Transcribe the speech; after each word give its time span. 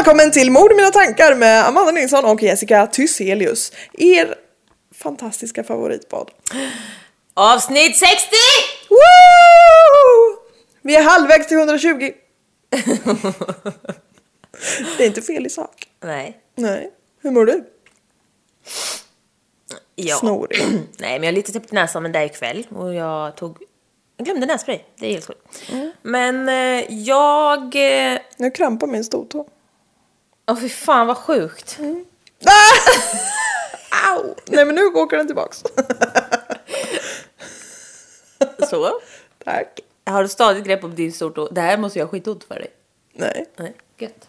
välkommen 0.00 0.32
till 0.32 0.50
Mord 0.50 0.72
i 0.72 0.74
mina 0.74 0.90
tankar 0.90 1.34
med 1.34 1.66
Amanda 1.66 1.92
Nilsson 1.92 2.24
och 2.24 2.42
Jessica 2.42 2.86
Thyselius. 2.86 3.72
Er 3.92 4.34
fantastiska 4.94 5.64
favoritpodd. 5.64 6.30
Avsnitt 7.34 7.96
60! 7.96 8.10
Woo! 8.90 8.96
Vi 10.82 10.96
är 10.96 11.02
halvvägs 11.02 11.46
till 11.48 11.56
120. 11.56 11.88
Det 14.98 15.02
är 15.04 15.06
inte 15.06 15.22
fel 15.22 15.46
i 15.46 15.50
sak. 15.50 15.88
Nej. 16.04 16.40
Nej. 16.54 16.90
Hur 17.22 17.30
mår 17.30 17.46
du? 17.46 17.64
Ja. 19.96 20.16
Snorig. 20.16 20.58
Nej, 20.98 21.18
men 21.18 21.22
jag 21.22 21.26
har 21.26 21.32
lite 21.32 21.52
täppt 21.52 21.72
näsan 21.72 22.02
men 22.02 22.12
det 22.12 22.18
är 22.18 22.24
ikväll 22.26 22.66
och 22.70 22.94
jag 22.94 23.36
tog... 23.36 23.58
Jag 24.16 24.24
glömde 24.24 24.46
nässpray. 24.46 24.78
Det 24.98 25.06
är 25.06 25.10
helt 25.12 25.26
sjukt. 25.26 25.62
Mm. 25.72 25.90
Men 26.02 26.48
eh, 26.48 26.94
jag... 26.94 27.62
eh, 28.14 28.18
Nu 28.36 28.50
krampar 28.50 28.86
min 28.86 29.04
stortå. 29.04 29.46
Åh 30.50 30.56
fy 30.56 30.68
fan 30.68 31.06
vad 31.06 31.16
sjukt. 31.16 31.78
Ah! 32.46 34.10
Au! 34.12 34.34
Nej 34.46 34.64
men 34.64 34.74
nu 34.74 34.86
åker 34.86 35.16
den 35.16 35.26
tillbaks. 35.26 35.62
Så. 38.70 39.00
Tack. 39.44 39.80
Har 40.06 40.22
du 40.22 40.28
stadigt 40.28 40.64
grepp 40.64 40.84
om 40.84 40.94
din 40.94 41.12
stortå? 41.12 41.48
Det 41.48 41.60
här 41.60 41.76
måste 41.78 41.98
jag 41.98 42.10
skitont 42.10 42.44
för 42.44 42.54
dig. 42.54 42.70
Nej. 43.12 43.46
Nej, 43.56 43.74
gött. 43.98 44.28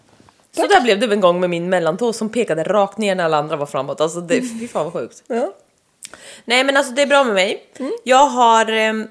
Så 0.56 0.68
där 0.68 0.82
blev 0.82 1.00
det 1.00 1.14
en 1.14 1.22
gång 1.22 1.40
med 1.40 1.50
min 1.50 1.70
mellantå 1.70 2.14
som 2.14 2.30
pekade 2.30 2.64
rakt 2.64 2.98
ner 2.98 3.16
när 3.16 3.24
alla 3.24 3.38
andra 3.38 3.56
var 3.56 3.66
framåt. 3.66 4.02
Alltså 4.02 4.22
det, 4.22 4.42
fy 4.42 4.68
fan 4.68 4.84
vad 4.84 4.94
sjukt. 4.94 5.24
Ja. 5.28 5.54
Nej 6.46 6.64
men 6.64 6.78
alltså 6.78 6.94
det 6.94 7.02
är 7.02 7.08
bra 7.08 7.24
med 7.24 7.34
mig. 7.34 7.66
Jag 8.04 8.26
har, 8.26 8.72
ehm, 8.72 9.08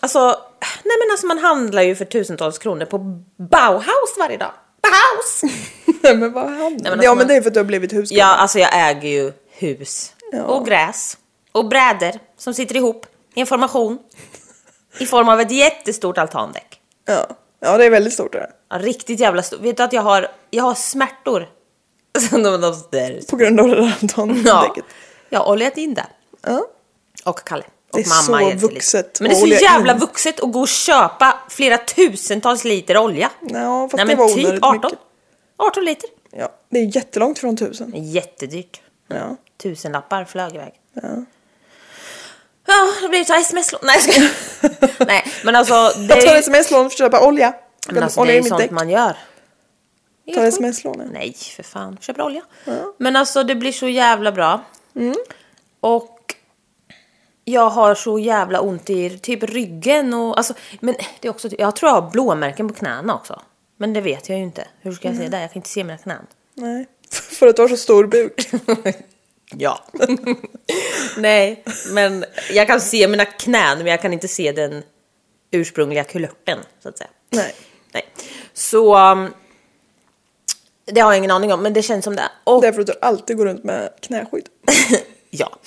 alltså, 0.00 0.26
nej 0.60 0.96
men 1.04 1.10
alltså 1.10 1.26
man 1.26 1.38
handlar 1.38 1.82
ju 1.82 1.96
för 1.96 2.04
tusentals 2.04 2.58
kronor 2.58 2.84
på 2.84 2.98
Bauhaus 3.36 4.16
varje 4.18 4.36
dag. 4.36 4.52
Bauhaus! 4.82 5.42
Nej 6.02 6.16
men 6.16 6.32
vad 6.32 6.50
händer? 6.50 6.90
men 6.90 7.02
ja 7.02 7.10
alltså 7.10 7.14
men 7.14 7.28
det 7.28 7.34
är 7.36 7.40
för 7.40 7.48
att 7.48 7.54
du 7.54 7.60
har 7.60 7.64
blivit 7.64 7.92
husgubbe. 7.92 8.20
ja 8.20 8.26
alltså 8.36 8.58
jag 8.58 8.90
äger 8.90 9.08
ju 9.08 9.32
hus 9.50 10.12
Ja. 10.32 10.42
och 10.44 10.66
gräs 10.66 11.18
och 11.52 11.68
brädor 11.68 12.12
som 12.38 12.54
sitter 12.54 12.76
ihop. 12.76 13.06
Information. 13.34 13.98
I 14.98 15.06
form 15.06 15.28
av 15.28 15.40
ett 15.40 15.50
jättestort 15.50 16.18
altandäck. 16.18 16.80
Ja. 17.06 17.26
ja 17.60 17.78
det 17.78 17.84
är 17.84 17.90
väldigt 17.90 18.12
stort 18.12 18.32
det. 18.32 18.50
Ja, 18.70 18.78
riktigt 18.78 19.20
jävla 19.20 19.42
stort. 19.42 19.60
Vet 19.60 19.76
du 19.76 19.82
att 19.82 19.92
jag 19.92 20.02
har, 20.02 20.28
jag 20.50 20.64
har 20.64 20.74
smärtor? 20.74 21.48
Så 22.30 22.36
de, 22.38 22.42
de, 22.60 22.74
där. 22.90 23.20
På 23.30 23.36
grund 23.36 23.60
av 23.60 23.68
det 23.68 23.74
där 23.76 23.94
Ja, 24.00 24.08
tandäcket. 24.08 24.84
jag 25.28 25.40
har 25.40 25.52
oljat 25.52 25.76
in 25.76 25.94
det. 25.94 26.06
Ja. 26.42 26.66
Och 27.24 27.44
Kalle. 27.44 27.62
Och 27.92 27.98
Det 27.98 28.00
är 28.00 28.04
så 28.04 28.32
mamma 28.32 28.44
lite. 28.48 28.56
vuxet 28.56 29.20
Men 29.20 29.30
det 29.30 29.36
är 29.36 29.40
så 29.40 29.46
jävla 29.46 29.92
in. 29.92 29.98
vuxet 29.98 30.40
att 30.40 30.52
gå 30.52 30.60
och 30.60 30.68
köpa 30.68 31.38
flera 31.48 31.78
tusentals 31.78 32.64
liter 32.64 32.96
olja. 32.98 33.30
Ja, 33.40 33.88
fast 33.90 33.96
Nej 33.96 34.06
det 34.06 34.16
men 34.16 34.18
var 34.18 34.28
typ 34.28 34.44
onödigt 34.46 34.64
18. 34.64 34.80
mycket. 34.82 34.98
18 35.66 35.84
liter. 35.84 36.10
Ja, 36.30 36.48
det 36.68 36.78
är 36.78 36.96
jättelångt 36.96 37.38
från 37.38 37.56
tusen. 37.56 37.92
Jättedyrt. 37.94 38.80
Ja. 39.08 39.36
Tusenlappar 39.56 40.24
flög 40.24 40.54
iväg. 40.54 40.72
Ja. 40.92 41.24
Ja, 42.66 42.92
det 43.02 43.08
blir 43.08 43.20
ett 43.20 43.30
sms-lån. 43.30 43.80
Nej, 43.84 44.00
skojar. 44.00 44.30
Nej, 45.06 45.24
men 45.44 45.56
alltså 45.56 45.72
det 46.08 46.16
Jag 46.16 46.26
tar 46.26 46.34
är, 46.34 46.38
sms-lån 46.38 46.80
för 46.90 46.94
att 46.94 46.98
köpa 46.98 47.26
olja. 47.26 47.54
Men 47.88 48.02
alltså, 48.02 48.20
det 48.20 48.22
olja 48.22 48.34
är 48.34 48.38
i 48.38 48.42
ju 48.42 48.48
sånt 48.48 48.60
däck. 48.60 48.70
man 48.70 48.90
gör. 48.90 49.16
Tar 50.34 50.44
sms-lån. 50.44 51.00
ja. 51.04 51.10
Nej, 51.12 51.34
för 51.56 51.62
fan. 51.62 51.98
Köper 52.00 52.22
olja. 52.22 52.42
Men 52.98 53.16
alltså 53.16 53.42
det 53.42 53.54
blir 53.54 53.72
så 53.72 53.88
jävla 53.88 54.32
bra. 54.32 54.64
Mm. 54.96 55.14
Och 55.80 56.34
jag 57.44 57.70
har 57.70 57.94
så 57.94 58.18
jävla 58.18 58.60
ont 58.60 58.90
i 58.90 59.18
typ 59.18 59.42
ryggen 59.42 60.14
och 60.14 60.36
alltså, 60.38 60.54
men 60.80 60.94
det 61.20 61.28
är 61.28 61.30
också, 61.32 61.48
jag 61.58 61.76
tror 61.76 61.90
jag 61.90 62.00
har 62.00 62.10
blåmärken 62.10 62.68
på 62.68 62.74
knäna 62.74 63.14
också. 63.14 63.40
Men 63.80 63.92
det 63.92 64.00
vet 64.00 64.28
jag 64.28 64.38
ju 64.38 64.44
inte. 64.44 64.66
Hur 64.80 64.92
ska 64.92 65.08
jag 65.08 65.16
se 65.16 65.28
det? 65.28 65.40
Jag 65.40 65.50
kan 65.50 65.58
inte 65.58 65.68
se 65.68 65.84
mina 65.84 65.98
knän. 65.98 66.26
Nej. 66.54 66.86
För 67.10 67.46
att 67.46 67.56
du 67.56 67.62
har 67.62 67.68
så 67.68 67.76
stor 67.76 68.06
buk. 68.06 68.50
Ja. 69.56 69.84
Nej, 71.16 71.64
men 71.90 72.24
jag 72.52 72.66
kan 72.66 72.80
se 72.80 73.08
mina 73.08 73.24
knän 73.24 73.78
men 73.78 73.86
jag 73.86 74.02
kan 74.02 74.12
inte 74.12 74.28
se 74.28 74.52
den 74.52 74.82
ursprungliga 75.50 76.04
kulörten 76.04 76.58
så 76.82 76.88
att 76.88 76.98
säga. 76.98 77.10
Nej. 77.30 77.54
Nej. 77.92 78.04
Så 78.52 79.10
um, 79.12 79.34
det 80.84 81.00
har 81.00 81.12
jag 81.12 81.18
ingen 81.18 81.30
aning 81.30 81.52
om 81.52 81.62
men 81.62 81.72
det 81.72 81.82
känns 81.82 82.04
som 82.04 82.16
det. 82.16 82.30
Och 82.44 82.62
Det 82.62 82.68
är 82.68 82.72
för 82.72 82.80
att 82.80 82.86
du 82.86 82.94
alltid 83.02 83.36
går 83.36 83.44
runt 83.46 83.64
med 83.64 83.92
knäskydd. 84.00 84.48
Ja, 85.30 85.58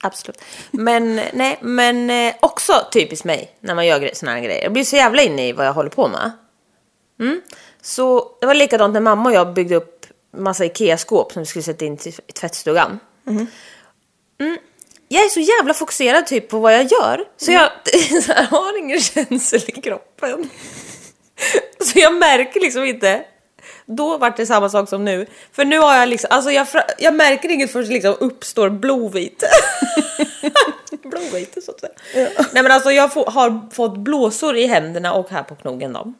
absolut. 0.00 0.42
Men 0.70 1.20
nej, 1.32 1.58
men 1.60 2.10
eh, 2.10 2.34
också 2.40 2.72
typiskt 2.92 3.24
mig 3.24 3.56
när 3.60 3.74
man 3.74 3.86
gör 3.86 4.10
såna 4.14 4.32
här 4.32 4.40
grejer. 4.40 4.62
Jag 4.62 4.72
blir 4.72 4.84
så 4.84 4.96
jävla 4.96 5.22
inne 5.22 5.48
i 5.48 5.52
vad 5.52 5.66
jag 5.66 5.72
håller 5.72 5.90
på 5.90 6.08
med. 6.08 6.32
Mm. 7.22 7.40
Så 7.82 8.36
det 8.40 8.46
var 8.46 8.54
likadant 8.54 8.92
när 8.94 9.00
mamma 9.00 9.28
och 9.28 9.34
jag 9.34 9.54
byggde 9.54 9.76
upp 9.76 10.06
massa 10.36 10.64
Ikea-skåp 10.64 11.32
som 11.32 11.42
vi 11.42 11.46
skulle 11.46 11.62
sätta 11.62 11.84
in 11.84 11.98
i 12.04 12.32
tvättstugan. 12.32 12.98
Mm. 13.26 13.46
Jag 15.08 15.24
är 15.24 15.28
så 15.28 15.40
jävla 15.40 15.74
fokuserad 15.74 16.26
typ 16.26 16.48
på 16.48 16.58
vad 16.58 16.74
jag 16.74 16.84
gör 16.84 17.24
så 17.36 17.52
jag 17.52 17.70
så 18.24 18.32
här, 18.32 18.44
har 18.44 18.78
ingen 18.78 19.00
känsel 19.00 19.60
i 19.66 19.72
kroppen. 19.72 20.50
Så 21.84 21.98
jag 21.98 22.14
märker 22.14 22.60
liksom 22.60 22.84
inte. 22.84 23.24
Då 23.86 24.18
var 24.18 24.34
det 24.36 24.46
samma 24.46 24.68
sak 24.68 24.88
som 24.88 25.04
nu. 25.04 25.26
För 25.52 25.64
nu 25.64 25.78
har 25.78 25.96
jag 25.96 26.08
liksom, 26.08 26.28
alltså 26.30 26.50
jag, 26.50 26.66
jag 26.98 27.14
märker 27.14 27.48
inget 27.48 27.72
förrän 27.72 27.86
det 27.86 27.92
liksom 27.92 28.16
uppstår 28.20 28.70
blodvite. 28.70 29.48
blodvite 31.02 31.60
så 31.62 31.70
att 31.70 31.80
säga. 31.80 31.92
Nej 32.52 32.62
men 32.62 32.72
alltså 32.72 32.90
jag 32.90 33.12
får, 33.12 33.26
har 33.26 33.70
fått 33.72 33.98
blåsor 33.98 34.56
i 34.56 34.66
händerna 34.66 35.12
och 35.12 35.30
här 35.30 35.42
på 35.42 35.54
knogen 35.54 35.92
då. 35.92 36.12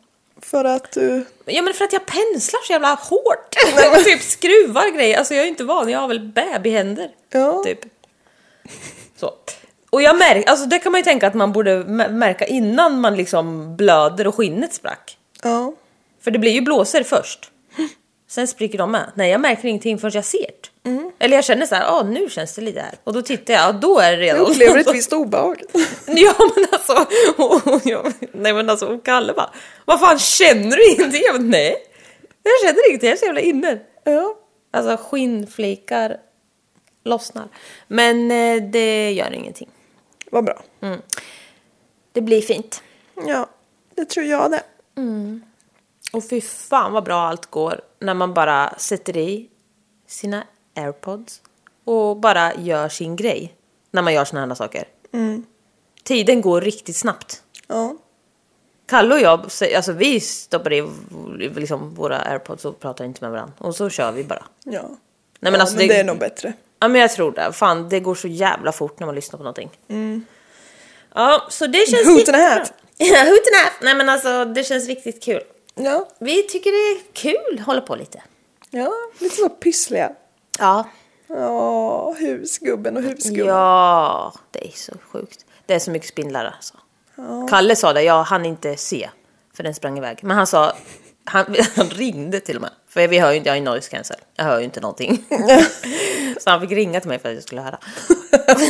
För 0.42 0.64
att 0.64 0.92
du... 0.92 1.24
Ja 1.44 1.62
men 1.62 1.74
för 1.74 1.84
att 1.84 1.92
jag 1.92 2.06
penslar 2.06 2.60
så 2.66 2.72
jävla 2.72 2.94
hårt. 2.94 3.56
och 3.96 3.98
typ 4.04 4.22
skruvar 4.22 4.96
grejer. 4.96 5.18
Alltså 5.18 5.34
jag 5.34 5.44
är 5.44 5.48
inte 5.48 5.64
van, 5.64 5.88
jag 5.88 5.98
har 5.98 6.08
väl 6.08 6.20
babyhänder. 6.20 7.10
Ja. 7.30 7.62
Typ. 7.64 7.78
Så. 9.16 9.32
Och 9.90 10.02
jag 10.02 10.18
märker, 10.18 10.50
alltså 10.50 10.66
det 10.66 10.78
kan 10.78 10.92
man 10.92 10.98
ju 10.98 11.04
tänka 11.04 11.26
att 11.26 11.34
man 11.34 11.52
borde 11.52 11.84
märka 12.08 12.46
innan 12.46 13.00
man 13.00 13.16
liksom 13.16 13.76
blöder 13.76 14.26
och 14.26 14.34
skinnet 14.34 14.74
sprack. 14.74 15.18
Ja. 15.42 15.74
För 16.20 16.30
det 16.30 16.38
blir 16.38 16.52
ju 16.52 16.60
blåsor 16.60 17.02
först. 17.02 17.51
Sen 18.32 18.48
spricker 18.48 18.78
de 18.78 18.90
med. 18.90 19.12
Nej 19.14 19.30
jag 19.30 19.40
märker 19.40 19.68
ingenting 19.68 19.98
förrän 19.98 20.12
jag 20.14 20.24
ser 20.24 20.46
det. 20.82 20.90
Mm. 20.90 21.12
Eller 21.18 21.36
jag 21.36 21.44
känner 21.44 21.66
så 21.66 21.74
här, 21.74 21.98
ah 21.98 22.02
nu 22.02 22.28
känns 22.30 22.54
det 22.54 22.62
lite 22.62 22.80
här. 22.80 22.94
Och 23.04 23.12
då 23.12 23.22
tittar 23.22 23.54
jag, 23.54 23.74
och 23.74 23.80
då 23.80 23.98
är 23.98 24.12
det 24.12 24.22
redan... 24.22 24.38
Jag 24.40 24.50
upplever 24.50 24.78
ett 24.78 24.94
visst 24.94 25.12
obehag. 25.12 25.62
Ja 26.06 26.34
men 26.38 26.66
alltså, 26.72 27.06
och, 27.42 27.74
och, 27.74 27.80
jag, 27.84 28.12
nej 28.32 28.52
men 28.52 28.70
alltså 28.70 28.86
och 28.86 29.04
Kalle 29.04 29.32
bara, 29.32 29.50
vad 29.84 30.00
fan 30.00 30.18
känner 30.18 30.76
du 30.76 30.92
ingenting? 30.92 31.22
Jag 31.24 31.34
bara, 31.34 31.42
nej, 31.42 31.76
jag 32.42 32.68
känner 32.68 32.88
ingenting, 32.88 33.08
jag 33.08 33.16
är 33.16 33.20
så 33.20 33.26
jävla 33.26 33.40
inne. 33.40 33.78
Ja. 34.04 34.36
Alltså 34.70 35.04
skinnflikar 35.04 36.16
lossnar. 37.04 37.48
Men 37.88 38.30
eh, 38.30 38.62
det 38.62 39.12
gör 39.12 39.32
ingenting. 39.32 39.68
Vad 40.30 40.44
bra. 40.44 40.62
Det 42.12 42.20
blir 42.20 42.40
fint. 42.40 42.82
Ja, 43.26 43.48
det 43.94 44.04
tror 44.04 44.26
jag 44.26 44.50
det. 44.50 44.62
Och 46.12 46.28
fy 46.28 46.40
fan 46.40 46.92
vad 46.92 47.04
bra 47.04 47.20
allt 47.22 47.50
går 47.50 47.80
när 47.98 48.14
man 48.14 48.34
bara 48.34 48.74
sätter 48.78 49.16
i 49.16 49.48
sina 50.06 50.44
airpods 50.76 51.42
och 51.84 52.16
bara 52.16 52.54
gör 52.54 52.88
sin 52.88 53.16
grej. 53.16 53.54
När 53.90 54.02
man 54.02 54.14
gör 54.14 54.24
såna 54.24 54.46
här 54.46 54.54
saker. 54.54 54.84
Tiden 56.04 56.40
går 56.40 56.60
riktigt 56.60 56.96
snabbt. 56.96 57.42
Ja. 57.66 57.96
Kalle 58.86 59.14
och 59.14 59.20
jag, 59.20 59.40
alltså 59.76 59.92
vi 59.92 60.20
stoppar 60.20 60.72
i 60.72 60.88
liksom 61.54 61.94
våra 61.94 62.18
airpods 62.18 62.64
och 62.64 62.80
pratar 62.80 63.04
inte 63.04 63.24
med 63.24 63.30
varandra. 63.30 63.54
Och 63.58 63.74
så 63.76 63.90
kör 63.90 64.12
vi 64.12 64.24
bara. 64.24 64.44
Ja. 64.64 64.82
Nej 64.82 64.98
men 65.40 65.54
ja, 65.54 65.60
alltså 65.60 65.76
men 65.76 65.88
det... 65.88 65.96
är 65.96 66.04
nog 66.04 66.18
bättre. 66.18 66.52
Ja 66.80 66.88
men 66.88 67.00
jag 67.00 67.12
tror 67.12 67.32
det. 67.32 67.52
Fan 67.52 67.88
det 67.88 68.00
går 68.00 68.14
så 68.14 68.28
jävla 68.28 68.72
fort 68.72 69.00
när 69.00 69.06
man 69.06 69.14
lyssnar 69.14 69.36
på 69.38 69.44
någonting. 69.44 69.70
Ja 71.14 71.46
så 71.50 71.66
det 71.66 71.88
känns 71.90 72.06
Hoot 72.06 72.18
riktigt 72.18 72.34
and 72.34 72.44
a 72.44 72.48
bra. 72.48 72.58
half. 72.58 72.72
Ja, 72.96 73.16
hoot 73.16 73.28
and 73.28 73.56
a 73.56 73.62
half. 73.64 73.78
Nej 73.82 73.94
men 73.94 74.08
alltså 74.08 74.44
det 74.44 74.64
känns 74.64 74.86
riktigt 74.86 75.22
kul. 75.22 75.42
Ja. 75.74 76.08
Vi 76.18 76.42
tycker 76.42 76.70
det 76.70 77.00
är 77.00 77.12
kul 77.12 77.58
att 77.58 77.66
hålla 77.66 77.80
på 77.80 77.96
lite. 77.96 78.22
Ja, 78.70 78.92
lite 79.18 79.36
så 79.36 79.48
pyssliga. 79.48 80.12
Ja. 80.58 80.88
Ja, 81.26 82.12
husgubben 82.18 82.96
och 82.96 83.02
husgubben. 83.02 83.46
Ja, 83.46 84.34
det 84.50 84.66
är 84.66 84.70
så 84.70 84.92
sjukt. 85.12 85.44
Det 85.66 85.74
är 85.74 85.78
så 85.78 85.90
mycket 85.90 86.08
spindlar 86.08 86.44
alltså. 86.56 86.74
Kalle 87.50 87.76
sa 87.76 87.92
det, 87.92 88.02
jag 88.02 88.22
hann 88.22 88.46
inte 88.46 88.76
se. 88.76 89.10
För 89.54 89.62
den 89.62 89.74
sprang 89.74 89.98
iväg. 89.98 90.18
Men 90.22 90.36
han 90.36 90.46
sa, 90.46 90.72
han, 91.24 91.56
han 91.76 91.86
ringde 91.86 92.40
till 92.40 92.56
och 92.56 92.62
med. 92.62 92.70
För 92.88 93.08
vi 93.08 93.18
hör 93.18 93.30
ju 93.30 93.36
inte, 93.36 93.48
jag 93.48 93.52
har 93.52 93.58
ju 93.58 93.64
noise 93.64 93.90
cancel. 93.90 94.16
Jag 94.36 94.44
hör 94.44 94.58
ju 94.58 94.64
inte 94.64 94.80
någonting. 94.80 95.24
så 96.40 96.50
han 96.50 96.60
fick 96.60 96.70
ringa 96.70 97.00
till 97.00 97.08
mig 97.08 97.18
för 97.18 97.28
att 97.28 97.34
jag 97.34 97.44
skulle 97.44 97.60
höra. 97.60 97.78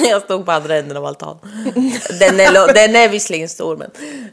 jag 0.10 0.22
stod 0.22 0.46
på 0.46 0.52
andra 0.52 0.76
änden 0.76 0.96
av 0.96 1.04
altan. 1.04 1.38
Den 2.20 2.40
är, 2.40 2.74
den 2.74 2.96
är 2.96 3.08
visserligen 3.08 3.48
stor 3.48 3.76
men. 3.76 3.90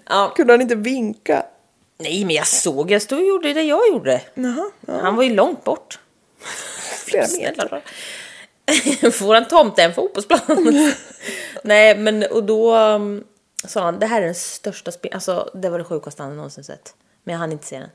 Ja. 0.10 0.34
Kunde 0.36 0.54
han 0.54 0.62
inte 0.62 0.76
vinka? 0.76 1.46
Nej 2.00 2.26
men 2.26 2.36
jag 2.36 2.48
såg, 2.48 2.92
jag 2.92 3.02
stod 3.02 3.20
och 3.20 3.26
gjorde 3.26 3.54
det 3.54 3.64
jag 3.64 3.88
gjorde. 3.88 4.22
Jaha, 4.34 4.72
ja. 4.88 5.00
Han 5.02 5.16
var 5.16 5.24
ju 5.24 5.34
långt 5.34 5.64
bort. 5.64 6.00
Flera 7.06 7.28
meter. 7.38 7.84
Får 9.12 9.34
han 9.34 9.48
tomte 9.48 9.84
en 9.84 9.94
fotbollsplan? 9.94 10.40
Nej 11.64 11.98
men 11.98 12.24
och 12.24 12.44
då 12.44 12.76
um, 12.76 13.24
sa 13.68 13.84
han 13.84 14.00
det 14.00 14.06
här 14.06 14.22
är 14.22 14.26
den 14.26 14.36
största 14.36 14.92
spel, 14.92 15.12
alltså 15.14 15.52
det 15.54 15.70
var 15.70 15.78
det 15.78 15.84
sjukaste 15.84 16.24
han 16.24 16.36
någonsin 16.36 16.64
sett. 16.64 16.94
Men 17.24 17.34
jag 17.34 17.40
hann 17.40 17.52
inte 17.52 17.66
se 17.66 17.80
den. 17.80 17.90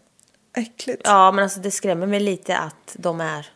Äckligt. 0.56 1.02
Ja, 1.04 1.32
men 1.32 1.42
alltså 1.42 1.60
det 1.60 1.70
skrämmer 1.70 2.06
mig 2.06 2.20
lite 2.20 2.56
att 2.56 2.92
de 2.92 3.20
är 3.20 3.46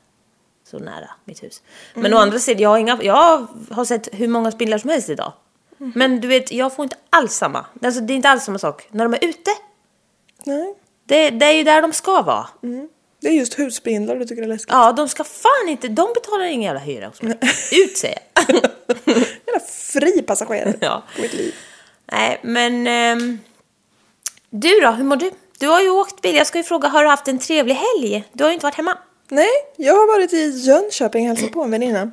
så 0.70 0.78
nära 0.78 1.10
mitt 1.24 1.42
hus. 1.42 1.62
Men 1.94 2.14
å 2.14 2.16
andra 2.16 2.38
sidan, 2.38 2.62
jag 2.62 2.68
har, 2.68 2.78
inga, 2.78 2.98
jag 3.02 3.46
har 3.70 3.84
sett 3.84 4.08
hur 4.12 4.28
många 4.28 4.52
spindlar 4.52 4.78
som 4.78 4.90
helst 4.90 5.08
idag. 5.08 5.32
Men 5.76 6.20
du 6.20 6.28
vet, 6.28 6.52
jag 6.52 6.74
får 6.74 6.82
inte 6.82 6.96
alls 7.10 7.34
samma. 7.34 7.66
Alltså, 7.82 8.00
det 8.00 8.12
är 8.12 8.16
inte 8.16 8.28
alls 8.28 8.44
samma 8.44 8.58
sak 8.58 8.88
när 8.90 9.04
de 9.04 9.14
är 9.14 9.24
ute. 9.24 9.50
Nej. 10.44 10.75
Det, 11.06 11.31
det 11.31 11.46
är 11.46 11.52
ju 11.52 11.62
där 11.62 11.82
de 11.82 11.93
ska 11.93 12.23
vara. 12.23 12.46
Det 13.20 13.29
är 13.29 13.32
just 13.32 13.58
husspindlar 13.58 14.17
du 14.17 14.25
tycker 14.25 14.43
är 14.43 14.46
läskigt. 14.46 14.73
Ja, 14.73 14.93
de 14.93 15.08
ska 15.08 15.25
fan 15.25 15.69
inte, 15.69 15.88
de 15.88 16.08
betalar 16.14 16.44
ingen 16.44 16.62
jävla 16.62 16.81
hyra 16.81 17.06
hos 17.08 17.23
mig. 17.23 17.38
Ut 17.73 17.96
säger 17.99 18.19
jag. 18.35 18.55
Jävla 19.46 19.61
fri 19.69 20.23
passagerare 20.23 20.75
Ja. 20.81 21.02
på 21.17 21.23
mitt 21.23 21.32
liv. 21.35 21.55
Nej, 22.12 22.40
men... 22.43 22.87
ehm, 22.87 23.38
du 24.50 24.81
då, 24.81 24.90
hur 24.90 25.05
mår 25.05 25.17
du? 25.17 25.31
Du 25.58 25.67
har 25.69 25.81
ju 25.82 25.90
åkt 25.90 26.23
bil. 26.23 26.35
Jag 26.37 26.46
ska 26.46 26.58
ju 26.58 26.64
fråga, 26.64 26.88
har 26.88 27.02
du 27.05 27.11
haft 27.11 27.29
en 27.29 27.38
trevlig 27.38 27.75
helg? 27.75 28.25
Du 28.32 28.44
har 28.44 28.50
ju 28.50 28.55
inte 28.55 28.67
varit 28.67 28.75
hemma. 28.75 28.99
Nej, 29.29 29.49
jag 29.76 29.94
har 29.94 30.06
varit 30.19 30.32
i 30.32 30.50
Jönköping 30.50 31.23
och 31.31 31.37
hälsat 31.37 31.52
på 31.52 31.62
en 31.62 31.70
väninna. 31.70 32.11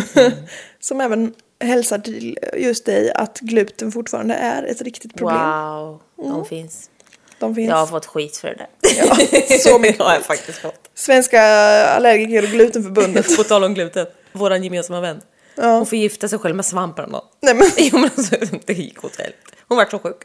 Som 0.80 1.00
även 1.00 1.34
hälsar 1.60 1.98
till 1.98 2.38
just 2.56 2.86
dig 2.86 3.12
att 3.12 3.40
gluten 3.40 3.92
fortfarande 3.92 4.34
är 4.34 4.62
ett 4.62 4.82
riktigt 4.82 5.14
problem. 5.14 5.38
Wow, 5.50 6.02
de 6.16 6.44
finns. 6.44 6.90
De 7.38 7.54
finns. 7.54 7.68
Jag 7.70 7.76
har 7.76 7.86
fått 7.86 8.06
skit 8.06 8.36
för 8.36 8.48
det 8.48 8.54
där. 8.54 8.66
Ja, 9.50 9.58
så 9.58 9.78
mycket. 9.78 10.02
har 10.02 10.12
jag 10.14 10.22
faktiskt 10.24 10.58
fått. 10.58 10.90
Svenska 10.94 11.42
allergiker 11.88 12.42
och 12.42 12.48
glutenförbundet. 12.48 13.36
På 13.36 13.44
tal 13.44 13.64
om 13.64 13.74
gluten, 13.74 14.06
våran 14.32 14.64
gemensamma 14.64 15.00
vän. 15.00 15.20
Ja. 15.54 15.66
Hon 15.76 15.86
förgiftade 15.86 16.28
sig 16.28 16.38
själv 16.38 16.56
med 16.56 16.64
svamparna. 16.64 17.20
Nej 17.42 17.54
men, 17.54 17.66
Jo 17.76 17.98
men 17.98 18.10
alltså, 18.16 18.34
det 18.66 18.72
gick 18.72 19.04
åt 19.04 19.16
helvete. 19.16 19.38
Hon 19.68 19.76
vart 19.78 19.90
så 19.90 19.98
sjuk. 19.98 20.16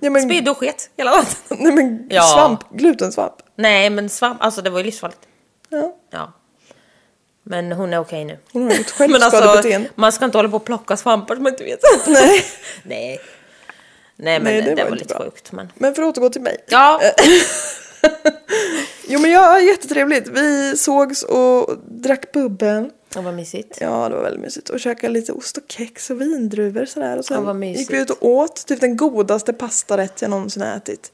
ja, 0.00 0.10
men, 0.10 0.22
Spydde 0.22 0.50
och 0.50 0.58
sket 0.58 0.90
hela 0.96 1.10
natten. 1.10 1.36
nej, 1.50 1.72
men 1.72 2.06
Ja. 2.10 2.22
svamp, 2.22 2.60
glutensvamp. 2.70 3.34
Nej 3.56 3.90
men 3.90 4.08
svamp, 4.08 4.42
alltså 4.42 4.62
det 4.62 4.70
var 4.70 4.78
ju 4.78 4.84
livsfarligt. 4.84 5.20
Ja, 5.68 5.96
Ja. 6.12 6.32
Men 7.46 7.72
hon 7.72 7.92
är 7.92 7.98
okej 7.98 8.24
nu. 8.24 8.38
hon 8.52 8.62
har 8.62 8.70
ett 8.70 8.98
Men 8.98 9.14
alltså, 9.14 9.30
självskadebeteende. 9.30 9.88
man 9.94 10.12
ska 10.12 10.24
inte 10.24 10.38
hålla 10.38 10.48
på 10.48 10.56
och 10.56 10.64
plocka 10.64 10.96
svampar 10.96 11.34
som 11.34 11.42
man 11.44 11.52
inte 11.52 11.64
vet. 11.64 11.80
Nej. 12.08 12.44
Nej. 12.82 13.18
Nej 14.16 14.38
men 14.38 14.44
Nej, 14.44 14.62
det 14.62 14.74
det, 14.74 14.82
var 14.82 14.90
var, 14.90 14.96
lite 14.96 15.14
bra. 15.14 15.24
sjukt. 15.24 15.52
Men... 15.52 15.72
Men 15.74 15.94
för 15.94 16.02
att 16.02 16.08
återgå 16.08 16.28
till 16.30 16.42
mig. 16.42 16.56
Ja, 16.68 17.00
Jo 19.08 19.20
men 19.20 19.30
ja, 19.30 19.60
jättetrevligt. 19.60 20.28
Vi 20.28 20.76
sågs 20.76 21.22
och 21.22 21.78
drack 21.88 22.32
bubbel. 22.32 22.90
det 23.14 23.20
var 23.20 23.32
mysigt. 23.32 23.78
Ja, 23.80 24.08
det 24.08 24.14
var 24.14 24.22
väldigt 24.22 24.40
mysigt. 24.42 24.68
Och 24.68 24.80
käkade 24.80 25.12
lite 25.12 25.32
ost 25.32 25.56
och 25.56 25.62
kex 25.68 26.10
och 26.10 26.20
vindruvor 26.20 26.84
sådär. 26.84 27.18
Och 27.18 27.24
Ja, 27.30 27.40
vad 27.40 27.46
sen 27.54 27.58
mysigt. 27.58 27.80
gick 27.80 27.98
vi 27.98 28.02
ut 28.02 28.10
och 28.10 28.28
åt 28.28 28.66
typ 28.66 28.80
den 28.80 28.96
godaste 28.96 29.52
pastarätt 29.52 30.22
jag 30.22 30.30
någonsin 30.30 30.62
ätit. 30.62 31.12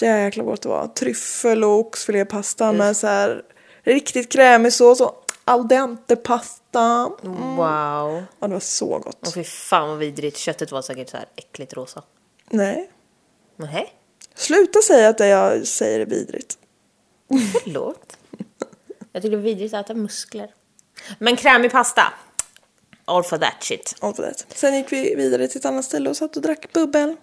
Jäklar 0.00 0.44
gott 0.44 0.62
det 0.62 0.68
var. 0.68 0.86
Tryffel 0.86 1.64
och 1.64 1.78
oxfilépasta 1.78 2.72
med 2.72 2.96
så 2.96 3.06
här 3.06 3.42
riktigt 3.84 4.32
krämig 4.32 4.72
sås 4.72 5.00
och 5.00 5.24
al 5.44 5.68
dente 5.68 6.16
pasta. 6.16 7.10
Wow. 7.22 8.22
Ja, 8.40 8.46
det 8.46 8.52
var 8.52 8.60
så 8.60 8.98
gott. 8.98 9.26
Och 9.28 9.34
fy 9.34 9.44
fan 9.44 9.88
vad 9.88 9.98
vidrigt. 9.98 10.36
Köttet 10.38 10.72
var 10.72 10.82
säkert 10.82 11.10
så 11.10 11.16
här 11.16 11.26
äckligt 11.36 11.72
rosa. 11.74 12.02
Nej. 12.52 12.90
Nej, 13.56 13.92
Sluta 14.34 14.80
säga 14.80 15.08
att 15.08 15.18
det 15.18 15.26
jag 15.26 15.66
säger 15.66 16.00
är 16.00 16.06
vidrigt. 16.06 16.58
förlåt. 17.64 18.16
Jag 19.12 19.22
tycker 19.22 19.36
det 19.36 19.40
är 19.42 19.44
vidrigt 19.44 19.74
att 19.74 19.84
äta 19.86 19.94
muskler. 19.94 20.50
Men 21.18 21.36
krämig 21.36 21.70
pasta. 21.72 22.02
All 23.04 23.22
for 23.24 23.38
that 23.38 23.54
shit. 23.60 23.96
All 24.00 24.14
for 24.14 24.22
that. 24.22 24.46
Sen 24.54 24.74
gick 24.74 24.92
vi 24.92 25.14
vidare 25.14 25.48
till 25.48 25.58
ett 25.58 25.64
annat 25.64 25.84
ställe 25.84 26.10
och 26.10 26.16
satt 26.16 26.36
och 26.36 26.42
drack 26.42 26.72
bubbel. 26.72 27.16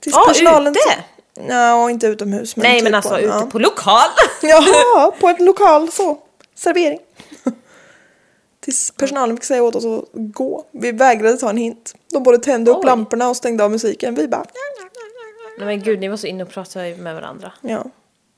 Tills 0.00 0.14
Ja, 0.16 0.24
personalen... 0.28 0.72
ute? 0.72 1.04
Ja, 1.48 1.90
inte 1.90 2.06
utomhus. 2.06 2.56
Men 2.56 2.62
Nej 2.62 2.78
typ 2.78 2.84
men 2.84 2.94
alltså 2.94 3.10
på, 3.10 3.18
ute 3.18 3.26
ja. 3.28 3.48
på 3.52 3.58
lokal. 3.58 4.08
Jaha, 4.42 5.10
på 5.10 5.28
ett 5.28 5.40
lokal 5.40 5.90
så. 5.90 6.18
Servering. 6.54 6.98
Tills 8.68 8.90
personalen 8.90 9.36
fick 9.36 9.44
säga 9.44 9.62
åt 9.62 9.74
oss 9.74 9.84
att 9.84 10.08
gå. 10.12 10.64
Vi 10.72 10.92
vägrade 10.92 11.36
ta 11.36 11.50
en 11.50 11.56
hint. 11.56 11.94
De 12.12 12.22
både 12.22 12.38
tände 12.38 12.70
upp 12.70 12.76
Oj. 12.76 12.86
lamporna 12.86 13.28
och 13.28 13.36
stängde 13.36 13.64
av 13.64 13.70
musiken. 13.70 14.14
Vi 14.14 14.28
bara... 14.28 14.46
Nej 15.58 15.66
men 15.66 15.82
gud, 15.82 16.00
ni 16.00 16.08
var 16.08 16.16
så 16.16 16.26
inne 16.26 16.42
och 16.42 16.50
pratade 16.50 16.96
med 16.96 17.14
varandra. 17.14 17.52
Ja. 17.60 17.84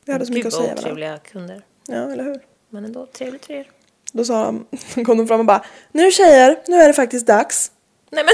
Vi 0.04 0.12
hade 0.12 0.26
så 0.26 0.32
mycket 0.32 0.46
att 0.46 0.52
säga 0.52 0.62
varandra. 0.62 0.82
otrevliga 0.82 1.18
kunder. 1.18 1.62
Ja, 1.86 2.12
eller 2.12 2.24
hur? 2.24 2.40
Men 2.68 2.84
ändå, 2.84 3.06
trevligt 3.06 3.46
för 3.46 3.54
er. 3.54 3.70
Då 4.12 4.24
sa 4.24 4.44
de, 4.44 4.66
kom 5.04 5.18
de 5.18 5.28
fram 5.28 5.40
och 5.40 5.46
bara 5.46 5.64
Nu 5.92 6.10
tjejer, 6.10 6.62
nu 6.66 6.76
är 6.76 6.88
det 6.88 6.94
faktiskt 6.94 7.26
dags. 7.26 7.72
Nej 8.10 8.24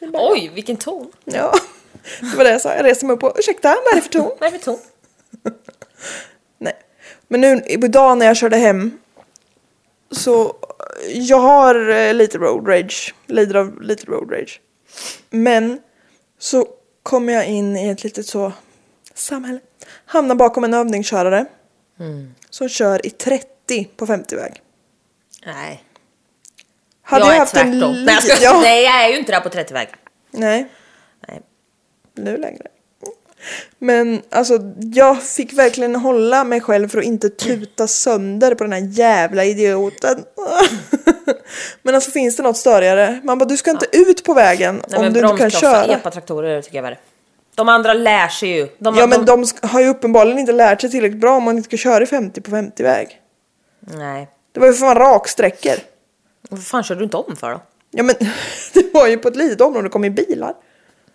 men, 0.00 0.10
oj 0.14 0.50
vilken 0.54 0.76
ton. 0.76 1.12
Ja, 1.24 1.54
det 2.20 2.36
var 2.36 2.44
det 2.44 2.50
jag 2.50 2.60
sa. 2.60 2.74
Jag 2.74 2.84
reser 2.84 3.06
mig 3.06 3.16
upp 3.16 3.22
och 3.22 3.36
ursäkta, 3.38 3.68
vad 3.68 3.92
är 3.92 3.96
det 3.96 4.02
för 4.02 4.12
ton? 4.12 4.30
Vad 4.40 4.48
är 4.48 4.52
det 4.52 4.58
för 4.58 4.64
ton? 4.64 4.78
Nej. 6.58 6.74
Men 7.28 7.40
nu 7.40 7.62
idag 7.66 8.18
när 8.18 8.26
jag 8.26 8.36
körde 8.36 8.56
hem 8.56 8.98
så 10.10 10.56
jag 11.08 11.40
har 11.40 11.88
eh, 11.90 12.14
lite 12.14 12.38
road 12.38 12.68
rage, 12.68 13.14
lider 13.26 13.54
av 13.54 13.82
lite 13.82 14.06
road 14.06 14.32
rage. 14.32 14.60
Men 15.30 15.80
så 16.38 16.68
kommer 17.02 17.32
jag 17.32 17.46
in 17.46 17.76
i 17.76 17.88
ett 17.88 18.04
litet 18.04 18.26
så 18.26 18.52
samhälle. 19.14 19.60
Hamnar 20.06 20.34
bakom 20.34 20.64
en 20.64 20.74
övningskörare 20.74 21.46
som 22.50 22.68
kör 22.68 23.06
i 23.06 23.10
30 23.10 23.84
på 23.96 24.06
50-väg. 24.06 24.60
Nej. 25.46 25.84
Hade 27.02 27.24
jag 27.24 27.28
jag 27.30 27.34
är 27.36 27.40
haft 27.40 27.56
en 27.56 27.72
tvärtom. 27.72 27.94
li- 27.94 28.04
Nej, 28.04 28.14
jag 28.14 28.22
ska... 28.36 28.44
ja, 28.44 28.60
Nej 28.60 28.82
jag 28.84 29.04
är 29.04 29.08
ju 29.08 29.18
inte 29.18 29.32
där 29.32 29.40
på 29.40 29.48
30-väg. 29.48 29.88
nej, 30.30 30.68
Nej. 31.28 31.40
nu 32.14 32.36
längre. 32.36 32.66
Men 33.78 34.22
alltså 34.30 34.58
jag 34.94 35.22
fick 35.22 35.52
verkligen 35.52 35.96
hålla 35.96 36.44
mig 36.44 36.60
själv 36.60 36.88
för 36.88 36.98
att 36.98 37.04
inte 37.04 37.28
tuta 37.30 37.86
sönder 37.86 38.54
på 38.54 38.64
den 38.64 38.72
här 38.72 38.88
jävla 38.92 39.44
idioten. 39.44 40.24
Men 41.82 41.94
alltså 41.94 42.10
finns 42.10 42.36
det 42.36 42.42
något 42.42 42.56
störigare? 42.56 43.20
Man 43.24 43.38
bara 43.38 43.44
du 43.44 43.56
ska 43.56 43.70
inte 43.70 43.86
ut 43.92 44.24
på 44.24 44.34
vägen 44.34 44.82
Nej, 44.88 45.06
om 45.06 45.12
du 45.12 45.20
inte 45.20 45.36
kan 45.36 45.50
köra. 45.50 45.84
epatraktorer 45.84 46.62
tycker 46.62 46.76
jag 46.76 46.82
värre. 46.82 46.98
De 47.54 47.68
andra 47.68 47.94
lär 47.94 48.28
sig 48.28 48.48
ju. 48.48 48.68
De, 48.78 48.96
Ja 48.96 49.06
men 49.06 49.24
de 49.24 49.44
sk- 49.44 49.66
har 49.66 49.80
ju 49.80 49.88
uppenbarligen 49.88 50.38
inte 50.38 50.52
lärt 50.52 50.80
sig 50.80 50.90
tillräckligt 50.90 51.20
bra 51.20 51.36
om 51.36 51.42
man 51.42 51.56
inte 51.56 51.66
ska 51.68 51.76
köra 51.76 52.02
i 52.02 52.06
50 52.06 52.40
på 52.40 52.50
50 52.50 52.82
väg. 52.82 53.20
Nej. 53.80 54.28
Det 54.52 54.60
var 54.60 54.66
ju 54.66 54.72
för 54.72 54.84
fan 54.86 54.96
raksträckor. 54.96 55.74
Vad 56.50 56.64
fan 56.64 56.82
kör 56.84 56.94
du 56.94 57.04
inte 57.04 57.16
om 57.16 57.36
för 57.36 57.50
då? 57.50 57.60
Ja 57.90 58.02
men 58.02 58.14
det 58.74 58.94
var 58.94 59.06
ju 59.06 59.18
på 59.18 59.28
ett 59.28 59.36
litet 59.36 59.60
område, 59.60 59.86
det 59.88 59.92
kom 59.92 60.04
ju 60.04 60.10
bilar. 60.10 60.54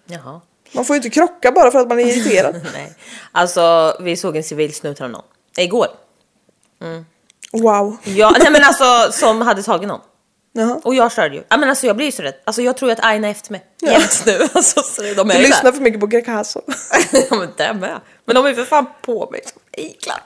Jaha. 0.07 0.41
Man 0.71 0.85
får 0.85 0.95
ju 0.95 0.97
inte 0.97 1.09
krocka 1.09 1.51
bara 1.51 1.71
för 1.71 1.79
att 1.79 1.87
man 1.87 1.99
är 1.99 2.03
irriterad. 2.03 2.61
Nej. 2.73 2.93
Alltså 3.31 3.95
vi 3.99 4.15
såg 4.15 4.37
en 4.37 4.43
civil 4.43 4.73
snut 4.73 4.99
någon. 4.99 5.23
Igår. 5.57 5.87
Wow. 7.51 7.97
Ja, 8.03 8.35
nej 8.39 8.51
men 8.51 8.63
alltså 8.63 9.11
som 9.11 9.41
hade 9.41 9.63
tagit 9.63 9.87
någon. 9.87 10.01
Jaha. 10.53 10.81
Och 10.83 10.95
jag 10.95 11.11
körde 11.11 11.35
ju. 11.35 11.43
Ja 11.49 11.57
men 11.57 11.69
alltså 11.69 11.87
jag 11.87 11.95
blir 11.95 12.05
ju 12.05 12.11
så 12.11 12.21
rädd. 12.21 12.33
Alltså 12.43 12.61
jag 12.61 12.77
tror 12.77 12.91
ju 12.91 12.93
att 12.93 13.05
Aina 13.05 13.27
är 13.27 13.31
efter 13.31 13.51
mig. 13.51 13.65
Ja. 13.79 13.91
Jämt 13.91 14.25
nu. 14.25 14.39
Alltså 14.53 14.81
så 14.81 15.01
de 15.01 15.31
är 15.31 15.35
Du 15.35 15.41
lyssnar 15.41 15.71
för 15.71 15.81
mycket 15.81 15.99
på 15.99 16.07
där. 16.07 16.45
ja 17.29 17.35
men 17.35 17.49
det 17.57 17.73
med. 17.73 18.01
Men 18.25 18.35
de 18.35 18.45
är 18.45 18.49
ju 18.49 18.55
för 18.55 18.65
fan 18.65 18.85
på 19.01 19.29
mig 19.31 19.41
som 19.45 19.61
iklar. 19.71 20.23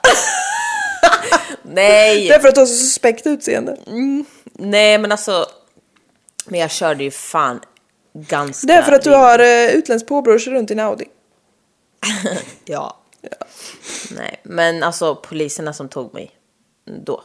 Nej. 1.62 2.28
Det 2.28 2.34
är 2.34 2.40
för 2.40 2.48
att 2.48 2.54
du 2.54 2.60
har 2.60 2.66
så 2.66 2.74
suspekt 2.74 3.26
utseende. 3.26 3.76
Nej 4.52 4.98
men 4.98 5.12
alltså. 5.12 5.46
Men 6.46 6.60
jag 6.60 6.70
körde 6.70 7.04
ju 7.04 7.10
fan 7.10 7.60
ganska... 8.14 8.66
Det 8.66 8.72
är 8.72 8.82
för 8.82 8.92
att 8.92 9.02
du 9.02 9.10
har 9.10 9.40
uh, 9.40 9.74
utländskt 9.74 10.08
påbrå 10.08 10.34
och 10.34 10.40
kör 10.40 10.52
runt 10.52 10.70
i 10.70 10.74
en 10.74 10.80
Audi. 10.80 11.04
Ja. 12.64 13.00
Nej 14.10 14.40
men 14.42 14.82
alltså 14.82 15.14
poliserna 15.14 15.72
som 15.72 15.88
tog 15.88 16.14
mig 16.14 16.30
då. 16.84 17.22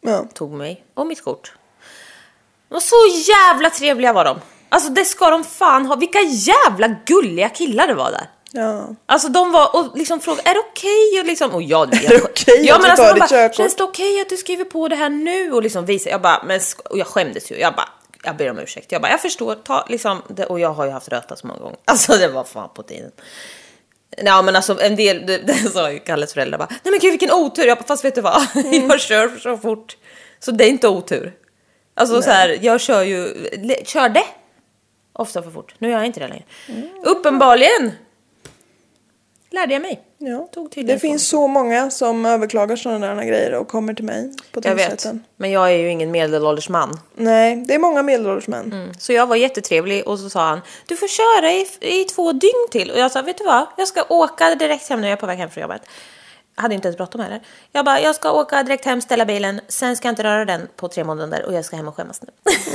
Ja. 0.00 0.24
Tog 0.34 0.52
mig 0.52 0.84
och 0.94 1.06
mitt 1.06 1.24
kort. 1.24 1.52
Var 2.68 2.80
så 2.80 2.96
jävla 3.30 3.70
trevliga 3.70 4.12
var 4.12 4.24
de. 4.24 4.40
Alltså 4.68 4.88
det 4.88 5.04
ska 5.04 5.30
de 5.30 5.44
fan 5.44 5.86
ha. 5.86 5.96
Vilka 5.96 6.20
jävla 6.20 6.88
gulliga 7.06 7.48
killar 7.48 7.86
det 7.86 7.94
var 7.94 8.10
där. 8.10 8.30
Ja. 8.52 8.94
Alltså 9.06 9.28
de 9.28 9.52
var 9.52 9.76
och 9.76 9.96
liksom 9.98 10.20
frågade, 10.20 10.50
är 10.50 10.54
det 10.54 10.60
okej? 10.60 11.20
Och 11.20 11.26
liksom, 11.26 11.50
och 11.50 11.62
jag, 11.62 11.94
Är 12.04 12.08
det 12.08 12.22
okej 12.24 12.66
ja, 12.66 12.74
att 12.74 12.80
men 12.80 12.96
du 12.96 13.02
alltså, 13.02 13.04
de 13.04 13.12
ditt 13.12 13.20
bara, 13.20 13.28
körkort? 13.28 13.56
Känns 13.56 13.76
det 13.76 13.84
okej 13.84 14.20
att 14.20 14.28
du 14.28 14.36
skriver 14.36 14.64
på 14.64 14.88
det 14.88 14.96
här 14.96 15.08
nu? 15.08 15.52
Och 15.52 15.62
liksom 15.62 15.86
visa, 15.86 16.10
jag 16.10 16.22
bara, 16.22 16.42
men 16.46 16.60
och 16.90 16.98
jag 16.98 17.06
skämdes 17.06 17.50
ju. 17.50 17.58
Jag 17.58 17.74
bara, 17.74 17.88
jag 18.22 18.36
ber 18.36 18.50
om 18.50 18.58
ursäkt. 18.58 18.92
Jag 18.92 19.02
bara, 19.02 19.10
jag 19.10 19.22
förstår, 19.22 19.54
ta 19.54 19.86
liksom, 19.88 20.22
det, 20.28 20.46
och 20.46 20.60
jag 20.60 20.72
har 20.72 20.84
ju 20.84 20.90
haft 20.90 21.08
röta 21.08 21.36
så 21.36 21.46
många 21.46 21.60
gånger. 21.60 21.78
Alltså 21.84 22.12
det 22.12 22.28
var 22.28 22.44
fan 22.44 22.68
på 22.74 22.82
tiden. 22.82 23.10
Ja 24.16 24.42
men 24.42 24.56
alltså 24.56 24.80
en 24.80 24.96
del, 24.96 25.26
det, 25.26 25.38
det 25.46 25.54
sa 25.58 25.92
ju 25.92 25.98
Kalles 25.98 26.34
föräldrar 26.34 26.58
bara, 26.58 26.68
nej 26.70 26.90
men 26.90 26.98
gud 27.00 27.10
vilken 27.10 27.32
otur. 27.32 27.64
Jag 27.64 27.78
bara, 27.78 27.84
fast 27.84 28.04
vet 28.04 28.14
du 28.14 28.20
vad, 28.20 28.46
Mm. 28.54 28.88
jag 28.90 29.00
kör 29.00 29.38
så 29.38 29.56
fort. 29.58 29.96
Så 30.40 30.50
det 30.50 30.64
är 30.64 30.68
inte 30.68 30.88
otur. 30.88 31.32
Alltså 31.94 32.22
så 32.22 32.30
här, 32.30 32.58
jag 32.62 32.80
kör 32.80 33.02
ju, 33.02 33.34
körde 33.84 34.22
ofta 35.12 35.42
för 35.42 35.50
fort. 35.50 35.74
Nu 35.78 35.90
gör 35.90 35.96
jag 35.96 36.06
inte 36.06 36.20
det 36.20 36.28
längre. 36.28 36.44
Mm. 36.68 36.88
Uppenbarligen 37.04 37.92
lärde 39.52 39.72
jag 39.72 39.82
mig. 39.82 40.02
Ja. 40.18 40.48
Tog 40.54 40.70
Det 40.86 40.98
finns 40.98 41.28
så 41.28 41.46
många 41.46 41.90
som 41.90 42.26
överklagar 42.26 42.76
sådana 42.76 43.14
där 43.14 43.24
grejer 43.24 43.54
och 43.54 43.68
kommer 43.68 43.94
till 43.94 44.04
mig 44.04 44.32
på 44.52 44.60
Jag 44.64 44.74
vet, 44.74 44.88
tingsrätten. 44.88 45.24
men 45.36 45.50
jag 45.50 45.72
är 45.72 45.76
ju 45.76 45.90
ingen 45.90 46.10
medelålders 46.10 46.68
man. 46.68 47.00
Nej, 47.14 47.64
det 47.68 47.74
är 47.74 47.78
många 47.78 48.02
medelålders 48.02 48.48
män. 48.48 48.72
Mm. 48.72 48.94
Så 48.98 49.12
jag 49.12 49.26
var 49.26 49.36
jättetrevlig 49.36 50.08
och 50.08 50.18
så 50.18 50.30
sa 50.30 50.40
han, 50.48 50.60
du 50.86 50.96
får 50.96 51.08
köra 51.08 51.52
i, 51.52 51.66
i 52.00 52.04
två 52.04 52.32
dygn 52.32 52.68
till. 52.70 52.90
Och 52.90 52.98
jag 52.98 53.10
sa, 53.12 53.22
vet 53.22 53.38
du 53.38 53.44
vad, 53.44 53.66
jag 53.76 53.88
ska 53.88 54.04
åka 54.08 54.54
direkt 54.54 54.88
hem 54.88 55.00
när 55.00 55.08
jag 55.08 55.16
är 55.16 55.20
på 55.20 55.26
väg 55.26 55.38
hem 55.38 55.50
från 55.50 55.62
jobbet. 55.62 55.82
hade 56.54 56.74
inte 56.74 56.88
ens 56.88 56.96
bråttom 56.96 57.20
heller. 57.20 57.40
Jag 57.72 57.84
bara, 57.84 58.00
jag 58.00 58.14
ska 58.14 58.32
åka 58.32 58.62
direkt 58.62 58.84
hem, 58.84 59.00
ställa 59.00 59.24
bilen, 59.24 59.60
sen 59.68 59.96
ska 59.96 60.08
jag 60.08 60.12
inte 60.12 60.22
röra 60.24 60.44
den 60.44 60.68
på 60.76 60.88
tre 60.88 61.04
månader 61.04 61.44
och 61.46 61.54
jag 61.54 61.64
ska 61.64 61.76
hem 61.76 61.88
och 61.88 61.96
skämmas 61.96 62.22
nu. 62.22 62.28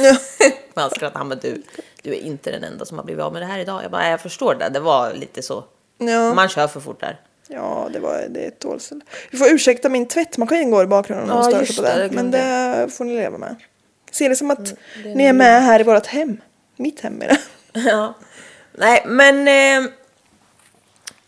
Ja. 0.07 0.15
Men 0.73 0.81
han 0.81 0.89
skrattade, 0.89 1.17
han 1.17 1.29
bara, 1.29 1.35
du, 1.35 1.63
du 2.01 2.09
är 2.09 2.19
inte 2.19 2.51
den 2.51 2.63
enda 2.63 2.85
som 2.85 2.97
har 2.97 3.05
blivit 3.05 3.23
av 3.23 3.33
med 3.33 3.41
det 3.41 3.45
här 3.45 3.59
idag. 3.59 3.83
Jag 3.83 3.91
bara, 3.91 4.09
jag 4.09 4.21
förstår 4.21 4.55
det, 4.55 4.69
det 4.69 4.79
var 4.79 5.13
lite 5.13 5.41
så. 5.41 5.63
Ja. 5.97 6.33
Man 6.33 6.49
kör 6.49 6.67
för 6.67 6.79
fort 6.79 6.99
där. 6.99 7.21
Ja, 7.47 7.89
det 7.93 7.99
var 7.99 8.25
det 8.29 8.43
är 8.43 8.47
ett 8.47 8.59
tålsel. 8.59 9.01
Vi 9.31 9.37
får 9.37 9.47
ursäkta 9.47 9.89
min 9.89 10.07
tvättmaskin 10.07 10.71
går 10.71 10.83
i 10.83 10.87
bakgrunden 10.87 11.29
och 11.31 11.37
Ja, 11.37 11.43
stör 11.43 11.65
sig 11.65 11.75
på 11.75 11.81
det, 11.81 12.07
det 12.07 12.15
Men 12.15 12.31
det 12.31 12.87
får 12.91 13.05
ni 13.05 13.15
leva 13.15 13.37
med. 13.37 13.55
Se 14.11 14.29
det 14.29 14.35
som 14.35 14.51
att 14.51 14.65
det 14.65 15.11
är 15.11 15.15
ni 15.15 15.25
är 15.25 15.33
med 15.33 15.63
här 15.63 15.79
i 15.79 15.83
vårt 15.83 16.05
hem. 16.05 16.37
Mitt 16.75 16.99
hem 16.99 17.21
är 17.21 17.27
det. 17.27 17.39
Ja. 17.89 18.13
Nej, 18.71 19.03
men... 19.07 19.37
Eh, 19.47 19.91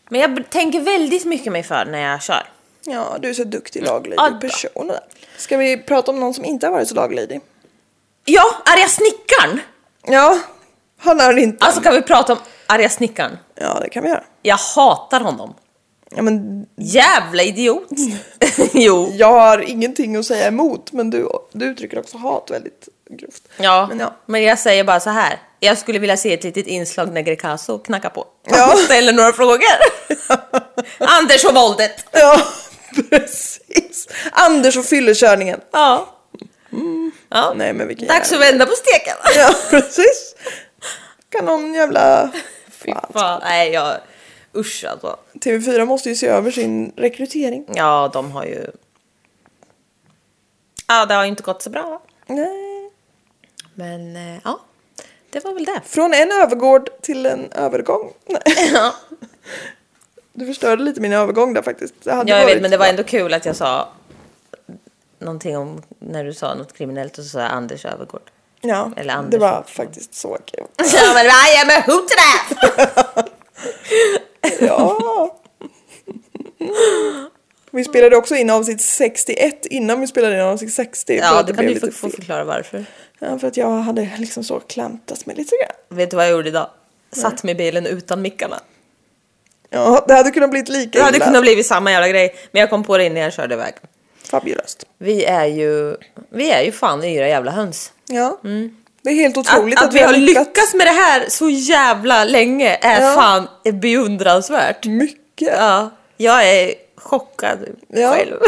men 0.09 0.21
jag 0.21 0.49
tänker 0.49 0.79
väldigt 0.79 1.25
mycket 1.25 1.51
mig 1.51 1.63
för 1.63 1.85
när 1.85 2.11
jag 2.11 2.21
kör. 2.21 2.47
Ja, 2.85 3.17
du 3.21 3.29
är 3.29 3.33
så 3.33 3.43
duktig 3.43 3.83
laglydig 3.83 4.19
Adda. 4.19 4.39
person. 4.39 4.87
där. 4.87 4.99
Ska 5.37 5.57
vi 5.57 5.77
prata 5.77 6.11
om 6.11 6.19
någon 6.19 6.33
som 6.33 6.45
inte 6.45 6.67
har 6.67 6.71
varit 6.71 6.87
så 6.87 6.95
laglydig? 6.95 7.41
Ja, 8.25 8.43
arga 8.65 8.87
snickaren! 8.87 9.59
Ja, 10.07 10.39
han 10.97 11.19
är 11.19 11.37
inte. 11.37 11.65
Alltså 11.65 11.81
kan 11.81 11.93
vi 11.93 12.01
prata 12.01 12.33
om 12.33 12.39
arga 12.69 12.89
snickaren? 12.89 13.37
Ja, 13.55 13.79
det 13.81 13.89
kan 13.89 14.03
vi 14.03 14.09
göra. 14.09 14.23
Jag 14.41 14.57
hatar 14.57 15.21
honom. 15.21 15.53
Ja, 16.15 16.21
men 16.21 16.65
Jävla 16.75 17.43
idiot! 17.43 17.89
jo. 18.73 19.11
jag 19.13 19.31
har 19.31 19.59
ingenting 19.59 20.15
att 20.15 20.25
säga 20.25 20.47
emot, 20.47 20.91
men 20.91 21.09
du, 21.09 21.29
du 21.51 21.65
uttrycker 21.65 21.99
också 21.99 22.17
hat 22.17 22.49
väldigt 22.51 22.89
grovt. 23.09 23.43
Ja, 23.57 23.87
Men 23.89 23.99
ja. 23.99 24.15
men 24.25 24.43
jag 24.43 24.59
säger 24.59 24.83
bara 24.83 24.99
så 24.99 25.09
här. 25.09 25.39
Jag 25.59 25.77
skulle 25.77 25.99
vilja 25.99 26.17
se 26.17 26.33
ett 26.33 26.43
litet 26.43 26.67
inslag 26.67 27.13
när 27.13 27.21
Grecaso 27.21 27.79
knackar 27.79 28.09
på. 28.09 28.25
Ja. 28.43 28.73
Och 28.73 28.79
ställer 28.85 29.13
några 29.13 29.33
frågor. 29.33 29.75
Anders 30.99 31.45
och 31.45 31.55
våldet. 31.55 32.05
Ja, 32.11 32.41
precis. 33.09 34.07
Anders 34.31 34.77
och 34.77 34.85
fyllekörningen. 34.85 35.59
Ja. 35.71 36.15
ja. 37.29 37.53
Nej, 37.55 37.73
men 37.73 37.87
vilken 37.87 38.07
Dags 38.07 38.21
att 38.21 38.31
jävla... 38.31 38.45
vända 38.45 38.65
på 38.65 38.71
steken. 38.71 39.15
Ja, 39.37 39.55
precis. 39.69 40.35
Kan 41.29 41.45
någon 41.45 41.73
jävla... 41.73 42.31
Fy 42.85 42.93
fan. 43.13 43.41
Nej, 43.43 43.71
jag... 43.71 43.97
Usch 44.55 44.85
alltså. 44.89 45.17
TV4 45.33 45.85
måste 45.85 46.09
ju 46.09 46.15
se 46.15 46.27
över 46.27 46.51
sin 46.51 46.93
rekrytering. 46.95 47.65
Ja, 47.75 48.09
de 48.13 48.31
har 48.31 48.45
ju... 48.45 48.67
Ja, 50.87 51.05
det 51.05 51.13
har 51.13 51.23
ju 51.23 51.29
inte 51.29 51.43
gått 51.43 51.61
så 51.61 51.69
bra. 51.69 52.01
Nej. 52.27 52.91
Men 53.73 54.15
eh, 54.15 54.39
ja, 54.43 54.59
det 55.29 55.43
var 55.43 55.53
väl 55.53 55.65
det. 55.65 55.81
Från 55.85 56.13
en 56.13 56.31
övergård 56.31 56.89
till 57.01 57.25
en 57.25 57.51
övergång. 57.51 58.13
Nej. 58.25 58.41
Ja, 58.73 58.93
Du 60.33 60.45
förstörde 60.45 60.83
lite 60.83 61.01
min 61.01 61.13
övergång 61.13 61.53
där 61.53 61.61
faktiskt. 61.61 61.93
Det 62.03 62.13
hade 62.13 62.31
jag 62.31 62.37
vet, 62.37 62.45
varit 62.45 62.61
men 62.61 62.71
det 62.71 62.77
var 62.77 62.85
ändå 62.85 63.03
kul 63.03 63.33
att 63.33 63.45
jag 63.45 63.55
sa 63.55 63.87
någonting 65.19 65.57
om 65.57 65.81
när 65.99 66.23
du 66.23 66.33
sa 66.33 66.53
något 66.55 66.73
kriminellt 66.73 67.17
och 67.17 67.23
så 67.23 67.29
sa 67.29 67.39
jag 67.39 67.51
Anders 67.51 67.85
Övergård. 67.85 68.31
Ja, 68.61 68.91
eller 68.95 69.23
det 69.23 69.37
var 69.37 69.63
faktiskt 69.67 70.13
så 70.13 70.37
kul. 70.45 70.65
Ja, 70.93 71.13
men 71.13 71.25
am 71.25 71.69
a 71.77 71.83
hootenanny! 71.85 73.29
Ja. 74.59 75.35
Vi 77.71 77.83
spelade 77.83 78.15
också 78.15 78.35
in 78.35 78.49
avsnitt 78.49 78.81
61 78.81 79.65
innan 79.65 80.01
vi 80.01 80.07
spelade 80.07 80.35
in 80.35 80.41
avsnitt 80.41 80.73
60. 80.73 81.17
för 81.19 81.25
Ja, 81.25 81.41
då 81.41 81.47
det 81.47 81.53
kan 81.53 81.65
du 81.65 81.79
få, 81.79 81.91
få 81.91 82.09
förklara 82.09 82.43
varför. 82.43 82.85
Ja, 83.19 83.39
för 83.39 83.47
att 83.47 83.57
jag 83.57 83.69
hade 83.71 84.09
liksom 84.17 84.43
så 84.43 84.59
klantat 84.59 85.25
mig 85.25 85.35
lite 85.35 85.55
grann. 85.55 85.97
Vet 85.97 86.09
du 86.09 86.15
vad 86.15 86.25
jag 86.25 86.31
gjorde 86.31 86.49
idag? 86.49 86.69
Satt 87.11 87.45
i 87.45 87.55
bilen 87.55 87.85
utan 87.85 88.21
mickarna. 88.21 88.59
Ja, 89.69 90.05
det 90.07 90.13
hade 90.13 90.31
kunnat 90.31 90.51
bli 90.51 90.63
lika 90.63 90.99
Det 90.99 91.05
hade 91.05 91.17
illa. 91.17 91.25
kunnat 91.25 91.41
bli 91.41 91.63
samma 91.63 91.91
jävla 91.91 92.07
grej, 92.07 92.35
men 92.51 92.59
jag 92.59 92.69
kom 92.69 92.83
på 92.83 92.97
det 92.97 93.05
innan 93.05 93.17
jag 93.23 93.33
körde 93.33 93.53
iväg. 93.53 93.73
Fabulöst. 94.31 94.85
Vi 94.97 95.25
är 95.25 95.45
ju, 95.45 95.95
vi 96.29 96.51
är 96.51 96.61
ju 96.61 96.71
fan 96.71 97.03
yra 97.03 97.27
jävla 97.27 97.51
höns. 97.51 97.93
Ja. 98.11 98.37
Det 99.01 99.09
är 99.09 99.13
helt 99.15 99.37
otroligt 99.37 99.79
Att, 99.79 99.85
att 99.85 99.93
vi 99.93 99.99
har 99.99 100.13
lyckats 100.13 100.73
med 100.73 100.87
det 100.87 100.91
här 100.91 101.25
så 101.29 101.49
jävla 101.49 102.23
länge 102.23 102.77
är 102.81 103.01
Ja. 103.01 103.15
fan 103.15 103.47
beundransvärt. 103.79 104.85
mycket. 104.85 105.53
Ja, 105.57 105.89
jag 106.17 106.49
är 106.49 106.73
chockad 106.95 107.59
Ja. 107.87 108.11
själv. 108.13 108.33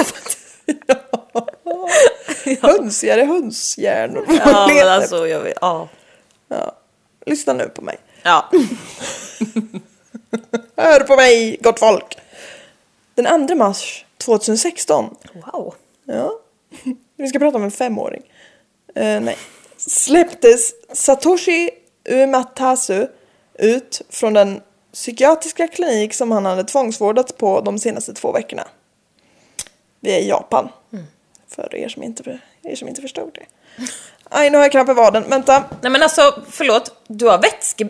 Hönsigare 2.62 3.22
hönshjärnor. 3.24 4.25
ja, 4.46 4.68
men 4.68 4.88
alltså, 4.88 5.27
jag 5.27 5.39
vet, 5.39 5.58
ja. 5.62 5.88
ja. 6.48 6.75
Lyssna 7.25 7.53
nu 7.53 7.70
på 7.70 7.82
mig. 7.82 7.98
ja. 8.24 8.50
Hör 10.77 11.00
på 11.00 11.15
mig, 11.15 11.58
gott 11.62 11.80
folk. 11.80 12.18
Den 13.15 13.48
2 13.48 13.56
mars 13.56 14.06
2016 14.18 15.15
Wow. 15.34 15.75
Ja. 16.06 16.32
Vi 17.18 17.27
ska 17.27 17.39
prata 17.39 17.58
om 17.58 17.63
en 17.63 17.72
femåring. 17.72 18.22
Eh, 18.95 19.21
nej. 19.21 19.38
Släpptes 19.77 20.74
Satoshi 20.93 21.69
Uematsu 22.10 23.07
ut 23.60 24.01
från 24.10 24.33
den 24.33 24.62
psykiatriska 24.93 25.67
klinik 25.67 26.13
som 26.13 26.31
han 26.31 26.45
hade 26.45 26.63
tvångsvårdats 26.63 27.33
på 27.33 27.62
de 27.62 27.79
senaste 27.79 28.13
två 28.13 28.31
veckorna. 28.31 28.67
Vi 30.00 30.12
är 30.12 30.19
i 30.19 30.27
Japan. 30.27 30.69
För 31.48 31.75
er 31.75 31.89
som, 31.89 32.03
inte, 32.03 32.39
er 32.63 32.75
som 32.75 32.88
inte 32.88 33.01
förstod 33.01 33.31
det. 33.33 33.45
Aj, 34.29 34.50
nu 34.50 34.57
har 34.57 34.63
jag 34.63 34.71
kramp 34.71 34.89
i 34.89 34.93
vaden. 34.93 35.24
Vänta. 35.29 35.63
Nej 35.81 35.91
men 35.91 36.03
alltså, 36.03 36.41
förlåt. 36.50 36.95
Du 37.07 37.25
har 37.25 37.41
vätske... 37.41 37.89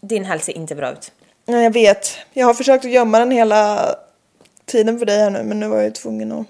Din 0.00 0.24
hals 0.24 0.44
ser 0.44 0.56
inte 0.56 0.74
bra 0.74 0.92
ut. 0.92 1.12
Nej, 1.44 1.64
jag 1.64 1.70
vet. 1.70 2.18
Jag 2.32 2.46
har 2.46 2.54
försökt 2.54 2.84
att 2.84 2.90
gömma 2.90 3.18
den 3.18 3.30
hela 3.30 3.94
tiden 4.64 4.98
för 4.98 5.06
dig 5.06 5.18
här 5.18 5.30
nu, 5.30 5.42
men 5.42 5.60
nu 5.60 5.68
var 5.68 5.76
jag 5.76 5.84
ju 5.84 5.90
tvungen 5.90 6.32
att... 6.32 6.46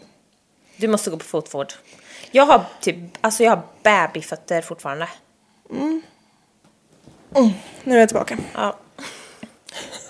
Du 0.77 0.89
måste 0.89 1.11
gå 1.11 1.17
på 1.17 1.25
fotvård. 1.25 1.73
Jag 2.31 2.47
har 2.47 2.65
typ, 2.81 2.97
alltså 3.21 3.43
jag 3.45 3.51
har 3.51 3.63
babyfötter 3.83 4.63
fortfarande. 4.63 5.09
Nu 7.85 7.95
är 7.97 7.99
jag 8.01 8.09
tillbaka. 8.09 8.39
Ja. 8.55 8.77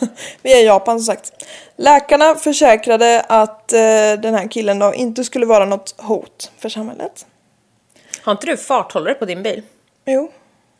Vi 0.42 0.52
är 0.52 0.62
i 0.62 0.66
Japan 0.66 1.00
som 1.00 1.14
sagt. 1.14 1.32
Läkarna 1.76 2.34
försäkrade 2.34 3.20
att 3.28 3.72
eh, 3.72 3.78
den 4.22 4.34
här 4.34 4.50
killen 4.50 4.78
då 4.78 4.94
inte 4.94 5.24
skulle 5.24 5.46
vara 5.46 5.64
något 5.64 5.94
hot 5.98 6.52
för 6.58 6.68
samhället. 6.68 7.26
Har 8.22 8.32
inte 8.32 8.46
du 8.46 8.56
farthållare 8.56 9.14
på 9.14 9.24
din 9.24 9.42
bil? 9.42 9.62
Jo. 10.04 10.32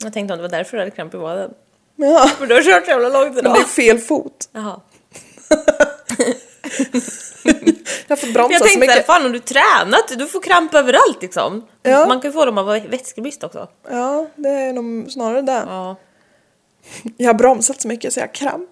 Jag 0.03 0.13
tänkte 0.13 0.35
om 0.35 0.39
det 0.39 0.43
var 0.43 0.49
därför 0.59 0.77
du 0.77 0.81
hade 0.81 0.91
kramp 0.91 1.15
i 1.15 1.17
vaden. 1.17 1.55
Ja, 1.97 2.27
För 2.39 2.47
du 2.47 2.55
har 2.55 2.63
kört 2.63 2.85
så 2.85 2.91
jävla 2.91 3.09
långt 3.09 3.29
men 3.35 3.39
idag. 3.39 3.55
det 3.55 3.61
är 3.61 3.65
fel 3.65 3.99
fot. 3.99 4.49
Jaha. 4.53 4.81
Jag 8.09 8.21
får 8.21 8.33
bromsa 8.33 8.53
Jag 8.53 8.63
så 8.63 8.69
tänkte, 8.69 8.81
mycket. 8.81 9.07
fan 9.07 9.27
om 9.27 9.33
du 9.33 9.39
tränat, 9.39 10.09
du 10.19 10.27
får 10.27 10.41
kramp 10.41 10.75
överallt 10.75 11.23
liksom. 11.23 11.67
Ja. 11.83 12.07
Man 12.07 12.21
kan 12.21 12.29
ju 12.31 12.33
få 12.33 12.45
dem 12.45 12.59
av 12.59 12.67
vätskebrist 12.67 13.45
också. 13.45 13.69
Ja, 13.91 14.27
det 14.37 14.49
är 14.49 14.73
nog 14.73 15.11
snarare 15.11 15.43
det. 15.43 15.63
Ja. 15.67 15.97
Jag 17.17 17.29
har 17.29 17.35
bromsat 17.35 17.81
så 17.81 17.89
mycket 17.89 18.13
så 18.13 18.21
jag 18.21 18.27
har 18.27 18.35
kramp. 18.35 18.71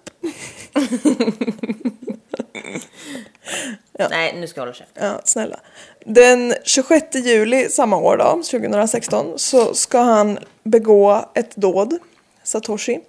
Nej, 4.09 4.35
nu 4.39 4.47
ska 4.47 4.59
jag 4.59 4.65
hålla 4.65 4.73
käften. 4.73 5.07
Ja, 5.07 5.21
snälla. 5.23 5.59
Den 6.05 6.53
26 6.63 7.15
juli 7.15 7.69
samma 7.69 7.97
år 7.97 8.17
då, 8.17 8.41
2016, 8.51 9.33
så 9.39 9.73
ska 9.73 9.99
han 9.99 10.39
begå 10.63 11.25
ett 11.35 11.55
dåd, 11.55 11.97
Satoshi, 12.43 12.99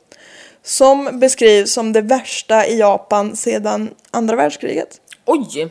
som 0.62 1.20
beskrivs 1.20 1.72
som 1.72 1.92
det 1.92 2.00
värsta 2.02 2.66
i 2.66 2.78
Japan 2.78 3.36
sedan 3.36 3.90
andra 4.10 4.36
världskriget. 4.36 5.00
Oj! 5.26 5.70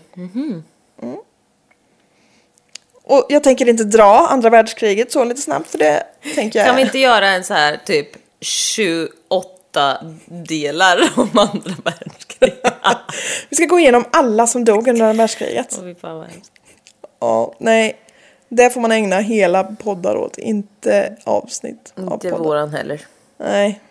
Och 3.03 3.25
jag 3.29 3.43
tänker 3.43 3.69
inte 3.69 3.83
dra 3.83 4.27
andra 4.27 4.49
världskriget 4.49 5.11
så 5.11 5.23
lite 5.23 5.41
snabbt 5.41 5.69
för 5.69 5.77
det 5.77 6.03
tänker 6.35 6.59
jag 6.59 6.67
Kan 6.67 6.75
vi 6.75 6.81
inte 6.81 6.99
göra 6.99 7.27
en 7.27 7.43
så 7.43 7.53
här 7.53 7.79
typ 7.85 8.07
28 8.41 9.97
delar 10.25 10.97
om 11.19 11.29
andra 11.33 11.73
världskriget? 11.83 12.73
Vi 13.49 13.55
ska 13.55 13.65
gå 13.65 13.79
igenom 13.79 14.05
alla 14.11 14.47
som 14.47 14.65
dog 14.65 14.87
under 14.87 15.05
andra 15.05 15.23
världskriget. 15.23 15.79
Fy 15.81 15.95
fan 15.95 16.17
vad. 16.17 16.27
Ja, 17.19 17.53
nej. 17.57 17.97
Det 18.49 18.69
får 18.69 18.81
man 18.81 18.91
ägna 18.91 19.19
hela 19.19 19.63
poddar 19.63 20.15
åt, 20.15 20.37
inte 20.37 21.17
avsnitt 21.23 21.93
av 21.95 22.13
Inte 22.13 22.29
poddar. 22.29 22.43
våran 22.43 22.69
heller. 22.73 23.01
Nej. 23.37 23.81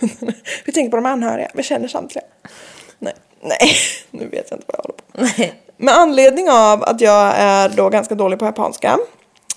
vi 0.66 0.72
tänker 0.72 0.90
på 0.90 0.96
de 0.96 1.06
anhöriga, 1.06 1.50
vi 1.54 1.62
känner 1.62 1.88
samtliga. 1.88 2.24
Nej, 3.44 3.68
nu 4.10 4.28
vet 4.28 4.50
jag 4.50 4.58
inte 4.58 4.66
vad 4.66 4.78
jag 4.78 4.82
håller 4.82 4.94
på 4.96 5.40
med. 5.40 5.52
Med 5.76 5.94
anledning 5.94 6.50
av 6.50 6.82
att 6.82 7.00
jag 7.00 7.32
är 7.36 7.68
då 7.68 7.88
ganska 7.88 8.14
dålig 8.14 8.38
på 8.38 8.44
japanska 8.44 8.98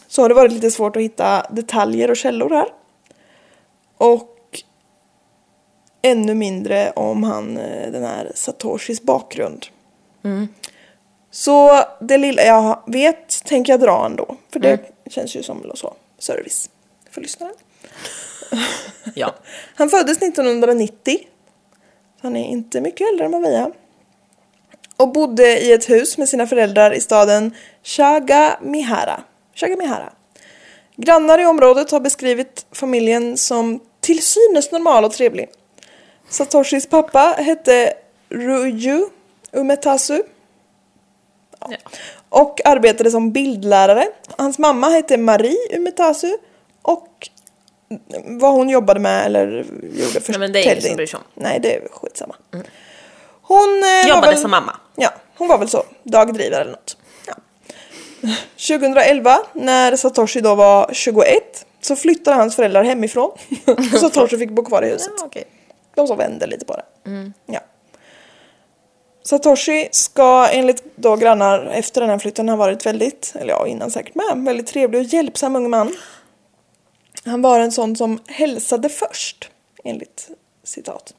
så 0.08 0.22
har 0.22 0.30
det 0.30 0.36
varit 0.36 0.52
lite 0.52 0.72
svårt 0.72 0.96
att 0.96 1.02
hitta 1.02 1.46
detaljer 1.50 2.12
och 2.12 2.18
källor 2.18 2.50
här. 2.50 2.68
Och 3.98 4.34
ännu 6.02 6.36
mindre 6.36 6.92
om 6.92 7.24
han, 7.24 7.58
eh, 7.58 7.92
den 7.92 8.04
här 8.04 8.32
Satoshis 8.36 9.02
bakgrund. 9.02 9.66
Så 11.32 11.84
det 12.00 12.18
lilla 12.18 12.44
jag 12.44 12.84
vet 12.86 13.44
tänker 13.44 13.74
jag 13.74 13.80
dra 13.80 14.06
ändå. 14.06 14.36
För 14.50 14.60
det 14.60 14.80
känns 15.10 15.36
ju 15.36 15.44
som 15.44 15.72
så, 15.76 15.94
service 16.20 16.70
för 17.12 17.22
lyssnaren. 17.22 17.56
Ja. 19.16 19.36
Han 19.76 19.90
föddes 19.90 20.18
1990. 20.18 21.20
Han 22.22 22.36
är 22.36 22.46
inte 22.46 22.82
mycket 22.82 23.08
äldre 23.12 23.26
än 23.26 23.46
är. 23.46 23.72
och 24.98 25.12
bodde 25.12 25.60
i 25.60 25.72
ett 25.72 25.90
hus 25.90 26.18
med 26.18 26.30
sina 26.30 26.48
föräldrar 26.48 26.92
i 26.92 27.02
staden 27.02 27.56
Shagamihara. 27.84 29.24
Shagamihara. 29.56 30.14
Grannar 30.96 31.40
i 31.40 31.46
området 31.46 31.92
har 31.92 32.00
beskrivit 32.00 32.66
familjen 32.72 33.38
som 33.38 33.80
till 34.02 34.24
synes 34.24 34.72
normal 34.72 35.06
och 35.06 35.12
trevlig. 35.12 35.50
Satoshis 36.30 36.90
pappa 36.90 37.36
hette 37.38 37.94
Ruju 38.30 39.06
Umetasu 39.52 40.24
Ja. 41.60 41.78
och 42.30 42.66
arbetade 42.66 43.12
som 43.12 43.32
bildlärare. 43.32 44.08
Hans 44.38 44.60
mamma 44.60 44.90
hette 44.90 45.18
Marie 45.18 45.76
Umetasu 45.78 46.38
och 46.82 47.30
vad 48.26 48.54
hon 48.54 48.70
jobbade 48.70 49.00
med 49.00 49.26
eller 49.26 49.66
gjorde 49.82 50.22
för 50.22 50.32
Nej, 50.32 50.40
men 50.40 50.52
det 50.54 50.60
är 50.60 50.64
ingen 50.64 50.82
som 50.82 50.96
bryr 50.96 51.06
sig 51.06 51.18
om. 51.18 51.24
Nej, 51.34 51.60
det 51.60 51.76
är 51.76 51.88
skitsamma. 51.92 52.36
Hon 53.42 53.84
eh, 53.84 54.10
Jobbade 54.10 54.28
väl, 54.28 54.38
som 54.38 54.52
mamma. 54.52 54.78
Ja, 54.96 55.14
hon 55.38 55.48
var 55.48 55.58
väl 55.58 55.70
så. 55.70 55.84
Dagdrivare 56.04 56.62
eller 56.62 56.72
något. 56.72 56.98
Ja. 57.28 57.34
2011, 58.68 59.40
när 59.54 59.96
Satoshi 59.96 60.42
då 60.42 60.56
var 60.56 60.90
21, 60.94 61.66
så 61.82 61.96
flyttade 61.96 62.38
hans 62.38 62.56
föräldrar 62.56 62.84
hemifrån. 62.84 63.32
Satoshi 64.00 64.38
fick 64.38 64.50
bo 64.50 64.66
kvar 64.66 64.84
i 64.84 64.90
huset. 64.90 65.12
Ja, 65.18 65.26
okej. 65.26 65.44
De 65.96 66.08
så 66.08 66.16
vände 66.16 66.48
lite 66.48 66.66
på 66.66 66.76
det. 66.76 66.84
Ja. 67.46 67.60
Satoshi 69.24 69.90
ska 69.92 70.48
enligt 70.48 70.84
då 70.96 71.16
grannar 71.16 71.66
efter 71.66 72.02
den 72.02 72.10
här 72.10 72.20
flytten 72.20 72.50
ha 72.50 72.56
varit 72.56 72.86
väldigt, 72.86 73.34
eller 73.36 73.50
ja 73.50 73.68
innan 73.68 73.92
säkert 73.92 74.16
med, 74.16 74.46
väldigt 74.46 74.68
trevlig 74.68 75.02
och 75.02 75.08
hjälpsam 75.08 75.56
ung 75.56 75.70
man. 75.70 75.96
Han 77.28 77.42
var 77.42 77.60
en 77.60 77.72
sån 77.72 77.96
som 77.96 78.20
hälsade 78.28 78.90
först, 78.90 79.50
enligt 79.84 80.30
citat. 80.64 81.14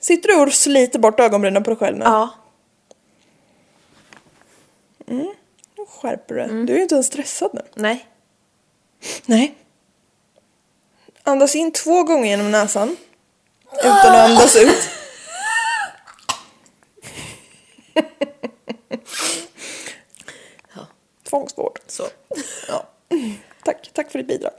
Sitter 0.00 0.28
du 0.28 0.42
och 0.42 0.52
sliter 0.52 0.98
bort 0.98 1.20
ögonbrynen 1.20 1.64
på 1.64 1.70
dig 1.70 1.78
själv 1.78 1.96
nu? 1.98 2.04
Ja. 2.04 2.30
Nu 5.06 5.34
skärper 5.88 6.34
du 6.34 6.40
dig. 6.40 6.66
Du 6.66 6.72
är 6.72 6.76
ju 6.76 6.82
inte 6.82 6.94
ens 6.94 7.06
stressad 7.06 7.50
nu. 7.54 7.62
Nej. 7.74 8.06
Nej. 9.26 9.54
Andas 11.22 11.54
in 11.56 11.72
två 11.72 12.02
gånger 12.02 12.26
genom 12.28 12.50
näsan. 12.50 12.96
Utan 13.72 14.14
att 14.14 14.30
andas 14.30 14.56
ut. 14.56 14.88
Ja. 20.74 20.86
Tvångsvård. 21.24 21.78
Så. 21.86 22.02
Ja. 22.68 22.86
Tack, 23.64 23.90
tack 23.92 24.10
för 24.10 24.18
ditt 24.18 24.28
bidrag. 24.28 24.52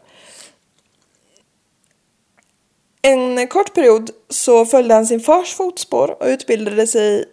En 3.02 3.48
kort 3.48 3.74
period 3.74 4.12
så 4.30 4.66
följde 4.66 4.94
han 4.94 5.06
sin 5.06 5.20
fars 5.20 5.54
fotspår 5.54 6.16
och 6.20 6.28
utbildade 6.28 6.88
sig 6.88 7.26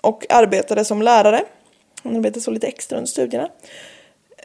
och 0.00 0.26
arbetade 0.28 0.84
som 0.84 1.02
lärare. 1.02 1.44
Han 2.02 2.16
arbetade 2.16 2.40
så 2.40 2.50
lite 2.50 2.66
extra 2.66 2.98
under 2.98 3.08
studierna. 3.08 3.48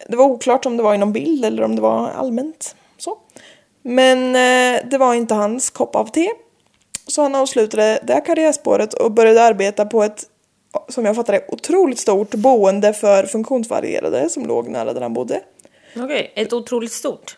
Det 0.08 0.16
var 0.16 0.26
oklart 0.26 0.66
om 0.66 0.78
det 0.78 0.84
var 0.84 0.96
inom 0.96 1.14
bild 1.14 1.46
eller 1.46 1.64
om 1.64 1.76
det 1.76 1.82
var 1.82 2.10
allmänt 2.10 2.76
så. 2.98 3.18
Men 3.82 4.28
eh, 4.36 4.90
det 4.90 4.98
var 4.98 5.14
inte 5.14 5.34
hans 5.34 5.70
kopp 5.70 5.96
av 5.96 6.06
te. 6.06 6.30
Så 7.08 7.22
han 7.22 7.36
avslutade 7.36 8.00
det 8.04 8.14
här 8.14 8.26
karriärspåret 8.26 8.94
och 8.94 9.12
började 9.12 9.44
arbeta 9.44 9.86
på 9.86 10.04
ett, 10.04 10.24
som 10.90 11.06
jag 11.06 11.16
fattar 11.16 11.34
det, 11.34 11.46
otroligt 11.48 12.00
stort 12.00 12.32
boende 12.36 12.94
för 12.94 13.24
funktionsvarierade 13.26 14.30
som 14.30 14.46
låg 14.46 14.70
nära 14.70 14.94
där 14.94 15.02
han 15.02 15.14
bodde. 15.14 15.42
Okej, 15.96 16.32
ett 16.36 16.54
otroligt 16.54 16.92
stort. 16.92 17.38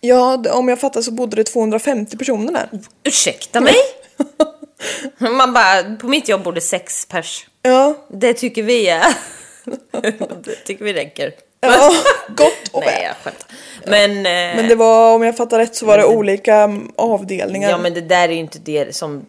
Ja, 0.00 0.42
om 0.52 0.68
jag 0.68 0.80
fattar 0.80 1.02
så 1.02 1.12
bodde 1.12 1.36
det 1.36 1.44
250 1.44 2.16
personer 2.16 2.52
där. 2.52 2.68
Ursäkta 3.04 3.60
mig? 3.60 3.74
Man 5.18 5.52
bara, 5.52 5.96
på 5.96 6.08
mitt 6.08 6.28
jobb 6.28 6.42
bor 6.42 6.60
sex 6.60 7.06
pers. 7.06 7.46
Ja, 7.62 7.94
Det 8.08 8.34
tycker 8.34 8.62
vi 8.62 8.88
är... 8.88 9.04
det 10.44 10.54
tycker 10.66 10.84
vi 10.84 10.92
räcker. 10.92 11.32
ja 11.60 11.90
gott 12.28 12.68
och 12.72 12.82
Nej, 12.86 12.94
väl. 12.94 13.02
jag 13.04 13.16
skämtar. 13.16 13.46
Men, 13.86 14.10
eh, 14.10 14.56
Men 14.56 14.68
det 14.68 14.74
var, 14.74 15.14
om 15.14 15.22
jag 15.22 15.36
fattar 15.36 15.58
rätt 15.58 15.76
så 15.76 15.86
var 15.86 15.98
det 15.98 16.04
olika 16.04 16.54
mm, 16.56 16.92
avdelningar. 16.96 17.70
ja, 17.70 17.78
men 17.78 17.94
det 17.94 18.00
där 18.00 18.28
är 18.28 18.32
ju 18.32 18.38
inte 18.38 18.58
det 18.58 18.94
som... 18.96 19.26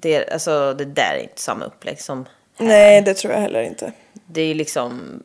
Det, 0.00 0.30
alltså, 0.32 0.74
det 0.74 0.84
där 0.84 1.14
är 1.14 1.22
inte 1.22 1.40
samma 1.40 1.64
upplägg 1.64 2.00
som... 2.00 2.24
Nej, 2.58 3.02
det 3.02 3.14
tror 3.14 3.32
jag 3.32 3.40
heller 3.40 3.62
inte. 3.62 3.92
Det 4.26 4.40
är 4.40 4.46
ju 4.46 4.54
liksom... 4.54 5.22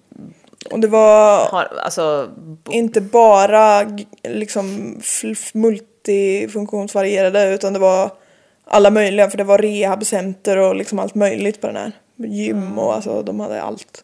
Och 0.69 0.79
det 0.79 0.87
var 0.87 1.49
Har, 1.49 1.63
alltså, 1.63 2.29
inte 2.69 3.01
bara 3.01 3.81
liksom 4.23 4.97
multifunktionsvarierade 5.53 7.53
utan 7.53 7.73
det 7.73 7.79
var 7.79 8.11
alla 8.65 8.89
möjliga 8.89 9.29
för 9.29 9.37
det 9.37 9.43
var 9.43 9.57
rehabcenter 9.57 10.57
och 10.57 10.75
liksom 10.75 10.99
allt 10.99 11.15
möjligt 11.15 11.61
på 11.61 11.67
den 11.67 11.75
här. 11.75 11.91
Gym 12.15 12.79
och 12.79 12.95
alltså 12.95 13.21
de 13.21 13.39
hade 13.39 13.61
allt. 13.61 14.03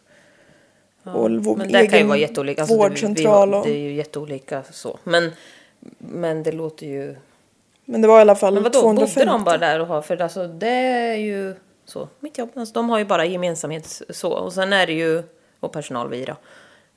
och 1.04 1.30
vår 1.30 1.56
men 1.56 1.72
det 1.72 1.86
kan 1.86 1.98
ju 1.98 2.04
vara 2.04 2.18
jätteolika. 2.18 2.62
Alltså, 2.62 2.76
vårdcentral 2.76 3.54
och, 3.54 3.66
det 3.66 3.72
är 3.72 3.78
ju 3.78 3.94
jätteolika 3.94 4.62
så. 4.70 4.98
Men, 5.04 5.30
men 5.98 6.42
det 6.42 6.52
låter 6.52 6.86
ju... 6.86 7.16
Men 7.84 8.02
det 8.02 8.08
var 8.08 8.18
i 8.18 8.20
alla 8.20 8.34
fall 8.34 8.54
Men 8.54 8.62
vadå, 8.62 8.80
250. 8.80 9.14
bodde 9.14 9.30
de 9.30 9.44
bara 9.44 9.58
där 9.58 9.80
och 9.80 9.86
har? 9.86 10.02
För 10.02 10.22
alltså 10.22 10.46
det 10.46 10.68
är 10.68 11.14
ju 11.14 11.54
så. 11.84 12.08
Mitt 12.20 12.38
jobb, 12.38 12.50
alltså, 12.54 12.74
de 12.74 12.90
har 12.90 12.98
ju 12.98 13.04
bara 13.04 13.24
gemensamhet 13.24 14.02
så. 14.10 14.32
Och 14.32 14.52
sen 14.52 14.72
är 14.72 14.86
det 14.86 14.92
ju, 14.92 15.22
och 15.60 15.72
personal 15.72 16.08
vi 16.10 16.24
då. 16.24 16.36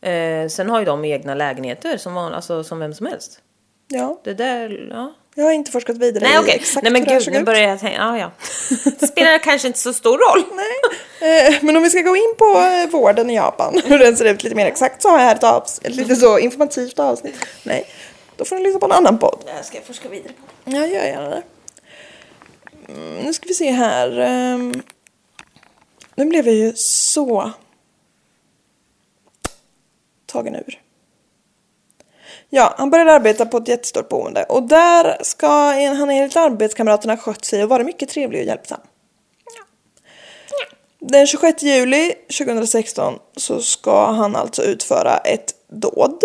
Eh, 0.10 0.48
sen 0.48 0.70
har 0.70 0.80
ju 0.80 0.86
de 0.86 1.06
egna 1.06 1.36
lägenheter 1.36 1.98
som, 1.98 2.14
van, 2.14 2.34
alltså, 2.34 2.64
som 2.64 2.80
vem 2.80 2.94
som 2.94 3.06
helst. 3.06 3.40
Ja, 3.88 4.22
Det 4.24 4.34
där, 4.34 4.88
ja. 4.92 5.14
jag 5.36 5.44
har 5.46 5.52
inte 5.52 5.72
forskat 5.72 5.98
vidare 5.98 6.24
Nej 6.24 6.40
okej, 6.40 6.56
exakt 6.56 6.84
nej 6.84 6.92
men 6.94 7.06
hur 7.06 7.20
gud 7.20 7.34
nu 7.34 7.44
börjar 7.44 7.62
jag 7.70 7.80
tänka, 7.80 7.98
ja 7.98 8.18
ja. 8.18 8.32
Det 9.00 9.08
spelar 9.12 9.38
kanske 9.38 9.68
inte 9.68 9.80
så 9.80 9.94
stor 9.94 10.18
roll. 10.18 10.44
Eh, 11.22 11.56
Men 11.62 11.78
om 11.78 11.84
vi 11.84 11.90
ska 11.90 12.02
gå 12.02 12.16
in 12.16 12.34
på 12.38 12.46
eh, 12.60 12.90
vården 12.90 13.30
i 13.30 13.36
Japan, 13.36 13.82
hur 13.86 14.00
den 14.00 14.18
ser 14.18 14.26
ut 14.26 14.44
lite 14.44 14.56
mer 14.56 14.66
exakt, 14.66 15.02
så 15.02 15.10
har 15.10 15.20
jag 15.20 15.26
här 15.26 15.36
ett, 15.36 15.44
avs- 15.44 15.80
ett 15.88 15.96
lite 15.96 16.16
så 16.16 16.40
informativt 16.40 17.00
avsnitt. 17.00 17.36
Nej, 17.64 17.86
då 18.38 18.46
får 18.46 18.56
ni 18.56 18.64
lyssna 18.64 18.80
på 18.80 18.86
en 18.86 18.92
annan 18.92 19.18
podd. 19.18 19.40
Det 19.46 19.64
ska 19.64 19.78
jag 19.78 19.86
forska 19.86 20.10
vidare 20.10 20.34
på. 20.34 20.72
Ja, 20.72 20.86
gör 20.86 21.04
gärna 21.06 21.30
det. 21.30 21.44
Mm, 22.90 23.18
nu 23.26 23.34
ska 23.34 23.48
vi 23.48 23.54
se 23.54 23.72
här. 23.72 24.20
ehm. 24.20 24.82
nu 26.16 26.26
blev 26.26 26.46
jag 26.48 26.56
ju 26.56 26.74
så 26.76 27.52
tagen 30.32 30.56
ur. 30.56 30.80
Ja, 32.50 32.74
han 32.78 32.90
började 32.90 33.14
arbeta 33.14 33.46
på 33.46 33.58
ett 33.58 33.68
jättestort 33.68 34.10
boende 34.10 34.44
och 34.44 34.64
där 34.64 35.18
ska 35.22 35.48
han 35.48 36.10
enligt 36.10 36.36
arbetskamraterna 36.36 37.18
skött 37.18 37.46
sig 37.46 37.64
och 37.64 37.70
varit 37.70 37.86
mycket 37.86 38.10
trevlig 38.10 38.40
och 38.40 38.48
hjälpsam. 38.48 38.80
Den 41.00 41.28
26 41.28 41.64
juli 41.64 42.14
2016 42.38 43.20
så 43.38 43.60
ska 43.60 44.12
han 44.12 44.36
alltså 44.36 44.64
utföra 44.64 45.18
ett 45.18 45.56
dåd. 45.68 46.24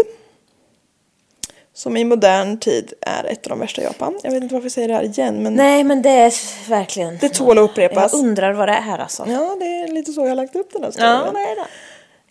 Som 1.74 1.96
i 1.96 2.04
modern 2.04 2.58
tid 2.58 2.92
är 3.00 3.24
ett 3.24 3.46
av 3.46 3.50
de 3.50 3.58
värsta 3.58 3.82
i 3.82 3.84
Japan. 3.84 4.20
Jag 4.22 4.30
vet 4.30 4.42
inte 4.42 4.54
varför 4.54 4.64
jag 4.64 4.72
säger 4.72 4.88
det 4.88 4.94
här 4.94 5.02
igen 5.02 5.42
men 5.42 5.54
Nej 5.54 5.84
men 5.84 6.02
det 6.02 6.10
är 6.10 6.32
verkligen... 6.68 7.18
det 7.18 7.28
tål 7.28 7.58
att 7.58 7.70
upprepas. 7.70 8.12
Jag 8.12 8.20
undrar 8.20 8.52
vad 8.52 8.68
det 8.68 8.72
är 8.72 8.80
här 8.80 8.98
alltså. 8.98 9.24
Ja, 9.28 9.56
det 9.60 9.66
är 9.66 9.88
lite 9.88 10.12
så 10.12 10.20
jag 10.20 10.28
har 10.28 10.34
lagt 10.34 10.56
upp 10.56 10.72
den 10.72 10.84
här 10.84 10.90
storyn. 10.90 11.10
Ja, 11.10 11.30
det 11.32 11.38
är 11.38 11.56
det. 11.56 11.66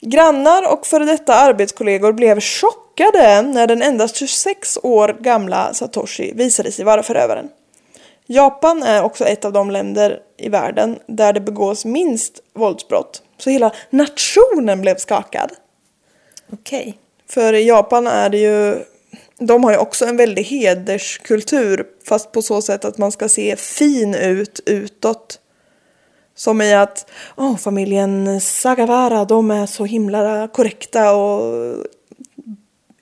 Grannar 0.08 0.74
och 0.74 0.86
före 0.86 1.06
detta 1.06 1.36
arbetskollegor 1.36 2.14
blev 2.14 2.40
chockade 2.40 3.42
när 3.42 3.68
den 3.68 3.82
endast 3.82 4.16
26 4.16 4.78
år 4.84 5.18
gamla 5.20 5.74
Satoshi 5.74 6.32
visade 6.36 6.72
sig 6.72 6.86
vara 6.86 7.04
förövaren. 7.04 7.50
Japan 8.28 8.84
är 8.84 9.04
också 9.04 9.26
ett 9.26 9.46
av 9.46 9.54
de 9.54 9.72
länder 9.72 10.20
i 10.38 10.50
världen 10.50 11.00
där 11.08 11.34
det 11.34 11.40
begås 11.40 11.86
minst 11.86 12.40
våldsbrott. 12.54 13.24
Så 13.38 13.50
hela 13.50 13.72
nationen 13.90 14.82
blev 14.82 14.98
skakad. 14.98 15.52
Okej. 16.54 16.98
För 17.30 17.54
i 17.54 17.68
Japan 17.68 18.08
är 18.08 18.30
det 18.30 18.38
ju, 18.38 18.84
de 19.40 19.64
har 19.64 19.72
ju 19.72 19.78
också 19.78 20.06
en 20.06 20.18
väldig 20.18 20.44
hederskultur 20.44 21.86
fast 22.08 22.32
på 22.32 22.42
så 22.42 22.62
sätt 22.62 22.86
att 22.86 22.98
man 22.98 23.12
ska 23.12 23.30
se 23.30 23.56
fin 23.56 24.16
ut 24.16 24.60
utåt. 24.66 25.40
Som 26.36 26.62
i 26.62 26.74
att, 26.74 27.12
åh 27.36 27.58
familjen 27.58 28.42
Sagawara, 28.42 29.26
de 29.26 29.52
är 29.52 29.66
så 29.66 29.86
himla 29.86 30.48
korrekta 30.48 31.16
och 31.16 31.86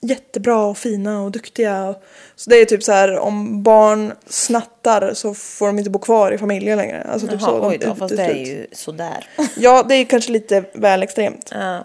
jättebra 0.04 0.64
och 0.64 0.78
fina 0.78 1.22
och 1.22 1.30
duktiga. 1.30 1.94
Så 2.36 2.50
det 2.50 2.56
är 2.56 2.64
typ 2.64 2.82
så 2.82 2.92
här 2.92 3.18
om 3.18 3.62
barn 3.62 4.12
snattar 4.26 5.14
så 5.14 5.34
får 5.34 5.66
de 5.66 5.78
inte 5.78 5.90
bo 5.90 5.98
kvar 5.98 6.32
i 6.32 6.38
familjen 6.38 6.78
längre. 6.78 7.02
Alltså 7.02 7.28
typ 7.28 7.40
så, 7.40 7.46
Jaha, 7.46 7.58
de 7.60 7.66
oj 7.66 7.78
då, 7.78 7.94
fast 7.94 8.16
det 8.16 8.22
är 8.22 8.34
ju 8.34 8.66
sådär. 8.72 9.28
Ja, 9.56 9.82
det 9.88 9.94
är 9.94 10.04
kanske 10.04 10.32
lite 10.32 10.64
väl 10.72 11.02
extremt. 11.02 11.50
Ja. 11.52 11.84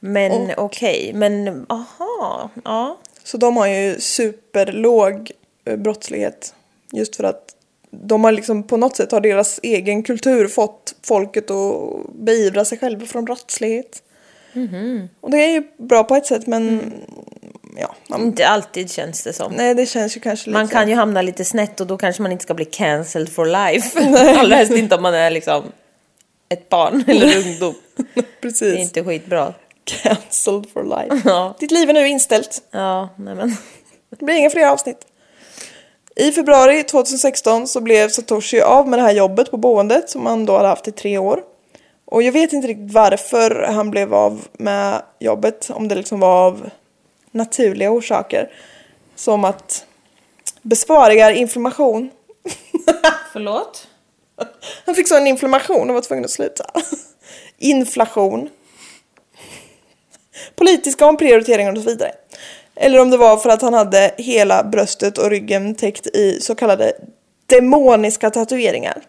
Men 0.00 0.50
okej, 0.56 1.12
men 1.14 1.66
aha, 1.68 2.50
ja. 2.64 2.98
Så 3.24 3.36
de 3.36 3.56
har 3.56 3.66
ju 3.66 4.00
superlåg 4.00 5.30
eh, 5.64 5.76
brottslighet. 5.76 6.54
Just 6.92 7.16
för 7.16 7.24
att 7.24 7.56
de 7.90 8.24
har 8.24 8.32
liksom 8.32 8.62
på 8.62 8.76
något 8.76 8.96
sätt 8.96 9.12
har 9.12 9.20
deras 9.20 9.60
egen 9.62 10.02
kultur 10.02 10.48
fått 10.48 10.94
folket 11.02 11.50
att 11.50 12.12
beivra 12.14 12.64
sig 12.64 12.78
själva 12.78 13.06
från 13.06 13.24
brottslighet. 13.24 14.02
Och 15.20 15.30
det 15.30 15.36
är 15.38 15.50
ju 15.50 15.62
bra 15.76 16.04
på 16.04 16.16
ett 16.16 16.26
sätt 16.26 16.46
men 16.46 16.92
ja, 17.76 17.94
man, 18.08 18.20
Inte 18.20 18.48
alltid 18.48 18.90
känns 18.90 19.24
det 19.24 19.32
som. 19.32 19.52
nej 19.52 19.74
det 19.74 19.86
känns 19.86 20.16
ju 20.16 20.20
kanske 20.20 20.50
lite 20.50 20.58
Man 20.58 20.68
kan 20.68 20.88
ju 20.88 20.94
hamna 20.94 21.22
lite 21.22 21.44
snett 21.44 21.80
och 21.80 21.86
då 21.86 21.96
kanske 21.96 22.22
man 22.22 22.32
inte 22.32 22.44
ska 22.44 22.54
bli 22.54 22.64
cancelled 22.64 23.28
for 23.28 23.46
life. 23.46 24.00
Allra 24.38 24.56
helst 24.56 24.72
inte 24.72 24.96
om 24.96 25.02
man 25.02 25.14
är 25.14 25.30
liksom 25.30 25.62
ett 26.48 26.68
barn 26.68 27.04
eller 27.08 27.38
ungdom. 27.46 27.74
Precis. 28.40 28.60
Det 28.60 28.66
är 28.70 28.82
inte 28.82 29.04
skitbra. 29.04 29.54
Cancelled 29.84 30.70
for 30.72 30.84
life. 30.84 31.28
Ja. 31.28 31.56
Ditt 31.60 31.70
liv 31.70 31.88
är 31.90 31.94
nu 31.94 32.08
inställt. 32.08 32.62
Ja, 32.70 33.08
nej 33.16 33.34
men. 33.34 33.56
Det 34.18 34.24
blir 34.24 34.34
inga 34.34 34.50
fler 34.50 34.66
avsnitt. 34.66 35.06
I 36.20 36.32
februari 36.32 36.82
2016 36.82 37.66
så 37.66 37.80
blev 37.80 38.08
Satoshi 38.08 38.60
av 38.60 38.88
med 38.88 38.98
det 38.98 39.02
här 39.02 39.12
jobbet 39.12 39.50
på 39.50 39.56
boendet 39.56 40.10
som 40.10 40.26
han 40.26 40.46
då 40.46 40.56
hade 40.56 40.68
haft 40.68 40.88
i 40.88 40.92
tre 40.92 41.18
år. 41.18 41.42
Och 42.04 42.22
jag 42.22 42.32
vet 42.32 42.52
inte 42.52 42.68
riktigt 42.68 42.92
varför 42.92 43.66
han 43.68 43.90
blev 43.90 44.14
av 44.14 44.46
med 44.52 45.02
jobbet. 45.18 45.70
Om 45.70 45.88
det 45.88 45.94
liksom 45.94 46.20
var 46.20 46.46
av 46.46 46.70
naturliga 47.30 47.90
orsaker. 47.90 48.50
Som 49.14 49.44
att 49.44 49.86
besparingar, 50.62 51.30
inflammation. 51.30 52.10
Förlåt? 53.32 53.88
Han 54.86 54.94
fick 54.94 55.08
så 55.08 55.16
en 55.16 55.26
inflammation 55.26 55.88
och 55.88 55.94
var 55.94 56.02
tvungen 56.02 56.24
att 56.24 56.30
sluta. 56.30 56.64
Inflation. 57.58 58.48
Politiska 60.56 61.06
omprioriteringar 61.06 61.72
och 61.72 61.78
så 61.78 61.90
vidare. 61.90 62.12
Eller 62.82 63.00
om 63.00 63.10
det 63.10 63.16
var 63.16 63.36
för 63.36 63.50
att 63.50 63.62
han 63.62 63.74
hade 63.74 64.14
hela 64.18 64.64
bröstet 64.64 65.18
och 65.18 65.30
ryggen 65.30 65.74
täckt 65.74 66.06
i 66.06 66.40
så 66.40 66.54
kallade 66.54 66.92
demoniska 67.46 68.30
tatueringar. 68.30 69.02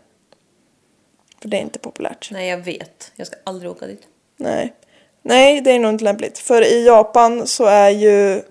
För 1.42 1.50
det 1.50 1.58
är 1.58 1.62
inte 1.62 1.80
populärt. 1.80 2.30
Nej, 2.32 2.50
jag 2.50 2.58
vet. 2.58 3.12
Jag 3.16 3.28
ska 3.28 3.36
aldrig 3.44 3.72
åka 3.72 3.88
dit. 3.88 4.02
Nej. 4.38 4.74
Nej, 5.22 5.62
det 5.62 5.72
är 5.72 5.80
nog 5.80 5.92
inte 5.92 6.04
lämpligt. 6.04 6.38
För 6.38 6.62
i 6.62 6.86
Japan 6.86 7.48
så 7.48 7.66
är 7.66 7.90
ju... 7.90 8.42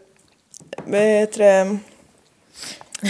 Vad 0.86 1.00
heter 1.00 1.38
det? 1.38 1.78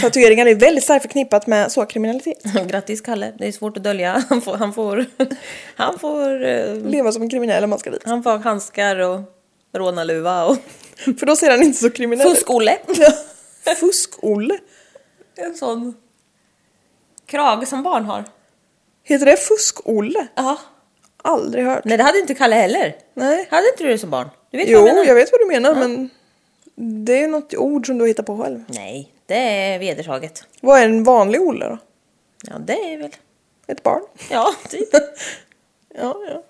Tatueringar 0.01 0.45
är 0.45 0.55
väldigt 0.55 0.83
starkt 0.83 1.01
förknippat 1.01 1.47
med 1.47 1.71
så 1.71 1.85
kriminalitet. 1.85 2.43
Grattis 2.67 3.01
Kalle, 3.01 3.33
det 3.37 3.47
är 3.47 3.51
svårt 3.51 3.77
att 3.77 3.83
dölja. 3.83 4.23
Han 4.29 4.41
får, 4.41 4.55
han 4.55 4.73
får, 4.73 5.05
han 5.75 5.99
får, 5.99 6.45
eh, 6.45 6.75
Leva 6.75 7.11
som 7.11 7.21
en 7.21 7.29
kriminell 7.29 7.63
om 7.63 7.69
man 7.69 7.79
ska 7.79 7.89
dit. 7.89 8.01
han 8.05 8.23
får 8.23 8.37
handskar 8.37 8.99
och 8.99 9.40
rånarluva 9.73 10.45
och 10.45 10.57
För 11.19 11.25
då 11.25 11.35
ser 11.35 11.51
han 11.51 11.63
inte 11.63 11.77
så 11.79 11.89
kriminell 11.89 12.27
ut. 12.27 12.33
fusk-Olle. 12.37 12.77
Ja. 12.87 13.11
Fusk-Olle? 13.75 14.59
En 15.35 15.55
sån 15.55 15.95
krage 17.25 17.67
som 17.67 17.83
barn 17.83 18.05
har. 18.05 18.23
Heter 19.03 19.25
det 19.25 19.37
Fusk-Olle? 19.37 20.27
Ja. 20.35 20.57
Aldrig 21.23 21.65
hört. 21.65 21.85
Nej, 21.85 21.97
det 21.97 22.03
hade 22.03 22.19
inte 22.19 22.33
Kalle 22.35 22.55
heller. 22.55 22.95
Nej. 23.13 23.47
Hade 23.51 23.67
inte 23.69 23.83
du 23.83 23.89
det 23.89 23.97
som 23.97 24.09
barn? 24.09 24.29
Du 24.51 24.57
vet 24.57 24.67
Jo, 24.69 24.79
vad 24.79 24.89
jag 24.89 24.95
menar? 24.95 25.07
jag 25.07 25.15
vet 25.15 25.31
vad 25.31 25.41
du 25.41 25.45
menar 25.47 25.75
men 25.75 26.09
det 26.75 27.23
är 27.23 27.27
något 27.27 27.55
ord 27.55 27.85
som 27.87 27.97
du 27.97 28.07
hittar 28.07 28.23
på 28.23 28.37
själv. 28.43 28.63
Nej, 28.67 29.13
det 29.25 29.35
är 29.35 29.79
vedertaget. 29.79 30.43
Vad 30.61 30.79
är 30.79 30.85
en 30.85 31.03
vanlig 31.03 31.41
Olle 31.41 31.65
då? 31.69 31.77
Ja, 32.43 32.53
det 32.65 32.93
är 32.93 32.97
väl... 32.97 33.15
Ett 33.67 33.83
barn? 33.83 34.01
Ja, 34.29 34.53
typ. 34.69 34.89
Ja, 35.95 36.15
ja. 36.29 36.43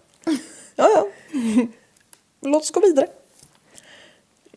Ja, 0.76 0.90
ja. 0.96 1.08
Låt 2.42 2.62
oss 2.62 2.72
gå 2.72 2.80
vidare. 2.80 3.08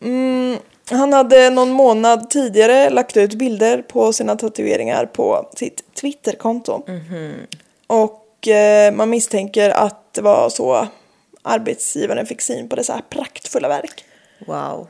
Mm, 0.01 0.57
han 0.89 1.13
hade 1.13 1.49
någon 1.49 1.71
månad 1.71 2.29
tidigare 2.29 2.89
lagt 2.89 3.17
ut 3.17 3.33
bilder 3.33 3.81
på 3.81 4.13
sina 4.13 4.35
tatueringar 4.35 5.05
på 5.05 5.49
sitt 5.55 5.95
Twitterkonto. 5.95 6.81
Och 7.87 8.47
eh, 8.47 8.93
man 8.93 9.09
misstänker 9.09 9.69
att 9.69 10.13
det 10.13 10.21
var 10.21 10.49
så 10.49 10.87
arbetsgivaren 11.41 12.25
fick 12.25 12.41
syn 12.41 12.69
på 12.69 12.75
dessa 12.75 12.93
här 12.93 13.01
praktfulla 13.09 13.67
verk. 13.67 14.05
Wow. 14.47 14.87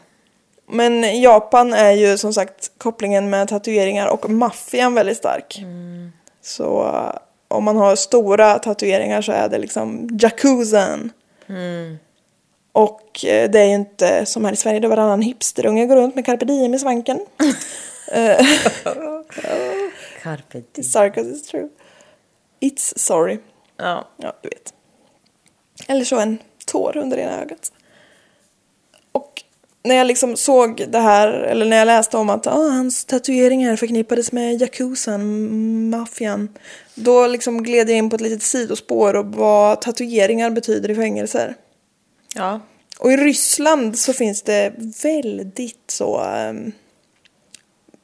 Men 0.67 1.21
Japan 1.21 1.73
är 1.73 1.91
ju 1.91 2.17
som 2.17 2.33
sagt 2.33 2.71
kopplingen 2.77 3.29
med 3.29 3.47
tatueringar 3.47 4.07
och 4.07 4.29
maffian 4.29 4.93
väldigt 4.93 5.17
stark. 5.17 5.63
Så 6.41 6.85
eh, 6.85 7.19
om 7.47 7.63
man 7.63 7.77
har 7.77 7.95
stora 7.95 8.59
tatueringar 8.59 9.21
så 9.21 9.31
är 9.31 9.49
det 9.49 9.57
liksom 9.57 10.09
jacuzzan. 10.21 11.11
Och 12.75 13.25
eh, 13.25 13.49
det 13.51 13.59
är 13.59 13.65
ju 13.65 13.73
inte 13.73 14.25
som 14.25 14.45
här 14.45 14.53
i 14.53 14.55
Sverige 14.55 14.79
där 14.79 14.87
varannan 14.87 15.21
hipsterunge 15.21 15.85
går 15.85 15.95
runt 15.95 16.15
med 16.15 16.25
carpe 16.25 16.45
diem 16.45 16.73
i 16.73 16.79
svanken. 16.79 17.19
Eh, 18.11 18.45
Carpe 20.21 20.61
diem. 20.73 20.83
Sarcasm 20.83 21.31
is 21.31 21.43
true. 21.47 21.69
It's 22.59 22.93
sorry. 22.97 23.37
Ja. 23.77 24.07
Ja, 24.17 24.33
du 24.41 24.49
vet. 24.49 24.73
Eller 25.87 26.05
så 26.05 26.19
en 26.19 26.37
tår 26.65 26.97
under 26.97 27.17
ena 27.17 27.41
ögat. 27.41 27.71
Och 29.11 29.43
när 29.83 29.95
jag 29.95 30.07
liksom 30.07 30.35
såg 30.35 30.85
det 30.89 30.99
här, 30.99 31.27
eller 31.27 31.65
när 31.65 31.77
jag 31.77 31.85
läste 31.85 32.17
om 32.17 32.29
att 32.29 32.47
ah, 32.47 32.69
hans 32.69 33.05
tatueringar 33.05 33.75
förknippades 33.75 34.31
med 34.31 34.61
Yakuzan, 34.61 35.89
maffian. 35.89 36.49
Då 36.95 37.27
liksom 37.27 37.63
gled 37.63 37.89
jag 37.89 37.97
in 37.97 38.09
på 38.09 38.15
ett 38.15 38.21
litet 38.21 38.43
sidospår 38.43 39.15
och 39.15 39.25
vad 39.25 39.81
tatueringar 39.81 40.49
betyder 40.49 40.91
i 40.91 40.95
fängelser. 40.95 41.55
Ja. 42.35 42.59
Och 42.99 43.11
i 43.11 43.17
Ryssland 43.17 43.99
så 43.99 44.13
finns 44.13 44.41
det 44.41 44.73
väldigt 45.03 45.83
så 45.87 46.19
ehm, 46.19 46.71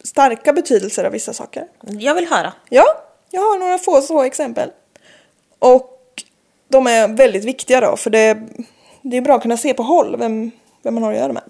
starka 0.04 0.54
betydelser 0.54 1.04
av 1.04 1.12
vissa 1.12 1.34
saker. 1.34 1.68
Jag 1.82 2.16
vill 2.16 2.28
höra. 2.28 2.54
Ja, 2.70 2.86
jag 3.32 3.42
har 3.42 3.60
några 3.60 3.78
få 3.78 4.02
så 4.02 4.24
exempel. 4.24 4.70
Och 5.60 6.00
de 6.68 6.88
är 6.88 7.08
väldigt 7.08 7.46
viktiga 7.46 7.82
då, 7.82 7.96
för 7.96 8.10
det, 8.10 8.38
det 9.02 9.18
är 9.18 9.22
bra 9.22 9.36
att 9.36 9.42
kunna 9.42 9.58
se 9.58 9.74
på 9.74 9.84
håll 9.84 10.18
vem, 10.20 10.52
vem 10.84 10.94
man 10.94 11.04
har 11.04 11.12
att 11.12 11.20
göra 11.20 11.34
med. 11.34 11.44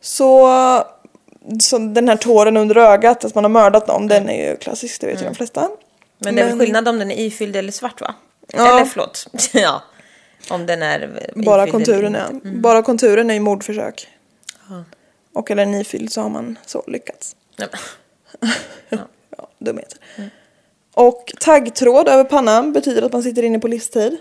Så, 0.00 0.48
så 1.60 1.78
den 1.78 2.08
här 2.08 2.16
tåren 2.16 2.56
under 2.56 2.76
ögat, 2.76 3.24
att 3.24 3.34
man 3.34 3.44
har 3.44 3.48
mördat 3.48 3.86
någon, 3.86 4.06
den 4.06 4.28
är 4.28 4.50
ju 4.50 4.56
klassisk, 4.56 5.00
det 5.00 5.06
vet 5.06 5.22
ju 5.22 5.24
de 5.24 5.34
flesta. 5.34 5.68
Men 6.18 6.34
det 6.34 6.42
är 6.42 6.46
väl 6.46 6.58
skillnad 6.58 6.88
om 6.88 6.98
den 6.98 7.10
är 7.10 7.26
ifylld 7.26 7.56
eller 7.56 7.72
svart 7.72 8.00
va? 8.00 8.14
Ja. 8.52 8.76
Eller 8.76 8.84
förlåt. 8.84 9.26
ja. 9.52 9.82
Om 10.50 10.66
den 10.66 10.82
är 10.82 11.30
Bara 11.34 11.70
konturen, 11.70 12.14
ja. 12.14 12.30
Bara 12.60 12.82
konturen 12.82 13.30
är 13.30 13.34
ju 13.34 13.40
mordförsök. 13.40 14.08
Ja. 14.68 14.84
Och 15.32 15.50
är 15.50 15.54
den 15.56 15.74
ifylld 15.74 16.12
så 16.12 16.20
har 16.20 16.28
man 16.30 16.58
så 16.66 16.84
lyckats. 16.86 17.36
Nej, 17.58 17.68
men- 18.88 19.00
Ja, 19.38 19.48
dumheter. 19.58 19.98
Och 20.94 21.32
taggtråd 21.40 22.08
över 22.08 22.24
pannan 22.24 22.72
betyder 22.72 23.02
att 23.02 23.12
man 23.12 23.22
sitter 23.22 23.42
inne 23.42 23.58
på 23.58 23.68
livstid. 23.68 24.18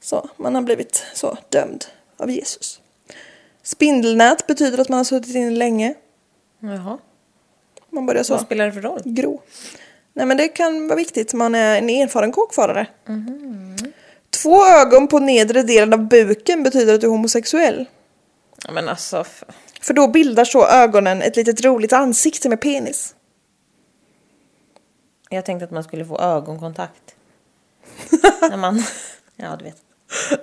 Så, 0.00 0.28
man 0.36 0.54
har 0.54 0.62
blivit 0.62 1.04
så 1.14 1.36
dömd 1.48 1.84
av 2.16 2.30
Jesus. 2.30 2.80
Spindelnät 3.62 4.46
betyder 4.46 4.78
att 4.78 4.88
man 4.88 4.96
har 4.96 5.04
suttit 5.04 5.34
inne 5.34 5.50
länge. 5.50 5.94
Jaha. 6.60 6.98
Man 7.90 8.06
börjar 8.06 8.22
så 8.22 8.34
Vad 8.34 8.42
spelar 8.42 8.66
det 8.66 8.72
för 8.72 8.80
roll? 8.80 9.00
gro. 9.04 9.42
Nej 10.12 10.26
men 10.26 10.36
det 10.36 10.48
kan 10.48 10.86
vara 10.88 10.96
viktigt, 10.96 11.32
man 11.34 11.54
är 11.54 11.78
en 11.78 11.90
erfaren 11.90 12.32
kåkfarare. 12.32 12.86
Två 14.46 14.66
ögon 14.66 15.08
på 15.08 15.18
nedre 15.18 15.62
delen 15.62 15.92
av 15.92 16.08
buken 16.08 16.62
betyder 16.62 16.94
att 16.94 17.00
du 17.00 17.06
är 17.06 17.10
homosexuell. 17.10 17.86
Ja, 18.64 18.72
men 18.72 18.88
alltså. 18.88 19.20
f- 19.20 19.44
För 19.80 19.94
då 19.94 20.08
bildar 20.08 20.44
så 20.44 20.66
ögonen 20.66 21.22
ett 21.22 21.36
litet 21.36 21.64
roligt 21.64 21.92
ansikte 21.92 22.48
med 22.48 22.60
penis. 22.60 23.14
Jag 25.30 25.44
tänkte 25.44 25.64
att 25.64 25.70
man 25.70 25.84
skulle 25.84 26.04
få 26.04 26.18
ögonkontakt. 26.20 27.14
När 28.40 28.56
man... 28.56 28.82
Ja, 29.36 29.56
du 29.58 29.64
vet. 29.64 29.76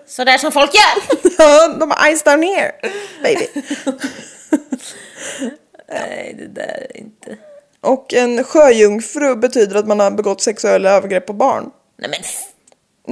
Så 0.05 0.23
där 0.23 0.37
som 0.37 0.51
folk 0.53 0.71
gör! 0.75 1.17
Ja, 1.37 1.67
de 1.79 1.91
har 1.91 2.07
eyes 2.07 2.23
down 2.23 2.43
here, 2.43 2.71
baby. 3.23 3.47
Nej, 5.89 6.35
det 6.39 6.47
där 6.47 6.87
är 6.89 6.97
inte... 6.97 7.37
Och 7.81 8.13
en 8.13 8.43
sjöjungfru 8.43 9.35
betyder 9.35 9.75
att 9.75 9.87
man 9.87 9.99
har 9.99 10.11
begått 10.11 10.41
sexuella 10.41 10.89
övergrepp 10.91 11.25
på 11.27 11.33
barn. 11.33 11.71
Nej 11.97 12.09
men... 12.09 12.19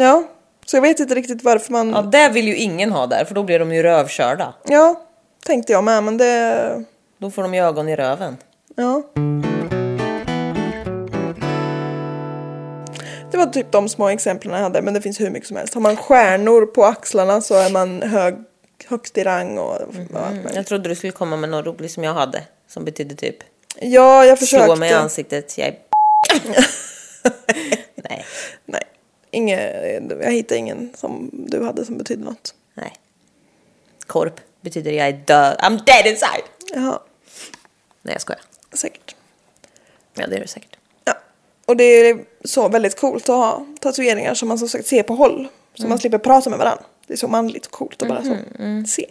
Ja, 0.06 0.24
så 0.72 0.78
jag 0.78 0.82
vet 0.82 1.00
inte 1.00 1.16
riktigt 1.16 1.44
varför 1.44 1.72
man... 1.72 1.90
Ja, 1.90 1.96
Ja, 1.96 2.02
det 2.02 2.30
vill 2.30 2.48
ju 2.48 2.56
ingen 2.56 2.92
ha 2.92 3.08
där, 3.08 3.26
för 3.26 3.36
då 3.36 3.44
blir 3.44 3.60
de 3.60 3.74
ju 3.74 3.84
rövkörda. 3.84 4.54
tänkte 5.46 5.72
jag 5.72 5.84
med, 5.84 6.04
men 6.04 6.18
det... 6.18 6.84
Då 7.18 7.32
får 7.32 7.42
de 7.42 7.54
ju 7.54 7.62
ögon 7.62 7.90
i 7.90 7.96
röven. 7.96 8.38
Ja. 8.76 9.02
Det 13.32 13.38
var 13.38 13.46
typ 13.46 13.72
de 13.72 13.90
små 13.90 14.10
exemplen 14.10 14.54
jag 14.56 14.62
hade, 14.62 14.82
men 14.82 14.94
det 14.94 15.02
finns 15.02 15.20
hur 15.20 15.30
mycket 15.30 15.48
som 15.48 15.58
helst. 15.58 15.74
Har 15.74 15.82
man 15.82 15.98
stjärnor 15.98 16.66
på 16.66 16.86
axlarna 16.86 17.42
så 17.42 17.56
är 17.56 17.70
man 17.70 18.02
hög, 18.02 18.36
högst 18.88 19.18
i 19.18 19.24
rang 19.24 19.58
och, 19.58 19.76
och 19.76 19.80
allt 20.14 20.36
möjligt. 20.36 20.56
Jag 20.56 20.68
trodde 20.68 20.90
du 20.90 20.96
skulle 20.96 21.12
komma 21.12 21.36
med 21.38 21.50
något 21.50 21.66
roligt 21.66 21.92
som 21.92 22.04
jag 22.04 22.14
hade. 22.14 22.44
Som 22.68 22.86
betydde 22.86 23.16
typ 23.16 23.38
Ja, 23.80 24.26
jag 24.26 24.40
försökte. 24.40 24.66
slå 24.66 24.76
mig 24.76 24.90
i 24.92 24.94
ansiktet. 24.94 25.58
Jag 25.58 25.68
är... 25.68 25.76
Inget, 29.32 30.12
jag 30.22 30.32
hittade 30.32 30.58
ingen 30.58 30.94
som 30.96 31.30
du 31.34 31.64
hade 31.64 31.86
som 31.86 31.98
betydde 31.98 32.24
något. 32.24 32.56
nej. 32.74 32.94
Korp 34.08 34.40
betyder 34.62 34.92
jag 34.92 35.08
är 35.08 35.14
död. 35.14 35.58
I'm 35.60 35.86
dead 35.86 36.08
inside. 36.08 36.44
Jaha, 36.74 37.00
Nej, 38.02 38.14
jag 38.14 38.22
skojar. 38.22 38.42
säkert. 38.74 39.16
Ja, 40.14 40.28
det 40.28 40.36
är 40.36 40.40
det 40.40 40.48
säkert. 40.48 40.76
Ja, 41.06 41.14
och 41.66 41.78
det 41.78 41.84
är 41.84 42.26
så 42.44 42.70
väldigt 42.70 43.00
coolt 43.00 43.30
att 43.30 43.36
ha 43.36 43.66
tatueringar 43.80 44.34
som 44.34 44.48
man 44.48 44.60
som 44.60 44.70
sagt 44.70 44.86
ser 44.88 45.04
på 45.04 45.14
håll. 45.16 45.48
Så 45.76 45.88
man 45.88 46.00
slipper 46.00 46.18
prata 46.18 46.50
med 46.50 46.60
varandra. 46.60 46.84
Det 47.08 47.14
är 47.14 47.18
så 47.18 47.28
manligt 47.28 47.66
och 47.66 47.72
coolt 47.72 48.02
att 48.02 48.08
bara 48.10 48.24
så 48.24 48.38
se. 48.88 49.10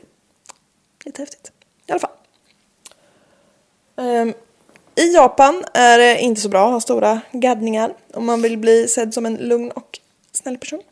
Lite 1.04 1.22
häftigt. 1.22 1.52
I 1.86 1.92
alla 1.92 2.00
fall. 2.00 2.10
Ehm, 3.96 4.34
I 4.94 5.12
Japan 5.14 5.64
är 5.74 5.98
det 5.98 6.18
inte 6.20 6.40
så 6.40 6.48
bra 6.48 6.66
att 6.66 6.72
ha 6.72 6.80
stora 6.80 7.20
gaddningar 7.32 7.94
om 8.14 8.26
man 8.26 8.42
vill 8.42 8.58
bli 8.58 8.88
sedd 8.88 9.14
som 9.14 9.26
en 9.26 9.34
lugn 9.36 9.70
och 9.70 9.99
snäll 10.32 10.58
person. 10.58 10.82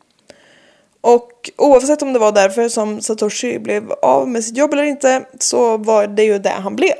Och 1.01 1.51
oavsett 1.57 2.03
om 2.03 2.13
det 2.13 2.19
var 2.19 2.33
därför 2.33 2.69
som 2.69 3.01
Satoshi 3.01 3.59
blev 3.59 3.93
av 3.93 4.29
med 4.29 4.45
sitt 4.45 4.57
jobb 4.57 4.73
eller 4.73 4.85
inte 4.85 5.25
så 5.39 5.77
var 5.77 6.07
det 6.07 6.25
ju 6.25 6.39
det 6.39 6.51
han 6.51 6.77
blev. 6.77 6.95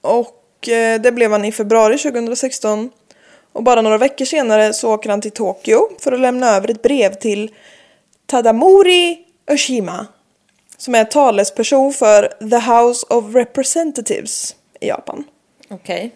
Och 0.00 0.68
eh, 0.68 1.00
det 1.00 1.12
blev 1.12 1.32
han 1.32 1.44
i 1.44 1.52
februari 1.52 1.98
2016. 1.98 2.90
Och 3.52 3.62
bara 3.62 3.82
några 3.82 3.98
veckor 3.98 4.24
senare 4.24 4.72
så 4.72 4.94
åker 4.94 5.10
han 5.10 5.20
till 5.20 5.30
Tokyo 5.30 5.88
för 5.98 6.12
att 6.12 6.20
lämna 6.20 6.50
över 6.56 6.70
ett 6.70 6.82
brev 6.82 7.14
till 7.14 7.54
Tadamori 8.26 9.24
Oshima. 9.50 10.06
Som 10.76 10.94
är 10.94 11.04
talesperson 11.04 11.92
för 11.92 12.22
The 12.50 12.72
House 12.72 13.06
of 13.10 13.34
Representatives 13.34 14.56
i 14.80 14.88
Japan. 14.88 15.24
Okej. 15.70 16.14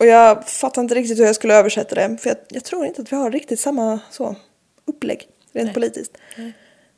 Och 0.00 0.06
jag 0.06 0.48
fattar 0.48 0.82
inte 0.82 0.94
riktigt 0.94 1.18
hur 1.18 1.24
jag 1.24 1.34
skulle 1.34 1.54
översätta 1.54 1.94
det. 1.94 2.16
För 2.20 2.30
jag, 2.30 2.36
jag 2.48 2.64
tror 2.64 2.86
inte 2.86 3.02
att 3.02 3.12
vi 3.12 3.16
har 3.16 3.30
riktigt 3.30 3.60
samma 3.60 4.00
så, 4.10 4.36
upplägg 4.84 5.28
rent 5.52 5.74
politiskt. 5.74 6.18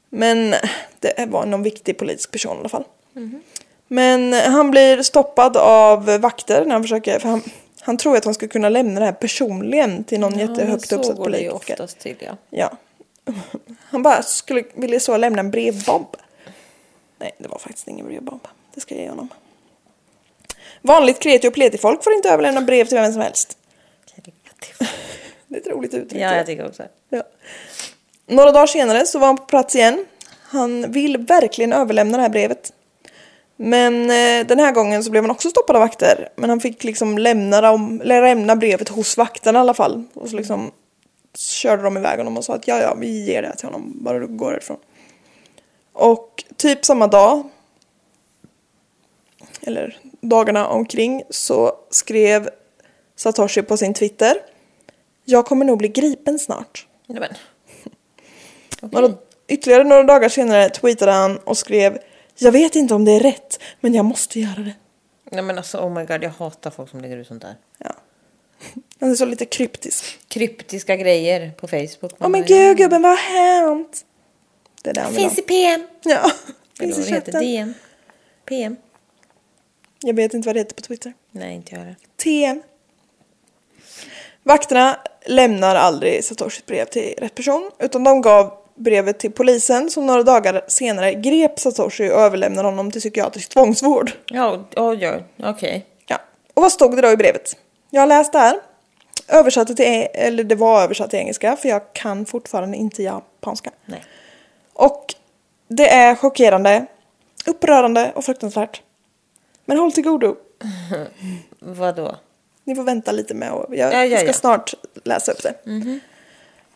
Men 0.08 0.54
det 1.00 1.26
var 1.28 1.46
någon 1.46 1.62
viktig 1.62 1.98
politisk 1.98 2.30
person 2.30 2.56
i 2.56 2.60
alla 2.60 2.68
fall. 2.68 2.84
Men 3.88 4.32
han 4.32 4.70
blir 4.70 5.02
stoppad 5.02 5.56
av 5.56 6.04
vakter 6.18 6.64
när 6.64 6.72
han 6.72 6.82
försöker. 6.82 7.18
För 7.18 7.28
han, 7.28 7.42
han 7.80 7.96
tror 7.96 8.16
att 8.16 8.24
han 8.24 8.34
ska 8.34 8.48
kunna 8.48 8.68
lämna 8.68 9.00
det 9.00 9.06
här 9.06 9.12
personligen 9.12 10.04
till 10.04 10.20
någon 10.20 10.38
jättehögt 10.38 10.88
så 10.88 10.96
uppsatt 10.96 11.16
går 11.16 11.30
det 11.30 11.38
ju 11.38 11.50
politiker. 11.50 11.74
oftast 11.74 11.98
till 11.98 12.16
ja. 12.20 12.36
Ja. 12.50 12.76
Han 13.80 14.02
bara 14.02 14.22
skulle 14.22 14.64
vilja 14.74 15.00
så 15.00 15.16
lämna 15.16 15.40
en 15.40 15.50
brevbomb. 15.50 16.16
Nej, 17.18 17.34
det 17.38 17.48
var 17.48 17.58
faktiskt 17.58 17.88
ingen 17.88 18.06
brevbomb. 18.06 18.48
Det 18.74 18.80
ska 18.80 18.94
jag 18.94 19.02
ge 19.02 19.08
honom. 19.08 19.28
Vanligt 20.82 21.18
kreti 21.18 21.48
och 21.48 21.54
pleti-folk 21.54 22.04
får 22.04 22.12
inte 22.12 22.28
överlämna 22.28 22.60
brev 22.60 22.84
till 22.84 22.96
vem 22.96 23.12
som 23.12 23.22
helst. 23.22 23.58
Det 25.48 25.56
är 25.56 25.60
ett 25.60 25.66
roligt 25.66 25.94
uttryck. 25.94 26.22
Ja, 26.22 26.36
jag 26.36 26.46
tycker 26.46 26.66
också. 26.66 26.82
Ja. 27.08 27.22
Några 28.26 28.52
dagar 28.52 28.66
senare 28.66 29.06
så 29.06 29.18
var 29.18 29.26
han 29.26 29.36
på 29.36 29.44
plats 29.44 29.74
igen. 29.74 30.06
Han 30.42 30.92
vill 30.92 31.18
verkligen 31.18 31.72
överlämna 31.72 32.16
det 32.16 32.22
här 32.22 32.30
brevet. 32.30 32.72
Men 33.56 34.02
eh, 34.02 34.46
den 34.46 34.58
här 34.58 34.72
gången 34.72 35.04
så 35.04 35.10
blev 35.10 35.22
han 35.22 35.30
också 35.30 35.50
stoppad 35.50 35.76
av 35.76 35.82
vakter. 35.82 36.28
Men 36.36 36.50
han 36.50 36.60
fick 36.60 36.84
liksom 36.84 37.18
lämna, 37.18 37.60
dem, 37.60 38.02
lämna 38.04 38.56
brevet 38.56 38.88
hos 38.88 39.16
vakterna 39.16 39.58
i 39.58 39.60
alla 39.60 39.74
fall. 39.74 40.04
Och 40.14 40.28
så 40.28 40.36
liksom 40.36 40.70
körde 41.34 41.82
de 41.82 41.96
iväg 41.96 42.18
honom 42.18 42.36
och 42.36 42.44
sa 42.44 42.54
att 42.54 42.68
ja, 42.68 42.78
ja, 42.78 42.94
vi 42.94 43.24
ger 43.24 43.42
det 43.42 43.56
till 43.56 43.66
honom. 43.66 43.92
Bara 43.94 44.18
du 44.18 44.26
går 44.26 44.50
härifrån. 44.50 44.78
Och 45.92 46.44
typ 46.56 46.84
samma 46.84 47.06
dag, 47.06 47.48
eller 49.62 49.98
dagarna 50.22 50.66
omkring, 50.66 51.22
så 51.30 51.72
skrev 51.90 52.48
Satoshi 53.16 53.62
på 53.62 53.76
sin 53.76 53.94
Twitter. 53.94 54.36
Jag 55.24 55.46
kommer 55.46 55.64
nog 55.64 55.78
bli 55.78 55.88
gripen 55.88 56.38
snart. 56.38 56.86
Nej, 57.06 57.20
men. 57.20 57.34
Några, 58.90 59.14
ytterligare 59.48 59.84
några 59.84 60.02
dagar 60.02 60.28
senare 60.28 60.70
tweetade 60.70 61.12
han 61.12 61.38
och 61.38 61.58
skrev 61.58 61.98
Jag 62.38 62.52
vet 62.52 62.76
inte 62.76 62.94
om 62.94 63.04
det 63.04 63.12
är 63.12 63.20
rätt, 63.20 63.60
men 63.80 63.94
jag 63.94 64.04
måste 64.04 64.40
göra 64.40 64.62
det. 64.62 64.74
Nej 65.30 65.42
men 65.42 65.58
alltså 65.58 65.78
oh 65.78 65.94
my 65.94 66.04
god, 66.04 66.22
jag 66.22 66.30
hatar 66.30 66.70
folk 66.70 66.90
som 66.90 67.00
lägger 67.00 67.16
ut 67.16 67.26
sånt 67.26 67.42
där. 67.42 67.54
Ja. 67.78 67.90
Han 69.00 69.10
är 69.10 69.14
så 69.14 69.24
lite 69.24 69.44
kryptisk. 69.44 70.28
Kryptiska 70.28 70.96
grejer 70.96 71.50
på 71.50 71.68
Facebook. 71.68 72.12
Åh 72.18 72.28
men 72.28 72.44
gud 72.44 72.76
gubben, 72.76 73.02
vad 73.02 73.10
har 73.10 73.18
hänt? 73.18 74.04
Det 74.82 74.90
är 74.90 74.94
det 74.94 75.00
han 75.00 75.12
vill 75.12 75.20
Finns 75.20 75.38
i 75.38 75.42
PM. 75.42 75.86
Ja, 76.04 76.30
finns 76.78 76.98
i 76.98 77.12
chatten. 77.12 77.40
DM. 77.40 77.74
PM. 78.44 78.76
Jag 80.02 80.14
vet 80.14 80.34
inte 80.34 80.48
vad 80.48 80.56
det 80.56 80.60
heter 80.60 80.74
på 80.74 80.82
Twitter. 80.82 81.12
Nej, 81.30 81.54
inte 81.54 81.74
jag 81.74 81.78
heller. 81.78 81.96
TM. 82.24 82.62
Vakterna 84.42 84.96
lämnar 85.26 85.74
aldrig 85.74 86.24
Satoshis 86.24 86.66
brev 86.66 86.84
till 86.84 87.14
rätt 87.18 87.34
person 87.34 87.70
utan 87.78 88.04
de 88.04 88.22
gav 88.22 88.52
brevet 88.74 89.18
till 89.20 89.32
polisen 89.32 89.90
som 89.90 90.06
några 90.06 90.22
dagar 90.22 90.64
senare 90.68 91.14
grep 91.14 91.58
Satoshi 91.58 92.10
och 92.10 92.20
överlämnade 92.20 92.68
honom 92.68 92.90
till 92.90 93.00
psykiatrisk 93.00 93.48
tvångsvård. 93.48 94.12
Ja, 94.26 94.64
oj, 94.76 95.08
oj, 95.08 95.24
okej. 95.42 95.86
Ja. 96.06 96.18
Och 96.54 96.62
vad 96.62 96.72
stod 96.72 96.96
det 96.96 97.02
då 97.02 97.10
i 97.10 97.16
brevet? 97.16 97.56
Jag 97.90 98.02
har 98.02 98.06
läst 98.06 98.32
det 98.32 98.38
här. 98.38 98.60
Översatte 99.28 99.74
till, 99.74 99.86
e- 99.86 100.08
eller 100.14 100.44
det 100.44 100.54
var 100.54 100.82
översatt 100.82 101.10
till 101.10 101.18
engelska 101.18 101.56
för 101.56 101.68
jag 101.68 101.92
kan 101.92 102.26
fortfarande 102.26 102.76
inte 102.76 103.02
japanska. 103.02 103.70
Nej. 103.86 104.04
Och 104.72 105.14
det 105.68 105.88
är 105.88 106.14
chockerande, 106.14 106.86
upprörande 107.46 108.12
och 108.14 108.24
fruktansvärt. 108.24 108.82
Men 109.64 109.78
håll 109.78 109.92
till 109.92 110.04
godo. 110.04 110.36
Vadå? 111.58 112.16
Ni 112.64 112.74
får 112.74 112.82
vänta 112.82 113.12
lite 113.12 113.34
med 113.34 113.52
och 113.52 113.76
jag 113.76 113.92
Ja, 113.94 114.04
ja, 114.04 114.18
ska 114.18 114.26
ja. 114.26 114.32
snart 114.32 114.74
läsa 115.04 115.32
upp 115.32 115.42
det. 115.42 115.54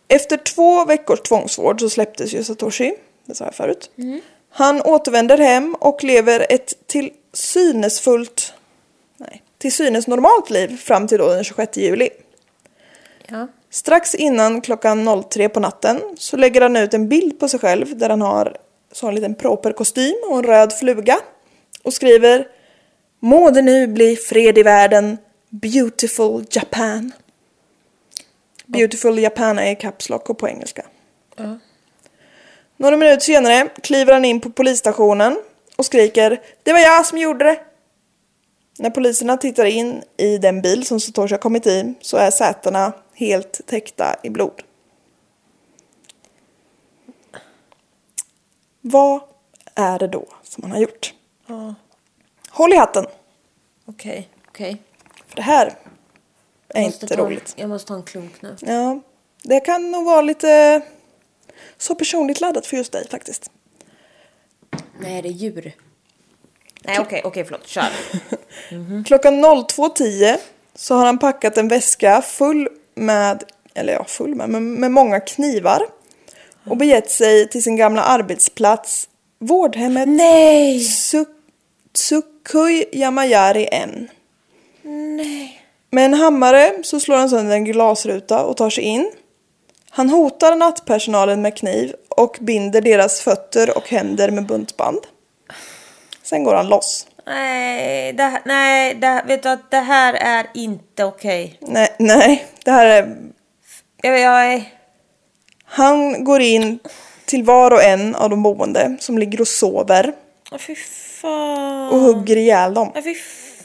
Efter 0.09 0.37
två 0.37 0.85
veckors 0.85 1.20
tvångsvård 1.20 1.81
så 1.81 1.90
släpptes 1.90 2.35
ju 2.35 2.44
Satoshi, 2.44 2.94
det 3.25 3.35
sa 3.35 3.44
jag 3.44 3.55
förut. 3.55 3.90
Han 4.51 4.83
återvänder 4.83 5.38
hem 5.38 5.75
och 5.81 6.05
lever 6.05 6.46
ett 6.51 6.87
till 6.87 7.11
synes 7.33 8.01
fullt, 8.01 8.53
nej, 9.16 9.42
till 9.59 9.72
synes 9.72 10.07
normalt 10.07 10.51
liv 10.51 10.77
fram 10.77 11.09
till 11.09 11.18
då 11.18 11.29
den 11.29 11.44
26 11.44 11.77
juli. 11.77 12.09
Ja. 13.29 13.46
Strax 13.70 14.14
innan 14.14 14.61
klockan 14.61 15.22
03 15.31 15.49
på 15.49 15.61
natten 15.61 16.01
så 16.18 16.37
lägger 16.37 16.61
han 16.61 16.77
ut 16.77 16.94
en 16.94 17.09
bild 17.09 17.40
på 17.40 17.49
sig 17.49 17.61
själv 17.61 17.99
där 17.99 18.09
han 18.09 18.20
har 18.20 18.57
så 18.92 19.09
en 19.09 19.14
liten 19.14 19.35
proper 19.35 19.72
kostym 19.72 20.14
och 20.29 20.38
en 20.38 20.44
röd 20.44 20.72
fluga 20.72 21.18
och 21.83 21.92
skriver 21.92 22.49
Må 23.20 23.50
det 23.50 23.62
nu 23.62 23.87
bli 23.87 24.16
fred 24.16 24.59
i 24.59 24.62
världen, 24.62 25.18
beautiful 25.50 26.44
Japan. 26.50 27.12
Beautiful 28.66 29.18
Japan 29.18 29.59
är 29.59 29.74
caps 29.74 30.09
lock 30.09 30.31
och 30.31 30.38
på 30.38 30.48
engelska. 30.48 30.87
Ja. 31.37 31.59
Några 32.76 32.96
minuter 32.96 33.20
senare 33.20 33.68
kliver 33.83 34.12
han 34.12 34.24
in 34.24 34.40
på 34.40 34.50
polisstationen 34.50 35.38
och 35.76 35.87
skriker 35.87 36.40
Det 36.62 36.72
var 36.72 36.81
jag 36.81 37.07
som 37.07 37.18
gjorde 37.18 37.44
det! 37.44 37.61
När 38.79 38.90
poliserna 38.90 39.37
tittar 39.37 39.64
in 39.64 40.02
i 40.16 40.38
den 40.38 40.62
bil 40.62 40.87
som 40.87 41.00
Satoshi 41.00 41.35
har 41.35 41.38
kommit 41.38 41.66
i 41.66 41.94
så 42.00 42.16
är 42.16 42.31
sätena 42.31 42.92
helt 43.14 43.61
täckta 43.66 44.16
i 44.22 44.31
blod. 44.31 44.62
Vad 48.81 49.20
är 49.74 49.98
det 49.98 50.09
då 50.09 50.26
som 50.42 50.62
han 50.62 50.72
har 50.72 50.79
gjort? 50.79 51.14
Ja. 51.46 51.74
Håll 52.57 52.73
i 52.73 52.77
hatten! 52.77 53.07
Okej, 53.87 54.29
okej. 54.49 54.77
För 55.29 55.37
det 55.37 55.42
här 55.42 55.73
är 56.69 56.83
inte 56.83 57.07
ta- 57.07 57.16
roligt. 57.16 57.55
Jag 57.57 57.69
måste 57.69 57.88
ta 57.88 57.95
en 57.95 58.03
klunk 58.03 58.42
nu. 58.42 58.57
Ja, 58.61 59.01
det 59.42 59.61
kan 59.61 59.90
nog 59.90 60.05
vara 60.05 60.23
lite 60.23 60.81
så 61.79 61.95
personligt 61.95 62.40
laddat 62.40 62.66
för 62.66 62.77
just 62.77 62.92
dig 62.92 63.09
faktiskt. 63.09 63.51
Nej, 65.01 65.23
det 65.23 65.29
är 65.29 65.33
djur. 65.33 65.73
Nej, 66.85 66.99
okej, 67.01 67.21
okej, 67.25 67.45
förlåt. 67.45 67.66
Kör. 67.66 67.88
Klockan 69.05 69.45
02.10 69.45 70.37
så 70.75 70.95
har 70.95 71.07
han 71.07 71.19
packat 71.19 71.59
en 71.59 71.69
väska 71.69 72.23
full 72.23 72.69
med, 72.95 73.45
eller 73.75 73.92
ja 73.92 74.05
full 74.05 74.35
med, 74.35 74.49
men 74.49 74.75
med 74.75 74.90
många 74.92 75.21
knivar. 75.21 75.83
Och 76.64 76.77
begett 76.77 77.11
sig 77.11 77.49
till 77.49 77.62
sin 77.62 77.77
gamla 77.77 78.03
arbetsplats, 78.03 79.09
vårdhemmet 79.38 80.09
Nej! 80.09 80.79
Tsuk- 80.79 81.36
Tsukui 81.96 82.85
Yamayari 82.92 83.68
N. 83.72 84.09
Nej. 84.82 85.62
Med 85.90 86.04
en 86.04 86.14
hammare 86.14 86.72
så 86.82 87.00
slår 87.00 87.16
han 87.16 87.30
sönder 87.30 87.54
en 87.54 87.64
glasruta 87.64 88.44
och 88.44 88.56
tar 88.56 88.70
sig 88.70 88.85
in. 88.85 89.11
Han 89.90 90.09
hotar 90.09 90.56
nattpersonalen 90.56 91.42
med 91.42 91.56
kniv 91.56 91.94
och 92.09 92.37
binder 92.40 92.80
deras 92.80 93.20
fötter 93.20 93.76
och 93.76 93.88
händer 93.88 94.30
med 94.30 94.46
buntband. 94.46 94.98
Sen 96.22 96.44
går 96.44 96.54
han 96.54 96.68
loss. 96.68 97.06
Nej, 97.26 98.12
det 98.12 98.22
här, 98.22 98.40
nej, 98.44 98.94
det, 98.94 99.24
vet 99.26 99.42
du 99.42 99.48
att 99.48 99.70
det 99.70 99.76
här 99.76 100.14
är 100.14 100.46
inte 100.54 101.04
okej. 101.04 101.59
Nej, 101.61 101.94
nej, 101.98 102.46
det 102.64 102.70
här 102.70 102.87
är... 102.87 103.16
Jag, 104.02 104.20
jag 104.20 104.52
är... 104.54 104.62
Han 105.64 106.24
går 106.24 106.40
in 106.40 106.78
till 107.26 107.44
var 107.44 107.70
och 107.70 107.82
en 107.82 108.14
av 108.14 108.30
de 108.30 108.42
boende 108.42 108.96
som 109.00 109.18
ligger 109.18 109.40
och 109.40 109.48
sover 109.48 110.12
Åh, 110.50 110.59
fy 110.59 110.74
fan. 110.74 111.88
och 111.88 111.98
hugger 112.00 112.37
ihjäl 112.37 112.74
dem. 112.74 112.92
Ja, 112.94 113.02
fy 113.02 113.14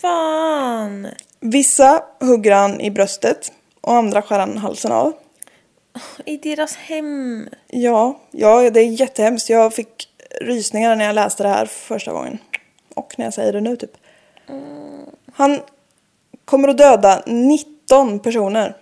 fan. 0.02 1.08
Vissa 1.40 2.04
hugger 2.20 2.52
han 2.52 2.82
i 2.82 2.92
bröstet 2.92 3.52
och 3.82 3.94
andra 3.94 4.22
skär 4.22 4.40
han 4.40 4.58
halsen 4.58 4.92
av. 4.92 5.14
I 6.26 6.38
deras 6.38 6.76
hem. 6.76 7.50
Ja, 7.68 8.20
ja, 8.32 8.70
det 8.70 8.80
är 8.80 8.86
jättehemskt. 8.86 9.50
Jag 9.50 9.74
fick 9.74 10.10
rysningar 10.42 10.96
när 10.96 11.06
jag 11.06 11.16
läste 11.16 11.44
det 11.44 11.50
här 11.50 11.66
första 11.66 12.12
gången. 12.12 12.38
Och 12.96 13.14
när 13.18 13.26
jag 13.26 13.34
säger 13.34 13.54
det 13.54 13.62
nu 13.62 13.76
typ. 13.76 13.92
Han 15.34 15.60
kommer 16.46 16.68
att 16.68 16.78
döda 16.78 17.24
19 17.26 18.20
personer. 18.20 18.78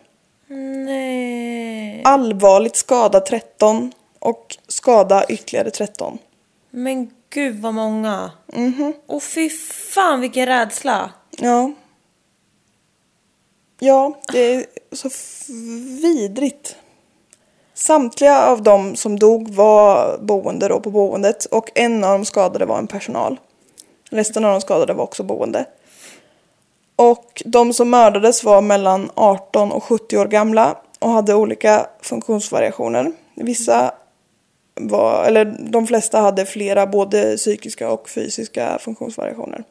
Nej. 0.86 2.02
Allvarligt 2.06 2.76
skada 2.76 3.20
13 3.20 3.92
och 4.20 4.58
skada 4.68 5.26
ytterligare 5.30 5.72
13. 5.72 6.18
Men 6.70 7.12
gud 7.30 7.60
vad 7.62 7.74
många. 7.74 8.32
Mhm. 8.54 8.94
Och 9.08 9.24
fy 9.24 9.50
fan 9.94 10.22
vilken 10.22 10.46
rädsla. 10.46 11.12
Ja. 11.32 11.72
Ja, 13.80 14.20
det 14.32 14.40
är 14.56 14.66
så 14.92 15.08
f- 15.08 15.46
vidrigt. 16.02 16.76
Samtliga 17.74 18.42
av 18.46 18.64
dem 18.64 18.96
som 18.96 19.20
dog 19.20 19.50
var 19.50 20.18
boende 20.18 20.68
då 20.68 20.80
på 20.80 20.92
boendet 20.92 21.46
och 21.46 21.70
en 21.76 22.04
av 22.04 22.12
de 22.20 22.26
skadade 22.26 22.66
var 22.66 22.78
en 22.78 22.88
personal. 22.88 23.40
Resten 24.12 24.46
av 24.46 24.52
de 24.52 24.62
skadade 24.62 24.94
var 24.94 25.04
också 25.04 25.24
boende. 25.24 25.66
Och 26.96 27.44
de 27.46 27.74
som 27.74 27.90
mördades 27.90 28.44
var 28.44 28.62
mellan 28.62 29.12
18 29.16 29.72
och 29.72 29.84
70 29.84 30.18
år 30.18 30.26
gamla 30.26 30.78
och 31.00 31.10
hade 31.10 31.34
olika 31.36 31.88
funktionsvariationer. 32.02 33.12
Vissa 33.36 33.92
var, 34.80 35.26
eller 35.26 35.46
de 35.60 35.88
flesta 35.88 36.20
hade 36.20 36.46
flera 36.46 36.88
både 36.88 37.38
psykiska 37.38 37.90
och 37.90 38.10
fysiska 38.10 38.78
funktionsvariationer. 38.82 39.64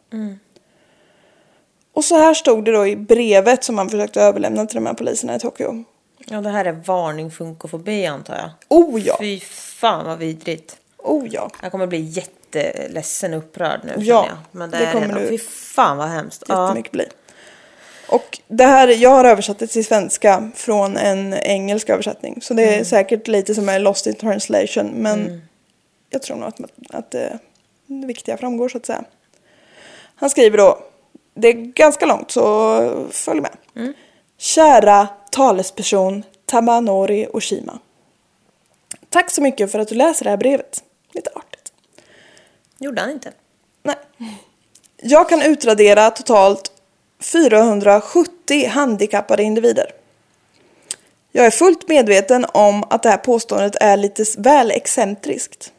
Och 1.93 2.05
så 2.05 2.17
här 2.19 2.35
stod 2.35 2.65
det 2.65 2.73
då 2.73 2.87
i 2.87 2.97
brevet 2.97 3.65
som 3.65 3.77
man 3.77 3.91
försökte 3.91 4.21
överlämna 4.23 4.67
till 4.67 4.75
de 4.75 4.87
här 4.87 4.95
poliserna 4.95 5.35
i 5.37 5.39
Tokyo. 5.39 5.85
Ja, 6.31 6.41
det 6.41 6.51
här 6.51 6.65
är 6.65 6.73
varning 6.73 7.31
funkofobi 7.31 8.07
antar 8.07 8.35
jag. 8.37 8.51
Oh 8.69 9.01
ja, 9.01 9.17
Fy 9.21 9.41
fan 9.41 10.07
vad 10.07 10.19
vidrigt. 10.19 10.77
oh 10.99 11.27
ja. 11.31 11.51
Jag 11.63 11.73
kommer 11.73 11.87
bli 11.87 12.01
jätteledsen 12.01 13.35
och 13.35 13.39
upprörd 13.39 13.81
nu 13.85 13.93
Ja, 13.97 14.27
jag. 14.29 14.37
Men 14.53 14.71
det, 14.71 14.79
det 14.79 14.85
är 14.85 14.93
kommer 14.93 15.07
redan. 15.07 15.23
du 15.23 15.29
Fy 15.29 15.39
fan 15.39 15.97
vad 15.97 16.09
hemskt. 16.09 16.43
Ja. 16.49 16.65
Jättemycket 16.65 16.93
bli. 16.93 17.07
Och 18.09 18.41
det 18.49 18.65
här, 18.65 18.89
jag 18.89 19.11
har 19.11 19.25
översatt 19.25 19.59
det 19.59 19.67
till 19.67 19.85
svenska 19.85 20.51
från 20.55 20.97
en 20.97 21.35
engelsk 21.35 21.89
översättning. 21.89 22.43
Så 22.43 22.55
det 22.55 22.75
är 22.75 22.85
säkert 22.85 23.29
lite 23.29 23.55
som 23.55 23.69
är 23.69 23.79
lost 23.79 24.07
in 24.07 24.15
translation. 24.15 24.87
Men 24.87 25.43
jag 26.11 26.23
tror 26.23 26.37
nog 26.37 26.49
att, 26.49 26.61
att 26.91 27.11
det, 27.11 27.39
det 27.87 28.07
viktiga 28.07 28.37
framgår 28.37 28.69
så 28.69 28.79
att 28.79 28.87
säga. 28.87 29.05
Han 30.15 30.31
skriver 30.31 30.59
då, 30.59 30.79
det 31.35 31.49
är 31.49 31.53
ganska 31.53 32.07
långt 32.07 32.31
så 32.31 33.09
följ 33.11 33.41
med. 33.41 33.57
Kära 34.39 35.09
talesperson 35.31 36.25
Tamanori 36.47 37.27
Oshima. 37.33 37.79
Tack 39.09 39.31
så 39.31 39.43
mycket 39.43 39.73
för 39.73 39.79
att 39.79 39.89
du 39.89 39.95
läser 39.95 40.25
det 40.25 40.31
här 40.31 40.37
brevet. 40.37 40.85
Lite 41.13 41.31
artigt. 41.35 41.73
Gjorde 42.79 43.01
han 43.01 43.11
inte? 43.11 43.33
Nej. 43.83 43.97
Jag 44.97 45.29
kan 45.29 45.43
utradera 45.43 46.11
totalt 46.11 46.73
470 47.21 48.69
handikappade 48.69 49.43
individer. 49.43 49.93
Jag 51.33 51.47
är 51.47 51.51
fullt 51.51 51.89
medveten 51.89 52.47
om 52.53 52.85
att 52.91 53.03
det 53.03 53.09
här 53.09 53.17
påståendet 53.17 53.77
är 53.81 53.97
lite 53.97 54.25
väl 54.39 54.71
excentriskt. 54.71 55.73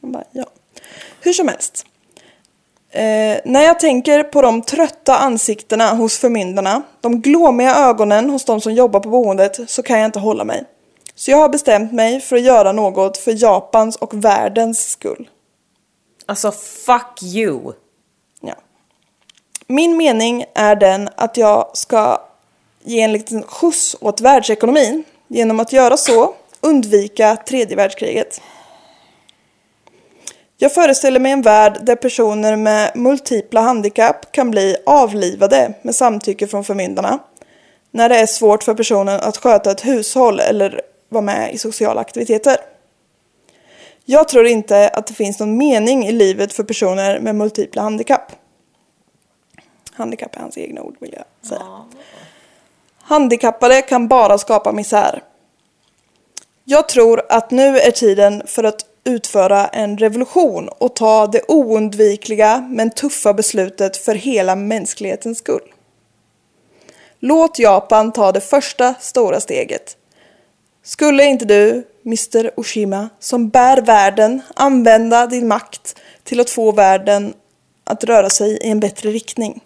Man 0.00 0.12
bara, 0.12 0.24
ja. 0.32 0.46
Hur 1.20 1.32
som 1.32 1.48
helst. 1.48 1.86
Eh, 2.90 3.38
när 3.44 3.62
jag 3.62 3.80
tänker 3.80 4.22
på 4.22 4.42
de 4.42 4.62
trötta 4.62 5.16
ansiktena 5.16 5.94
hos 5.94 6.18
förmyndarna, 6.18 6.82
de 7.00 7.20
glåmiga 7.20 7.74
ögonen 7.76 8.30
hos 8.30 8.44
de 8.44 8.60
som 8.60 8.74
jobbar 8.74 9.00
på 9.00 9.08
boendet, 9.08 9.70
så 9.70 9.82
kan 9.82 9.98
jag 9.98 10.06
inte 10.06 10.18
hålla 10.18 10.44
mig. 10.44 10.64
Så 11.14 11.30
jag 11.30 11.38
har 11.38 11.48
bestämt 11.48 11.92
mig 11.92 12.20
för 12.20 12.36
att 12.36 12.42
göra 12.42 12.72
något 12.72 13.16
för 13.16 13.42
Japans 13.42 13.96
och 13.96 14.24
världens 14.24 14.90
skull. 14.90 15.28
Alltså 16.26 16.52
fuck 16.86 17.22
you. 17.22 17.72
Min 19.72 19.96
mening 19.96 20.44
är 20.54 20.76
den 20.76 21.08
att 21.14 21.36
jag 21.36 21.70
ska 21.72 22.20
ge 22.84 23.00
en 23.00 23.12
liten 23.12 23.42
skjuts 23.42 23.96
åt 24.00 24.20
världsekonomin 24.20 25.04
genom 25.28 25.60
att 25.60 25.72
göra 25.72 25.96
så 25.96 26.34
undvika 26.60 27.36
tredje 27.36 27.76
världskriget. 27.76 28.40
Jag 30.58 30.74
föreställer 30.74 31.20
mig 31.20 31.32
en 31.32 31.42
värld 31.42 31.78
där 31.82 31.96
personer 31.96 32.56
med 32.56 32.96
multipla 32.96 33.60
handikapp 33.60 34.32
kan 34.32 34.50
bli 34.50 34.76
avlivade 34.86 35.74
med 35.82 35.94
samtycke 35.94 36.46
från 36.46 36.64
förmyndarna 36.64 37.18
när 37.90 38.08
det 38.08 38.16
är 38.16 38.26
svårt 38.26 38.62
för 38.62 38.74
personen 38.74 39.20
att 39.20 39.36
sköta 39.36 39.70
ett 39.70 39.86
hushåll 39.86 40.40
eller 40.40 40.80
vara 41.08 41.22
med 41.22 41.54
i 41.54 41.58
sociala 41.58 42.00
aktiviteter. 42.00 42.56
Jag 44.04 44.28
tror 44.28 44.46
inte 44.46 44.88
att 44.88 45.06
det 45.06 45.14
finns 45.14 45.40
någon 45.40 45.58
mening 45.58 46.06
i 46.06 46.12
livet 46.12 46.52
för 46.52 46.62
personer 46.64 47.20
med 47.20 47.34
multipla 47.34 47.82
handikapp. 47.82 48.32
Handikapp 49.94 50.36
är 50.36 50.40
hans 50.40 50.58
egna 50.58 50.82
ord 50.82 50.96
vill 51.00 51.14
jag 51.16 51.48
säga. 51.48 51.84
Handikappade 52.98 53.82
kan 53.82 54.08
bara 54.08 54.38
skapa 54.38 54.72
misär. 54.72 55.22
Jag 56.64 56.88
tror 56.88 57.22
att 57.28 57.50
nu 57.50 57.78
är 57.78 57.90
tiden 57.90 58.42
för 58.46 58.64
att 58.64 58.86
utföra 59.04 59.66
en 59.66 59.98
revolution 59.98 60.68
och 60.68 60.96
ta 60.96 61.26
det 61.26 61.42
oundvikliga 61.48 62.68
men 62.70 62.90
tuffa 62.90 63.34
beslutet 63.34 63.96
för 63.96 64.14
hela 64.14 64.56
mänsklighetens 64.56 65.38
skull. 65.38 65.72
Låt 67.18 67.58
Japan 67.58 68.12
ta 68.12 68.32
det 68.32 68.40
första 68.40 68.94
stora 68.94 69.40
steget. 69.40 69.96
Skulle 70.82 71.24
inte 71.24 71.44
du, 71.44 71.86
Mr 72.06 72.60
Oshima, 72.60 73.08
som 73.18 73.48
bär 73.48 73.80
världen, 73.80 74.42
använda 74.54 75.26
din 75.26 75.48
makt 75.48 75.96
till 76.22 76.40
att 76.40 76.50
få 76.50 76.72
världen 76.72 77.34
att 77.84 78.04
röra 78.04 78.30
sig 78.30 78.50
i 78.52 78.70
en 78.70 78.80
bättre 78.80 79.10
riktning? 79.10 79.60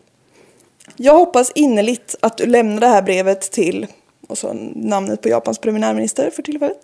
Jag 0.97 1.15
hoppas 1.15 1.53
innerligt 1.55 2.17
att 2.21 2.39
du 2.39 2.47
lämnar 2.47 2.81
det 2.81 2.87
här 2.87 3.03
brevet 3.03 3.41
till, 3.41 3.87
och 4.29 4.39
så 4.39 4.53
namnet 4.75 5.23
på 5.23 5.29
Japans 5.29 5.59
premiärminister 5.59 6.31
för 6.31 6.43
tillfället. 6.43 6.79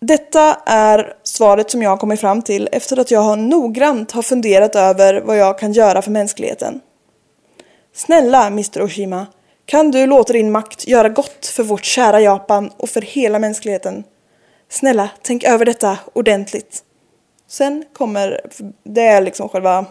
Detta 0.00 0.54
är 0.66 1.14
svaret 1.22 1.70
som 1.70 1.82
jag 1.82 1.90
har 1.90 1.96
kommit 1.96 2.20
fram 2.20 2.42
till 2.42 2.68
efter 2.72 3.00
att 3.00 3.10
jag 3.10 3.20
har 3.20 3.36
noggrant 3.36 4.12
har 4.12 4.22
funderat 4.22 4.76
över 4.76 5.20
vad 5.20 5.36
jag 5.36 5.58
kan 5.58 5.72
göra 5.72 6.02
för 6.02 6.10
mänskligheten. 6.10 6.80
Snälla 7.94 8.46
Mr 8.46 8.82
Oshima, 8.82 9.26
kan 9.66 9.90
du 9.90 10.06
låta 10.06 10.32
din 10.32 10.52
makt 10.52 10.88
göra 10.88 11.08
gott 11.08 11.46
för 11.46 11.62
vårt 11.62 11.84
kära 11.84 12.20
Japan 12.20 12.70
och 12.76 12.88
för 12.88 13.00
hela 13.00 13.38
mänskligheten? 13.38 14.04
Snälla, 14.68 15.10
tänk 15.22 15.44
över 15.44 15.64
detta 15.64 15.98
ordentligt. 16.12 16.84
Sen 17.46 17.84
kommer, 17.92 18.40
det 18.84 19.02
är 19.02 19.20
liksom 19.20 19.48
själva 19.48 19.86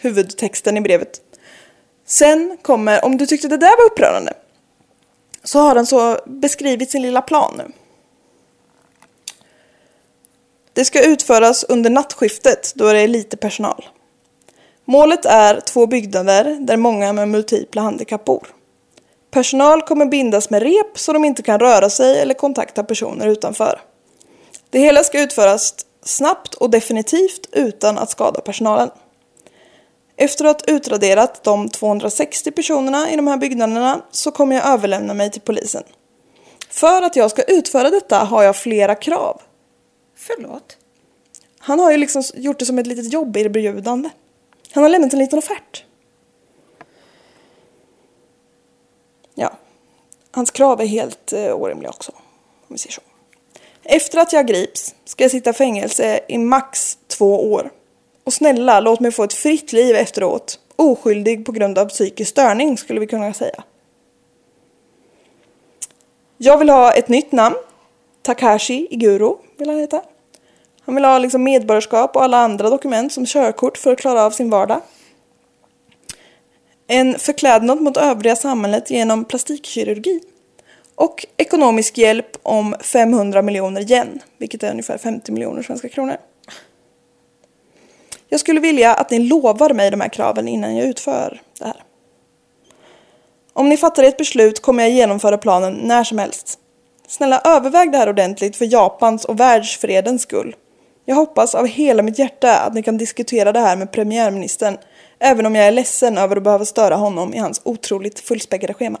huvudtexten 0.00 0.76
i 0.76 0.80
brevet. 0.80 1.20
Sen 2.06 2.56
kommer, 2.62 3.04
om 3.04 3.16
du 3.16 3.26
tyckte 3.26 3.48
det 3.48 3.56
där 3.56 3.76
var 3.76 3.92
upprörande, 3.92 4.32
så 5.44 5.58
har 5.58 5.74
den 5.74 5.86
så 5.86 6.18
beskrivit 6.26 6.90
sin 6.90 7.02
lilla 7.02 7.22
plan 7.22 7.54
nu. 7.56 7.72
Det 10.72 10.84
ska 10.84 11.04
utföras 11.04 11.64
under 11.64 11.90
nattskiftet 11.90 12.72
då 12.74 12.92
det 12.92 12.98
är 12.98 13.08
lite 13.08 13.36
personal. 13.36 13.88
Målet 14.84 15.24
är 15.24 15.60
två 15.60 15.86
byggnader 15.86 16.56
där 16.60 16.76
många 16.76 17.12
med 17.12 17.28
multipla 17.28 17.82
handikapp 17.82 18.24
bor. 18.24 18.46
Personal 19.30 19.82
kommer 19.82 20.06
bindas 20.06 20.50
med 20.50 20.62
rep 20.62 20.98
så 20.98 21.12
de 21.12 21.24
inte 21.24 21.42
kan 21.42 21.60
röra 21.60 21.90
sig 21.90 22.20
eller 22.20 22.34
kontakta 22.34 22.84
personer 22.84 23.26
utanför. 23.26 23.80
Det 24.70 24.78
hela 24.78 25.04
ska 25.04 25.20
utföras 25.20 25.74
snabbt 26.02 26.54
och 26.54 26.70
definitivt 26.70 27.48
utan 27.52 27.98
att 27.98 28.10
skada 28.10 28.40
personalen. 28.40 28.90
Efter 30.20 30.44
att 30.44 30.66
ha 30.66 30.74
utraderat 30.74 31.42
de 31.42 31.68
260 31.68 32.50
personerna 32.50 33.10
i 33.10 33.16
de 33.16 33.26
här 33.26 33.36
byggnaderna 33.36 34.02
så 34.10 34.30
kommer 34.30 34.56
jag 34.56 34.66
överlämna 34.66 35.14
mig 35.14 35.30
till 35.30 35.40
polisen. 35.40 35.82
För 36.68 37.02
att 37.02 37.16
jag 37.16 37.30
ska 37.30 37.42
utföra 37.42 37.90
detta 37.90 38.18
har 38.18 38.42
jag 38.42 38.56
flera 38.56 38.94
krav. 38.94 39.40
Förlåt? 40.16 40.78
Han 41.58 41.78
har 41.78 41.90
ju 41.90 41.96
liksom 41.96 42.22
gjort 42.34 42.58
det 42.58 42.64
som 42.64 42.78
ett 42.78 42.86
litet 42.86 43.12
jobberbjudande. 43.12 44.10
Han 44.72 44.82
har 44.82 44.90
lämnat 44.90 45.12
en 45.12 45.18
liten 45.18 45.38
offert. 45.38 45.84
Ja, 49.34 49.52
hans 50.30 50.50
krav 50.50 50.80
är 50.80 50.86
helt 50.86 51.32
eh, 51.32 51.54
orimliga 51.54 51.90
också. 51.90 52.12
Om 52.12 52.68
vi 52.68 52.78
säger 52.78 52.92
så. 52.92 53.02
Efter 53.82 54.18
att 54.18 54.32
jag 54.32 54.46
grips 54.46 54.94
ska 55.04 55.24
jag 55.24 55.30
sitta 55.30 55.50
i 55.50 55.52
fängelse 55.52 56.20
i 56.28 56.38
max 56.38 56.98
två 57.08 57.52
år. 57.52 57.70
Och 58.30 58.34
snälla, 58.34 58.80
låt 58.80 59.00
mig 59.00 59.12
få 59.12 59.24
ett 59.24 59.32
fritt 59.32 59.72
liv 59.72 59.96
efteråt. 59.96 60.58
Oskyldig 60.76 61.46
på 61.46 61.52
grund 61.52 61.78
av 61.78 61.88
psykisk 61.88 62.30
störning 62.30 62.78
skulle 62.78 63.00
vi 63.00 63.06
kunna 63.06 63.32
säga. 63.32 63.62
Jag 66.38 66.58
vill 66.58 66.70
ha 66.70 66.92
ett 66.92 67.08
nytt 67.08 67.32
namn. 67.32 67.56
Takashi 68.22 68.86
Iguro 68.90 69.38
vill 69.56 69.68
han 69.68 69.78
heta. 69.78 70.02
Han 70.80 70.94
vill 70.94 71.04
ha 71.04 71.18
liksom 71.18 71.42
medborgarskap 71.42 72.16
och 72.16 72.22
alla 72.22 72.36
andra 72.36 72.70
dokument 72.70 73.12
som 73.12 73.26
körkort 73.26 73.78
för 73.78 73.92
att 73.92 73.98
klara 73.98 74.22
av 74.22 74.30
sin 74.30 74.50
vardag. 74.50 74.80
En 76.86 77.18
förklädnad 77.18 77.80
mot 77.80 77.96
övriga 77.96 78.36
samhället 78.36 78.90
genom 78.90 79.24
plastikkirurgi. 79.24 80.20
Och 80.94 81.26
ekonomisk 81.36 81.98
hjälp 81.98 82.36
om 82.42 82.76
500 82.80 83.42
miljoner 83.42 83.92
yen, 83.92 84.18
vilket 84.38 84.62
är 84.62 84.70
ungefär 84.70 84.98
50 84.98 85.32
miljoner 85.32 85.62
svenska 85.62 85.88
kronor. 85.88 86.16
Jag 88.32 88.40
skulle 88.40 88.60
vilja 88.60 88.94
att 88.94 89.10
ni 89.10 89.18
lovar 89.18 89.74
mig 89.74 89.90
de 89.90 90.00
här 90.00 90.08
kraven 90.08 90.48
innan 90.48 90.76
jag 90.76 90.88
utför 90.88 91.42
det 91.58 91.64
här. 91.64 91.82
Om 93.52 93.68
ni 93.68 93.76
fattar 93.76 94.04
ett 94.04 94.16
beslut 94.16 94.62
kommer 94.62 94.82
jag 94.82 94.92
genomföra 94.92 95.38
planen 95.38 95.72
när 95.72 96.04
som 96.04 96.18
helst. 96.18 96.58
Snälla 97.06 97.40
överväg 97.44 97.92
det 97.92 97.98
här 97.98 98.08
ordentligt 98.08 98.56
för 98.56 98.72
Japans 98.72 99.24
och 99.24 99.40
världsfredens 99.40 100.22
skull. 100.22 100.56
Jag 101.04 101.16
hoppas 101.16 101.54
av 101.54 101.66
hela 101.66 102.02
mitt 102.02 102.18
hjärta 102.18 102.58
att 102.58 102.74
ni 102.74 102.82
kan 102.82 102.98
diskutera 102.98 103.52
det 103.52 103.60
här 103.60 103.76
med 103.76 103.92
premiärministern, 103.92 104.78
även 105.18 105.46
om 105.46 105.54
jag 105.54 105.66
är 105.66 105.72
ledsen 105.72 106.18
över 106.18 106.36
att 106.36 106.42
behöva 106.42 106.64
störa 106.64 106.96
honom 106.96 107.34
i 107.34 107.38
hans 107.38 107.60
otroligt 107.64 108.20
fullspäckade 108.20 108.74
schema. 108.74 108.98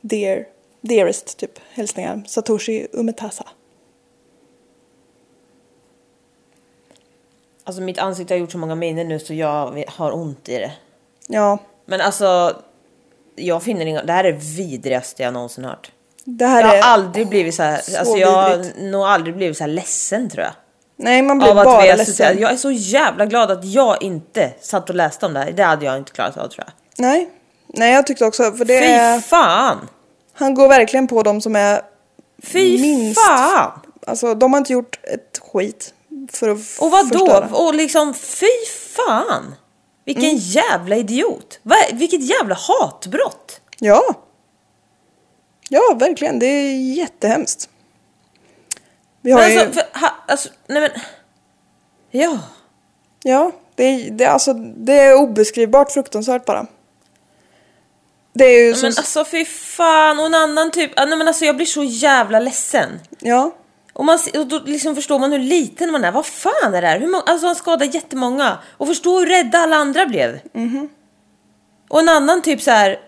Dear 0.00 0.44
dearest 0.80 1.38
typ 1.38 1.58
hälsningar. 1.72 2.22
Satoshi 2.26 2.86
Umetasa. 2.92 3.44
Alltså 7.70 7.82
mitt 7.82 7.98
ansikte 7.98 8.34
har 8.34 8.38
gjort 8.38 8.52
så 8.52 8.58
många 8.58 8.74
miner 8.74 9.04
nu 9.04 9.18
så 9.18 9.34
jag 9.34 9.84
har 9.88 10.12
ont 10.14 10.48
i 10.48 10.58
det. 10.58 10.72
Ja, 11.26 11.58
Men 11.86 12.00
alltså, 12.00 12.56
jag 13.36 13.62
finner 13.62 13.86
inga, 13.86 14.02
det 14.02 14.12
här 14.12 14.24
är 14.24 14.32
det 14.32 14.38
vidrigaste 14.38 15.22
jag 15.22 15.32
någonsin 15.34 15.64
hört. 15.64 15.90
det 16.24 16.46
här 16.46 16.60
Jag 16.60 16.68
har 16.68 16.76
är... 16.76 16.82
aldrig 16.82 17.28
blivit 17.28 17.54
så 17.54 17.62
här, 17.62 17.80
så 17.80 17.98
alltså 17.98 18.16
jag 18.16 18.30
har 18.32 18.82
nog 18.90 19.02
aldrig 19.02 19.36
blivit 19.36 19.56
så 19.56 19.64
här 19.64 19.68
ledsen 19.68 20.30
tror 20.30 20.44
jag. 20.44 20.52
Nej, 20.96 21.22
man 21.22 21.38
blir 21.38 21.54
bara 21.54 21.80
ledsen. 21.84 22.14
suttit- 22.14 22.40
Jag 22.40 22.52
är 22.52 22.56
så 22.56 22.70
jävla 22.70 23.26
glad 23.26 23.50
att 23.50 23.64
jag 23.64 24.02
inte 24.02 24.52
satt 24.60 24.88
och 24.90 24.96
läste 24.96 25.26
om 25.26 25.34
det 25.34 25.40
här. 25.40 25.52
Det 25.52 25.62
hade 25.62 25.84
jag 25.84 25.96
inte 25.96 26.12
klarat 26.12 26.36
av 26.36 26.48
tror 26.48 26.64
jag. 26.66 26.72
Nej. 26.98 27.30
Nej, 27.66 27.94
jag 27.94 28.06
tyckte 28.06 28.24
också, 28.24 28.52
för 28.52 28.64
det 28.64 28.80
Fy 28.80 28.86
är... 28.86 29.20
fan! 29.20 29.88
Han 30.32 30.54
går 30.54 30.68
verkligen 30.68 31.08
på 31.08 31.22
de 31.22 31.40
som 31.40 31.56
är 31.56 31.82
Fy 32.42 32.80
minst... 32.80 33.20
fan! 33.20 33.80
Alltså, 34.06 34.34
de 34.34 34.52
har 34.52 34.58
inte 34.58 34.72
gjort 34.72 35.00
ett 35.02 35.40
skit 35.52 35.94
för 36.32 36.48
att 36.48 36.58
Och 36.78 36.90
vad 36.90 37.08
då? 37.10 37.18
förstöra. 37.18 37.48
Och 37.56 37.74
liksom 37.74 38.14
fy 38.14 38.46
fan! 38.96 39.54
Vilken 40.04 40.24
Mm. 40.24 40.36
jävla 40.38 40.96
idiot! 40.96 41.60
Va, 41.62 41.76
vilket 41.92 42.22
jävla 42.22 42.54
hatbrott! 42.54 43.60
Ja. 43.78 44.02
Ja, 45.68 45.96
verkligen. 46.00 46.38
Det 46.38 46.46
är 46.46 46.92
jättehemskt. 46.94 47.68
Vi 49.20 49.32
har 49.32 49.40
Men 49.40 49.50
ju... 49.50 49.58
alltså, 49.58 49.72
för, 49.72 50.00
ha, 50.00 50.14
alltså, 50.28 50.48
nej 50.66 50.80
men... 50.80 50.90
Ja. 52.10 52.38
Ja, 53.22 53.52
det 53.74 53.84
är, 53.84 54.10
det, 54.10 54.24
är 54.24 54.28
alltså, 54.28 54.52
det 54.54 54.92
är 55.00 55.14
obeskrivbart 55.14 55.92
fruktansvärt 55.92 56.44
bara. 56.44 56.66
Det 58.32 58.44
är 58.44 58.66
ju 58.66 58.74
som... 58.74 58.88
Men 58.88 58.94
alltså 58.98 59.24
fy 59.24 59.44
fan! 59.44 60.18
Och 60.20 60.26
en 60.26 60.34
annan 60.34 60.70
typ... 60.70 60.92
Nej 60.96 61.16
men 61.16 61.28
alltså 61.28 61.44
jag 61.44 61.56
blir 61.56 61.66
så 61.66 61.84
jävla 61.84 62.40
ledsen. 62.40 63.00
Ja. 63.18 63.50
Och, 63.92 64.04
man, 64.04 64.18
och 64.38 64.46
då 64.46 64.60
liksom 64.64 64.94
förstår 64.94 65.18
man 65.18 65.32
hur 65.32 65.38
liten 65.38 65.92
man 65.92 66.04
är. 66.04 66.12
Vad 66.12 66.26
fan 66.26 66.74
är 66.74 66.80
det 66.80 66.86
här? 66.88 67.00
Hur 67.00 67.08
många, 67.08 67.22
alltså 67.26 67.46
han 67.46 67.56
skadade 67.56 67.86
jättemånga. 67.86 68.58
Och 68.76 68.86
förstå 68.86 69.18
hur 69.18 69.26
rädda 69.26 69.58
alla 69.58 69.76
andra 69.76 70.06
blev. 70.06 70.40
Och 71.88 72.00
en 72.00 72.08
annan 72.08 72.42
typ 72.42 72.62
så 72.62 72.70
här 72.70 72.98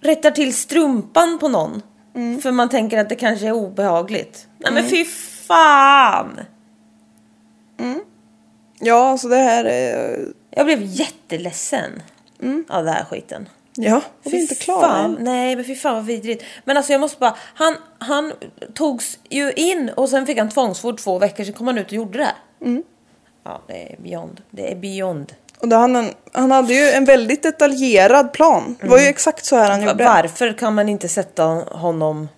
rättar 0.00 0.30
till 0.30 0.56
strumpan 0.56 1.38
på 1.38 1.48
någon. 1.48 1.82
För 2.42 2.52
man 2.52 2.68
tänker 2.68 2.98
att 2.98 3.08
det 3.08 3.14
kanske 3.14 3.46
är 3.46 3.52
obehagligt. 3.52 4.48
Nej 4.58 4.72
men 4.72 4.90
fy 4.90 5.04
fan! 5.48 6.40
Ja, 8.80 9.10
alltså 9.10 9.28
det 9.28 9.36
här 9.36 9.64
är... 9.64 10.18
Jag 10.50 10.66
blev 10.66 10.82
jätteledsen 10.82 12.02
av 12.68 12.84
den 12.84 12.94
här 12.94 13.04
skiten. 13.04 13.48
Ja, 13.84 13.96
och 13.96 14.32
vi 14.32 14.36
är 14.36 14.40
inte 14.40 14.54
klara 14.54 14.80
fan, 14.88 15.04
än. 15.16 15.24
Nej, 15.24 15.56
men 15.56 15.64
fy 15.64 15.74
fan 15.74 15.94
vad 15.94 16.04
vidrigt. 16.04 16.44
Men 16.64 16.76
alltså 16.76 16.92
jag 16.92 17.00
måste 17.00 17.18
bara, 17.18 17.36
han, 17.54 17.74
han 17.98 18.32
togs 18.74 19.18
ju 19.28 19.52
in 19.52 19.90
och 19.96 20.08
sen 20.08 20.26
fick 20.26 20.38
han 20.38 20.48
tvångsvård 20.48 20.98
två 21.00 21.18
veckor, 21.18 21.44
sen 21.44 21.52
kom 21.52 21.66
han 21.66 21.78
ut 21.78 21.86
och 21.86 21.92
gjorde 21.92 22.18
det 22.18 22.24
här. 22.24 22.34
Mm. 22.64 22.82
Ja, 23.44 23.60
det 23.66 23.92
är 23.92 23.96
beyond. 24.02 24.40
Det 24.50 24.72
är 24.72 24.76
beyond. 24.76 25.32
Och 25.60 25.68
då 25.68 25.76
han, 25.76 25.96
en, 25.96 26.10
han 26.32 26.50
hade 26.50 26.74
ju 26.74 26.90
en 26.90 27.04
väldigt 27.04 27.42
detaljerad 27.42 28.32
plan. 28.32 28.76
Det 28.80 28.88
var 28.88 28.98
ju 28.98 29.06
exakt 29.06 29.44
så 29.44 29.56
här 29.56 29.70
han 29.70 29.82
gjorde. 29.82 30.04
Varför 30.04 30.52
kan 30.52 30.74
man 30.74 30.88
inte 30.88 31.08
sätta 31.08 31.44
honom... 31.70 32.28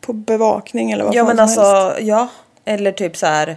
På 0.00 0.12
bevakning 0.12 0.90
eller 0.92 1.04
vad 1.04 1.14
Ja 1.14 1.24
men 1.24 1.36
som 1.36 1.42
alltså, 1.42 1.62
helst. 1.62 2.00
ja. 2.02 2.28
Eller 2.64 2.92
typ 2.92 3.16
så 3.16 3.26
här. 3.26 3.56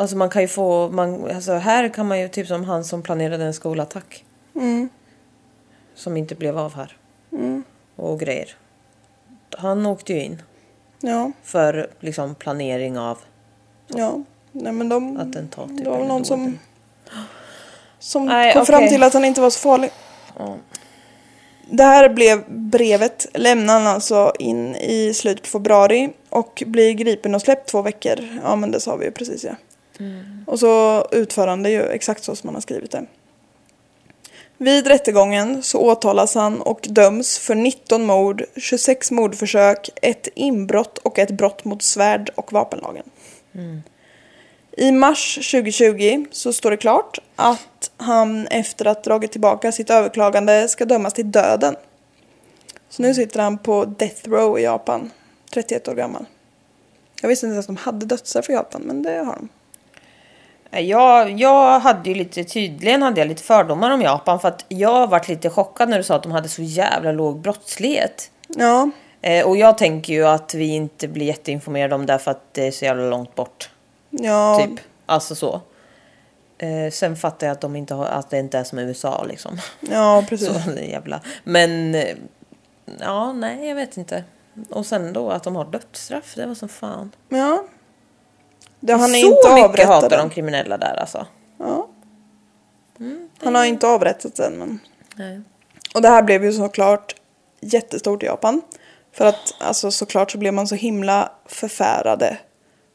Alltså 0.00 0.16
man 0.16 0.30
kan 0.30 0.42
ju 0.42 0.48
få, 0.48 0.88
man, 0.88 1.30
alltså 1.30 1.52
här 1.52 1.88
kan 1.88 2.08
man 2.08 2.20
ju, 2.20 2.28
typ 2.28 2.46
som 2.46 2.64
han 2.64 2.84
som 2.84 3.02
planerade 3.02 3.44
en 3.44 3.54
skolattack. 3.54 4.24
Mm. 4.54 4.88
Som 5.94 6.16
inte 6.16 6.34
blev 6.34 6.58
av 6.58 6.74
här. 6.74 6.96
Och 7.96 8.20
grejer. 8.20 8.56
Han 9.58 9.86
åkte 9.86 10.12
ju 10.12 10.22
in 10.22 10.42
Ja, 11.00 11.32
för 11.42 11.90
liksom 12.00 12.34
planering 12.34 12.98
av 12.98 13.18
ja. 13.86 14.22
Nej 14.52 14.72
men 14.72 14.88
de... 14.88 15.16
attentat. 15.16 15.68
Typ, 15.68 15.84
det 15.84 15.90
var 15.90 15.98
väl 15.98 16.08
någon 16.08 16.24
som... 16.24 16.58
Som 17.98 18.26
Nej, 18.26 18.54
kom 18.54 18.66
fram 18.66 18.78
okej. 18.78 18.88
till 18.88 19.02
att 19.02 19.14
han 19.14 19.24
inte 19.24 19.40
var 19.40 19.50
så 19.50 19.60
farlig. 19.60 19.90
Ja. 20.38 20.56
Det 21.70 21.84
här 21.84 22.08
blev 22.08 22.44
brevet 22.48 23.26
lämnar 23.34 23.74
han 23.74 23.86
alltså 23.86 24.32
in 24.38 24.76
i 24.76 25.14
slutet 25.14 25.42
på 25.42 25.48
februari 25.48 26.10
och 26.28 26.62
blir 26.66 26.92
gripen 26.92 27.34
och 27.34 27.42
släppt 27.42 27.68
två 27.68 27.82
veckor. 27.82 28.40
Ja 28.44 28.56
men 28.56 28.70
det 28.70 28.80
sa 28.80 28.96
vi 28.96 29.04
ju 29.04 29.10
precis 29.10 29.44
ja. 29.44 29.54
Och 30.46 30.58
så 30.58 31.06
utför 31.12 31.46
han 31.46 31.62
det 31.62 31.70
ju 31.70 31.82
exakt 31.82 32.24
så 32.24 32.36
som 32.36 32.48
han 32.48 32.54
har 32.54 32.62
skrivit 32.62 32.90
det. 32.90 33.06
Vid 34.58 34.86
rättegången 34.86 35.62
så 35.62 35.78
åtalas 35.78 36.34
han 36.34 36.60
och 36.60 36.86
döms 36.88 37.38
för 37.38 37.54
19 37.54 38.06
mord, 38.06 38.44
26 38.56 39.10
mordförsök, 39.10 39.90
ett 40.02 40.28
inbrott 40.34 40.98
och 40.98 41.18
ett 41.18 41.30
brott 41.30 41.64
mot 41.64 41.82
svärd 41.82 42.30
och 42.34 42.52
vapenlagen. 42.52 43.04
I 44.76 44.92
mars 44.92 45.34
2020 45.34 46.24
så 46.30 46.52
står 46.52 46.70
det 46.70 46.76
klart 46.76 47.18
att 47.36 47.90
han 47.96 48.46
efter 48.46 48.84
att 48.84 49.04
dragit 49.04 49.32
tillbaka 49.32 49.72
sitt 49.72 49.90
överklagande 49.90 50.68
ska 50.68 50.84
dömas 50.84 51.14
till 51.14 51.30
döden. 51.30 51.76
Så 52.88 53.02
nu 53.02 53.14
sitter 53.14 53.40
han 53.40 53.58
på 53.58 53.84
death 53.84 54.28
row 54.28 54.58
i 54.58 54.62
Japan, 54.62 55.10
31 55.54 55.88
år 55.88 55.94
gammal. 55.94 56.24
Jag 57.22 57.28
visste 57.28 57.46
inte 57.46 57.54
ens 57.54 57.64
att 57.64 57.76
de 57.76 57.76
hade 57.76 58.06
dödsstraff 58.06 58.50
i 58.50 58.52
Japan, 58.52 58.82
men 58.82 59.02
det 59.02 59.18
har 59.18 59.34
de. 59.34 59.48
Nej, 60.70 60.88
Jag, 60.88 61.40
jag 61.40 61.80
hade 61.80 62.08
ju 62.08 62.14
lite, 62.14 62.44
tydligen 62.44 63.02
hade 63.02 63.20
jag 63.20 63.28
lite 63.28 63.42
fördomar 63.42 63.90
om 63.90 64.02
Japan 64.02 64.40
för 64.40 64.48
att 64.48 64.64
jag 64.68 65.06
varit 65.06 65.28
lite 65.28 65.50
chockad 65.50 65.88
när 65.88 65.96
du 65.96 66.04
sa 66.04 66.14
att 66.14 66.22
de 66.22 66.32
hade 66.32 66.48
så 66.48 66.62
jävla 66.62 67.12
låg 67.12 67.40
brottslighet. 67.40 68.30
Ja, 68.48 68.90
Eh, 69.22 69.46
och 69.46 69.56
jag 69.56 69.78
tänker 69.78 70.12
ju 70.12 70.26
att 70.26 70.54
vi 70.54 70.66
inte 70.66 71.08
blir 71.08 71.26
jätteinformerade 71.26 71.94
om 71.94 72.06
det 72.06 72.18
för 72.18 72.30
att 72.30 72.54
det 72.54 72.66
är 72.66 72.70
så 72.70 72.84
jävla 72.84 73.04
långt 73.04 73.34
bort. 73.34 73.70
ja, 74.10 74.60
Typ. 74.66 74.80
Alltså 75.06 75.34
så. 75.34 75.60
Eh, 76.58 76.90
sen 76.92 77.16
fattar 77.16 77.46
jag 77.46 77.54
att, 77.54 77.60
de 77.60 77.76
inte 77.76 77.94
har, 77.94 78.06
att 78.06 78.30
det 78.30 78.38
inte 78.38 78.58
är 78.58 78.64
som 78.64 78.78
i 78.78 78.82
USA 78.82 79.24
liksom. 79.28 79.58
ja 79.80 80.24
precis. 80.28 80.64
Så 80.64 80.70
jävla. 80.70 81.20
Men 81.44 81.94
eh, 81.94 82.16
ja, 83.00 83.32
nej 83.32 83.68
jag 83.68 83.74
vet 83.74 83.96
inte. 83.96 84.24
Och 84.70 84.86
sen 84.86 85.12
då 85.12 85.30
att 85.30 85.42
de 85.42 85.56
har 85.56 85.64
dödsstraff, 85.64 86.34
det 86.34 86.46
var 86.46 86.54
som 86.54 86.68
fan. 86.68 87.12
Ja. 87.28 87.64
Det, 88.80 88.92
han 88.92 89.10
är 89.14 89.18
så 89.18 89.26
inte 89.26 89.54
mycket 89.54 89.64
avrättad 89.68 89.86
hatar 90.02 90.18
de 90.18 90.30
kriminella 90.30 90.78
där 90.78 90.94
alltså. 91.00 91.26
Ja. 91.58 91.88
Han 93.42 93.54
har 93.54 93.64
inte 93.64 93.86
avrättats 93.88 94.40
än, 94.40 94.52
men... 94.52 94.78
Nej. 95.16 95.40
Och 95.94 96.02
det 96.02 96.08
här 96.08 96.22
blev 96.22 96.44
ju 96.44 96.52
såklart 96.52 97.14
jättestort 97.60 98.22
i 98.22 98.26
Japan. 98.26 98.62
För 99.12 99.24
att 99.24 99.54
alltså 99.60 99.90
såklart 99.90 100.30
så 100.30 100.38
blev 100.38 100.54
man 100.54 100.66
så 100.66 100.74
himla 100.74 101.32
förfärade. 101.46 102.38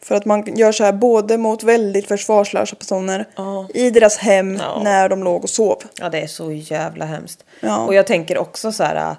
För 0.02 0.16
att 0.16 0.26
man 0.26 0.56
gör 0.58 0.72
så 0.72 0.84
här 0.84 0.94
både 0.94 1.38
mot 1.38 1.64
väldigt 1.64 2.08
försvarslösa 2.08 2.76
personer 2.76 3.26
Ja. 3.36 3.68
i 3.74 3.90
deras 3.90 4.18
hem 4.18 4.56
Ja. 4.56 4.82
när 4.84 5.10
de 5.10 5.24
låg 5.24 5.44
och 5.44 5.50
sov. 5.50 5.78
Ja, 6.00 6.10
det 6.10 6.20
är 6.22 6.28
så 6.28 6.52
jävla 6.52 7.06
hemskt. 7.06 7.44
Ja. 7.60 7.86
Och 7.86 7.94
jag 7.96 8.08
tänker 8.08 8.38
också 8.38 8.72
så 8.72 8.84
här. 8.84 9.16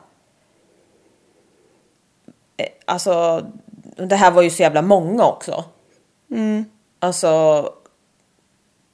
eh, 2.56 2.66
Alltså, 2.84 3.46
det 3.96 4.16
här 4.16 4.30
var 4.30 4.42
ju 4.42 4.50
så 4.50 4.62
jävla 4.62 4.82
många 4.82 5.24
också. 5.24 5.64
Mm. 6.30 6.64
Alltså, 6.98 7.72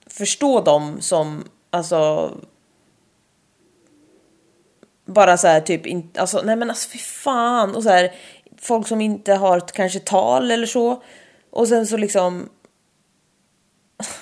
förstå 0.07 0.61
dem 0.61 1.01
som, 1.01 1.45
alltså. 1.71 2.33
Bara 5.05 5.37
så 5.37 5.47
här 5.47 5.61
typ, 5.61 5.87
in, 5.87 6.11
alltså 6.17 6.43
nej 6.45 6.57
men 6.57 6.71
alltså 6.71 6.89
fy 6.89 6.99
fan. 6.99 7.75
Och 7.75 7.83
så 7.83 7.89
här, 7.89 8.15
folk 8.59 8.89
som 8.89 9.01
inte 9.01 9.35
har 9.35 9.59
ett 9.59 9.73
kanske 9.73 9.99
tal 9.99 10.51
eller 10.51 10.67
så. 10.67 11.03
Och 11.51 11.69
sen 11.69 11.87
så 11.87 11.97
liksom. 11.97 12.49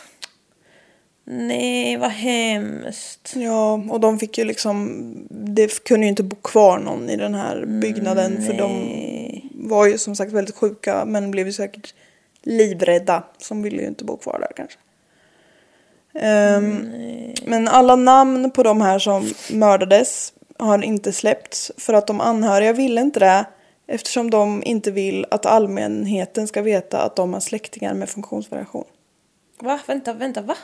Nej, 1.25 1.97
vad 1.97 2.11
hemskt. 2.11 3.33
Ja, 3.37 3.85
och 3.91 4.01
de 4.01 4.19
fick 4.19 4.39
ju 4.39 4.45
liksom... 4.45 5.03
Det 5.31 5.85
kunde 5.85 6.07
ju 6.07 6.11
inte 6.11 6.23
bo 6.23 6.37
kvar 6.37 6.79
någon 6.79 7.11
i 7.11 7.17
den 7.17 7.35
här 7.35 7.67
byggnaden 7.67 8.43
för 8.47 8.53
de 8.53 9.01
var 9.69 9.87
ju 9.87 9.99
som 9.99 10.17
sagt 10.17 10.33
väldigt 10.33 10.57
sjuka 10.57 11.05
men 11.05 11.31
blev 11.31 11.47
ju 11.47 11.53
säkert 11.53 11.95
livrädda. 12.43 13.23
Som 13.39 13.63
ville 13.63 13.83
ju 13.83 13.89
inte 13.89 14.05
bo 14.05 14.17
kvar 14.17 14.39
där 14.39 14.53
kanske. 14.57 14.79
Ehm, 16.15 16.93
men 17.45 17.69
alla 17.69 17.97
namn 17.97 18.51
på 18.51 18.63
de 18.63 18.81
här 18.81 18.99
som 18.99 19.33
mördades 19.51 20.33
har 20.59 20.85
inte 20.85 21.13
släppts 21.13 21.73
för 21.79 21.95
att 21.95 22.07
de 22.07 22.21
anhöriga 22.21 22.73
ville 22.73 23.01
inte 23.01 23.21
det 23.21 23.45
eftersom 23.87 24.31
de 24.31 24.63
inte 24.65 24.91
vill 24.91 25.27
att 25.31 25.47
allmänheten 25.47 26.49
ska 26.49 26.63
veta 26.63 27.03
att 27.03 27.17
de 27.17 27.33
har 27.33 27.41
släktingar 27.41 27.95
med 27.95 28.09
funktionsvariation. 28.09 28.85
Va? 29.61 29.81
Vänta, 29.87 30.13
vänta, 30.13 30.41
va? 30.41 30.57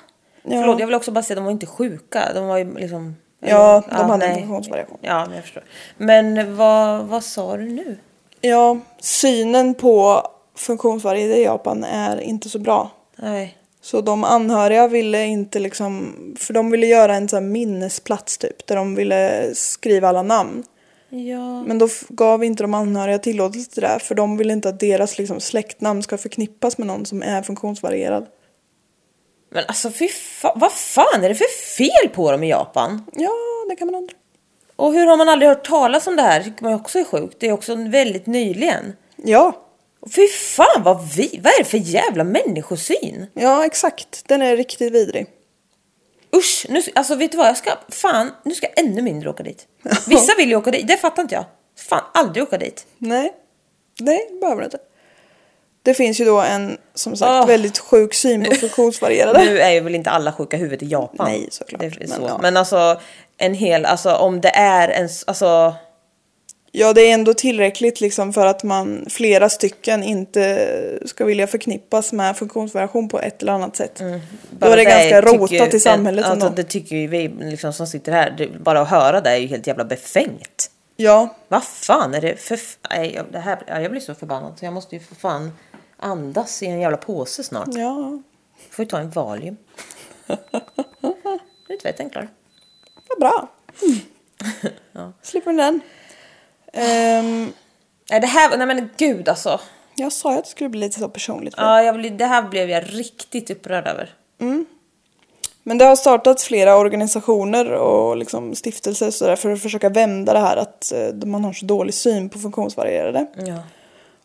Ja. 0.43 0.61
Förlåt, 0.61 0.81
jag 0.81 0.87
vill 0.87 0.97
också 0.97 1.11
bara 1.11 1.23
säga 1.23 1.35
att 1.35 1.39
de 1.39 1.45
var 1.45 1.53
inte 1.53 1.67
sjuka. 1.67 2.33
De 2.35 2.47
var 2.47 2.59
ju 2.59 2.75
liksom... 2.79 3.17
Ja, 3.41 3.83
de 3.89 4.11
hade 4.11 4.13
en 4.25 4.33
nej. 4.33 4.41
funktionsvariation. 4.41 4.99
Ja, 5.01 5.25
men 5.27 5.35
jag 5.35 5.45
förstår. 5.45 5.63
Men 5.97 6.57
vad, 6.57 7.07
vad 7.07 7.25
sa 7.25 7.57
du 7.57 7.65
nu? 7.65 7.99
Ja, 8.41 8.79
synen 8.99 9.75
på 9.75 10.23
funktionsvarierade 10.57 11.37
i 11.39 11.45
Japan 11.45 11.85
är 11.85 12.21
inte 12.21 12.49
så 12.49 12.59
bra. 12.59 12.91
Nej. 13.17 13.59
Så 13.81 14.01
de 14.01 14.25
anhöriga 14.25 14.89
ville 14.89 15.25
inte 15.25 15.59
liksom, 15.59 16.15
för 16.39 16.55
de 16.55 16.71
ville 16.71 16.87
göra 16.87 17.15
en 17.15 17.29
sån 17.29 17.43
här 17.43 17.51
minnesplats 17.51 18.39
typ, 18.39 18.67
där 18.67 18.77
de 18.77 18.95
ville 18.95 19.51
skriva 19.55 20.09
alla 20.09 20.23
namn. 20.23 20.65
Ja. 21.09 21.63
Men 21.63 21.79
då 21.79 21.89
gav 22.09 22.45
inte 22.45 22.63
de 22.63 22.75
anhöriga 22.75 23.19
tillåtelse 23.19 23.71
till 23.71 23.83
det 23.83 23.99
för 24.03 24.15
de 24.15 24.37
vill 24.37 24.51
inte 24.51 24.69
att 24.69 24.81
deras 24.81 25.19
liksom, 25.19 25.41
släktnamn 25.41 26.03
ska 26.03 26.19
förknippas 26.19 26.79
med 26.79 26.87
någon 26.87 27.07
som 27.07 27.23
är 27.23 27.43
funktionsvarierad. 27.43 28.27
Men 29.51 29.65
alltså 29.69 29.91
fy 29.91 30.09
fa- 30.09 30.53
vad 30.57 30.73
fan 30.73 31.25
är 31.25 31.29
det 31.29 31.35
för 31.35 31.75
fel 31.77 32.09
på 32.15 32.33
dem 32.33 32.45
i 32.45 32.51
Japan? 32.51 33.07
Ja, 33.13 33.31
det 33.71 33.77
kan 33.77 33.87
man 33.87 33.95
undra. 33.95 34.15
Och 34.77 34.93
hur 34.93 35.07
har 35.07 35.17
man 35.17 35.29
aldrig 35.29 35.49
hört 35.49 35.67
talas 35.67 36.07
om 36.07 36.17
det 36.17 36.23
här? 36.23 36.43
tycker 36.43 36.65
man 36.65 36.75
också 36.75 36.99
är 36.99 37.05
sjukt. 37.05 37.37
Det 37.41 37.49
är 37.49 37.53
också 37.53 37.75
väldigt 37.75 38.27
nyligen. 38.27 38.93
Ja, 39.17 39.66
fy 40.15 40.29
fan 40.29 40.83
vad 40.83 41.09
vi, 41.17 41.41
vad 41.43 41.53
är 41.53 41.59
det 41.59 41.65
för 41.65 41.79
jävla 41.79 42.25
människosyn? 42.25 43.27
ja 43.35 43.65
exakt. 43.65 44.23
Den 44.29 44.43
är 44.43 44.57
riktigt 44.57 44.93
vidrig. 44.93 45.27
Usch, 46.37 46.67
nu, 46.69 46.83
alltså 46.95 47.15
vet 47.15 47.31
du 47.31 47.37
vad, 47.39 47.47
jag 47.47 47.57
ska, 47.57 47.71
fan, 47.89 48.31
nu 48.45 48.55
ska 48.55 48.67
jag 48.67 48.85
ännu 48.85 49.03
mindre 49.03 49.31
åka 49.31 49.43
dit. 49.43 49.67
Vissa 50.09 50.35
vill 50.39 50.49
ju 50.49 50.57
åka 50.57 50.71
dit, 50.71 50.89
det 50.89 50.97
fattar 50.97 51.23
inte 51.23 51.35
jag. 51.35 51.45
Fan, 51.79 52.03
aldrig 52.15 52.43
åka 52.43 52.59
dit. 52.59 52.87
Nej, 52.99 53.33
nej 54.01 54.29
det 54.31 54.41
behöver 54.41 54.61
det 54.63 54.65
inte. 54.65 54.79
Det 55.83 55.95
finns 55.95 56.21
ju 56.21 56.25
då 56.25 56.41
en, 56.41 56.79
som 56.95 57.17
sagt, 57.17 57.31
Åh. 57.31 57.47
väldigt 57.47 57.79
sjuk 57.79 58.15
syn 58.15 58.45
på 58.45 58.55
funktionsvarierade. 58.55 59.45
Nu 59.45 59.59
är 59.59 59.71
ju 59.71 59.81
väl 59.81 59.95
inte 59.95 60.11
alla 60.11 60.33
sjuka 60.33 60.57
huvudet 60.57 60.83
i 60.83 60.87
Japan. 60.87 61.31
Nej, 61.31 61.49
såklart. 61.51 61.81
Det 61.81 61.87
är 61.87 61.99
Men 61.99 62.09
så. 62.09 62.23
ja. 62.29 62.39
Men 62.43 62.57
alltså, 62.57 63.01
en 63.39 63.55
hel, 63.55 63.85
alltså 63.85 64.15
om 64.15 64.41
det 64.41 64.49
är 64.55 64.89
en, 64.89 65.09
alltså, 65.27 65.75
Ja, 66.79 66.93
det 66.93 67.01
är 67.11 67.15
ändå 67.15 67.35
tillräckligt 67.35 68.01
liksom 68.01 68.33
för 68.33 68.47
att 68.47 68.63
man 68.63 69.07
flera 69.11 69.49
stycken 69.49 70.03
inte 70.03 70.99
ska 71.05 71.25
vilja 71.25 71.47
förknippas 71.47 72.13
med 72.13 72.37
funktionsvariation 72.37 73.09
på 73.09 73.21
ett 73.21 73.43
eller 73.43 73.53
annat 73.53 73.77
sätt. 73.77 73.95
Då 73.99 74.05
Mm. 74.05 74.21
bara 74.51 74.73
är 74.73 74.77
det 74.77 74.85
ganska 74.85 75.23
tycker 75.23 75.39
rotat 75.39 75.75
i 75.75 75.81
samhället 75.81 76.25
Alltså, 76.25 76.47
ändå. 76.47 76.57
det 76.57 76.65
tycker 76.69 76.97
ju 76.97 77.07
vi 77.07 77.29
liksom, 77.29 77.73
som 77.73 77.87
sitter 77.87 78.13
här, 78.13 78.31
det, 78.39 78.49
bara 78.49 78.81
att 78.81 78.89
höra 78.89 79.21
det 79.21 79.31
är 79.31 79.37
ju 79.37 79.47
helt 79.47 79.67
jävla 79.67 79.85
befängt. 79.85 80.71
Ja, 80.97 81.35
Vad 81.49 81.65
fan 81.65 82.15
är 82.15 82.21
det 82.21 82.37
för... 82.41 82.59
Nej, 82.91 83.21
det 83.33 83.39
här, 83.39 83.63
ja, 83.67 83.81
jag 83.81 83.91
blir 83.91 84.01
så 84.01 84.15
förbannad 84.15 84.59
så 84.59 84.65
jag 84.65 84.75
måste 84.75 84.95
ju 84.97 85.01
för 85.01 85.15
fan 85.15 85.53
andas 85.97 86.63
i 86.63 86.67
en 86.67 86.81
jävla 86.81 86.97
påse 86.97 87.43
snart. 87.43 87.69
ja, 87.75 88.23
Får 88.71 88.83
ju 88.85 88.89
ta 88.89 88.99
en 88.99 89.11
Valium. 89.11 89.57
Nu 91.69 91.75
är 91.75 91.81
tvätten 91.83 92.11
klar. 92.11 92.29
vad 93.09 93.19
bra. 93.21 93.49
Mm. 94.95 95.13
Slipper 95.23 95.53
den. 95.53 95.81
Ehm, 96.77 97.53
Nej, 98.11 98.21
det 98.21 98.27
här... 98.27 98.57
Nej 98.57 98.67
men 98.67 98.91
gud 98.97 99.29
alltså. 99.29 99.61
jag 99.95 100.13
sa 100.13 100.33
ju 100.33 100.39
att 100.39 100.45
det 100.45 100.51
skulle 100.51 100.71
bli 100.71 100.81
lite 100.81 101.01
så 101.01 101.09
personligt. 101.09 101.55
Ja, 101.57 101.83
jag 101.83 101.95
blir, 101.95 102.11
det 102.11 102.27
här 102.27 102.43
blev 102.43 102.71
jag 102.71 102.85
riktigt 102.87 103.51
upprörd 103.51 103.87
över. 103.87 104.15
Men 105.63 105.79
det 105.79 105.85
har 105.85 105.97
startats 105.97 106.45
flera 106.45 106.77
organisationer 106.77 107.73
och 107.73 108.17
liksom 108.17 108.55
stiftelser 108.55 109.11
så 109.11 109.37
för 109.37 109.53
att 109.53 109.63
försöka 109.63 109.89
vända 109.89 110.33
det 110.33 110.39
här 110.39 110.57
att 110.57 110.93
eh, 110.93 111.27
man 111.27 111.45
har 111.45 111.53
så 111.53 111.67
dålig 111.67 111.95
syn 111.95 112.29
på 112.29 112.39
funktionsvarierade. 112.39 113.27
Ja. 113.37 113.59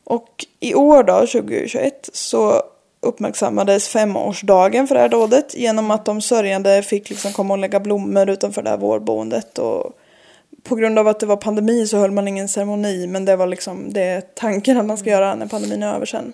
Och 0.03 0.45
i 0.59 0.73
år 0.75 1.03
då, 1.03 1.19
2021, 1.19 2.09
så 2.13 2.63
uppmärksammades 2.99 3.87
femårsdagen 3.87 4.87
för 4.87 4.95
det 4.95 5.01
här 5.01 5.09
dådet 5.09 5.55
genom 5.55 5.91
att 5.91 6.05
de 6.05 6.21
sörjande 6.21 6.81
fick 6.81 7.09
liksom 7.09 7.33
komma 7.33 7.53
och 7.53 7.57
lägga 7.57 7.79
blommor 7.79 8.29
utanför 8.29 8.61
det 8.61 8.69
här 8.69 8.77
vårdboendet. 8.77 9.57
Och 9.57 9.97
på 10.63 10.75
grund 10.75 10.99
av 10.99 11.07
att 11.07 11.19
det 11.19 11.25
var 11.25 11.37
pandemi 11.37 11.87
så 11.87 11.97
höll 11.97 12.11
man 12.11 12.27
ingen 12.27 12.47
ceremoni 12.47 13.07
men 13.07 13.25
det 13.25 13.35
var 13.35 13.47
liksom 13.47 13.93
det 13.93 14.01
är 14.01 14.21
tanken 14.21 14.77
att 14.77 14.85
man 14.85 14.97
ska 14.97 15.09
göra 15.09 15.35
när 15.35 15.47
pandemin 15.47 15.83
är 15.83 15.95
över 15.95 16.05
sen. 16.05 16.33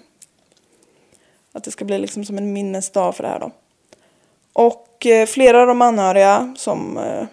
Att 1.53 1.63
det 1.63 1.71
ska 1.71 1.85
bli 1.85 1.99
liksom 1.99 2.25
som 2.25 2.37
en 2.37 2.53
minnesdag 2.53 3.15
för 3.15 3.23
det 3.23 3.29
här 3.29 3.39
då. 3.39 3.51
Och 4.53 5.05
eh, 5.05 5.25
flera 5.25 5.61
av 5.61 5.67
de 5.67 5.81
anhöriga 5.81 6.55
som 6.57 6.97
eh, 6.97 7.25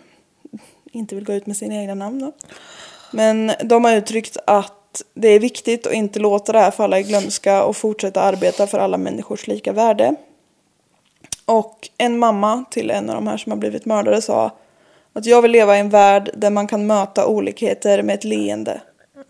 inte 0.92 1.14
vill 1.14 1.24
gå 1.24 1.32
ut 1.32 1.46
med 1.46 1.56
sina 1.56 1.74
egna 1.74 1.94
namn 1.94 2.20
då. 2.20 2.32
Men 3.10 3.52
de 3.64 3.84
har 3.84 3.92
uttryckt 3.92 4.36
att 4.46 5.02
det 5.14 5.28
är 5.28 5.40
viktigt 5.40 5.86
att 5.86 5.92
inte 5.92 6.18
låta 6.18 6.52
det 6.52 6.58
här 6.58 6.70
falla 6.70 6.98
i 6.98 7.02
glömska 7.02 7.64
och 7.64 7.76
fortsätta 7.76 8.20
arbeta 8.20 8.66
för 8.66 8.78
alla 8.78 8.98
människors 8.98 9.46
lika 9.46 9.72
värde. 9.72 10.14
Och 11.44 11.90
en 11.98 12.18
mamma 12.18 12.64
till 12.70 12.90
en 12.90 13.10
av 13.10 13.14
de 13.14 13.26
här 13.26 13.36
som 13.36 13.52
har 13.52 13.56
blivit 13.56 13.84
mördare 13.84 14.22
sa 14.22 14.50
att 15.14 15.26
jag 15.26 15.42
vill 15.42 15.50
leva 15.50 15.76
i 15.76 15.80
en 15.80 15.88
värld 15.90 16.30
där 16.34 16.50
man 16.50 16.66
kan 16.66 16.86
möta 16.86 17.26
olikheter 17.26 18.02
med 18.02 18.14
ett 18.14 18.24
leende. 18.24 18.80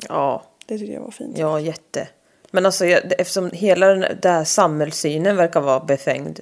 Ja. 0.08 0.42
Det 0.66 0.78
tycker 0.78 0.92
jag 0.94 1.00
var 1.00 1.10
fint. 1.10 1.38
Ja, 1.38 1.60
jätte. 1.60 2.08
Men 2.50 2.66
alltså 2.66 2.86
jag, 2.86 3.00
eftersom 3.18 3.50
hela 3.50 3.86
den 3.86 4.18
där 4.22 4.44
samhällssynen 4.44 5.36
verkar 5.36 5.60
vara 5.60 5.80
befängd 5.80 6.40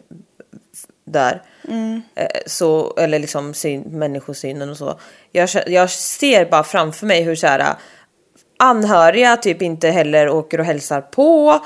där. 1.05 1.43
eh, 2.15 2.27
Så, 2.47 2.95
eller 2.97 3.19
liksom 3.19 3.55
syn, 3.55 3.81
människosynen 3.83 4.71
och 4.71 4.77
så. 4.77 4.95
Jag, 5.33 5.49
jag 5.67 5.91
ser 5.91 6.45
bara 6.51 6.65
framför 6.65 7.07
mig 7.07 7.23
hur 7.23 7.35
så 7.35 7.47
här 7.47 7.75
anhöriga 8.59 9.37
typ 9.37 9.63
inte 9.63 9.89
heller 9.89 10.29
åker 10.29 10.59
och 10.61 10.65
hälsar 10.67 11.01
på. 11.01 11.61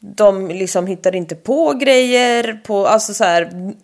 De 0.00 0.48
liksom 0.48 0.86
hittar 0.86 1.14
inte 1.14 1.34
på 1.34 1.72
grejer 1.72 2.60
på, 2.66 2.86
alltså 2.86 3.14
så 3.14 3.24
här, 3.24 3.42
mm, 3.42 3.74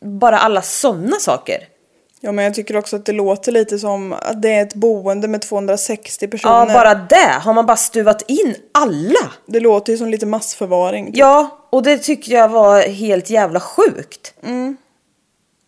bara 0.00 0.38
alla 0.38 0.62
sådana 0.62 1.16
saker. 1.20 1.68
Ja 2.20 2.32
men 2.32 2.44
jag 2.44 2.54
tycker 2.54 2.76
också 2.76 2.96
att 2.96 3.04
det 3.04 3.12
låter 3.12 3.52
lite 3.52 3.78
som 3.78 4.12
att 4.12 4.42
det 4.42 4.52
är 4.52 4.62
ett 4.62 4.74
boende 4.74 5.28
med 5.28 5.42
260 5.42 6.28
personer. 6.28 6.66
Ja, 6.66 6.72
bara 6.74 6.94
det. 6.94 7.40
Har 7.40 7.52
man 7.52 7.66
bara 7.66 7.76
stuvat 7.76 8.30
in 8.30 8.54
alla? 8.72 9.32
Det 9.46 9.60
låter 9.60 9.92
ju 9.92 9.98
som 9.98 10.08
lite 10.08 10.26
massförvaring. 10.26 11.06
typ. 11.06 11.16
Ja, 11.16 11.66
och 11.70 11.82
det 11.82 11.98
tyckte 11.98 12.30
jag 12.32 12.48
var 12.48 12.80
helt 12.80 13.30
jävla 13.30 13.60
sjukt. 13.60 14.34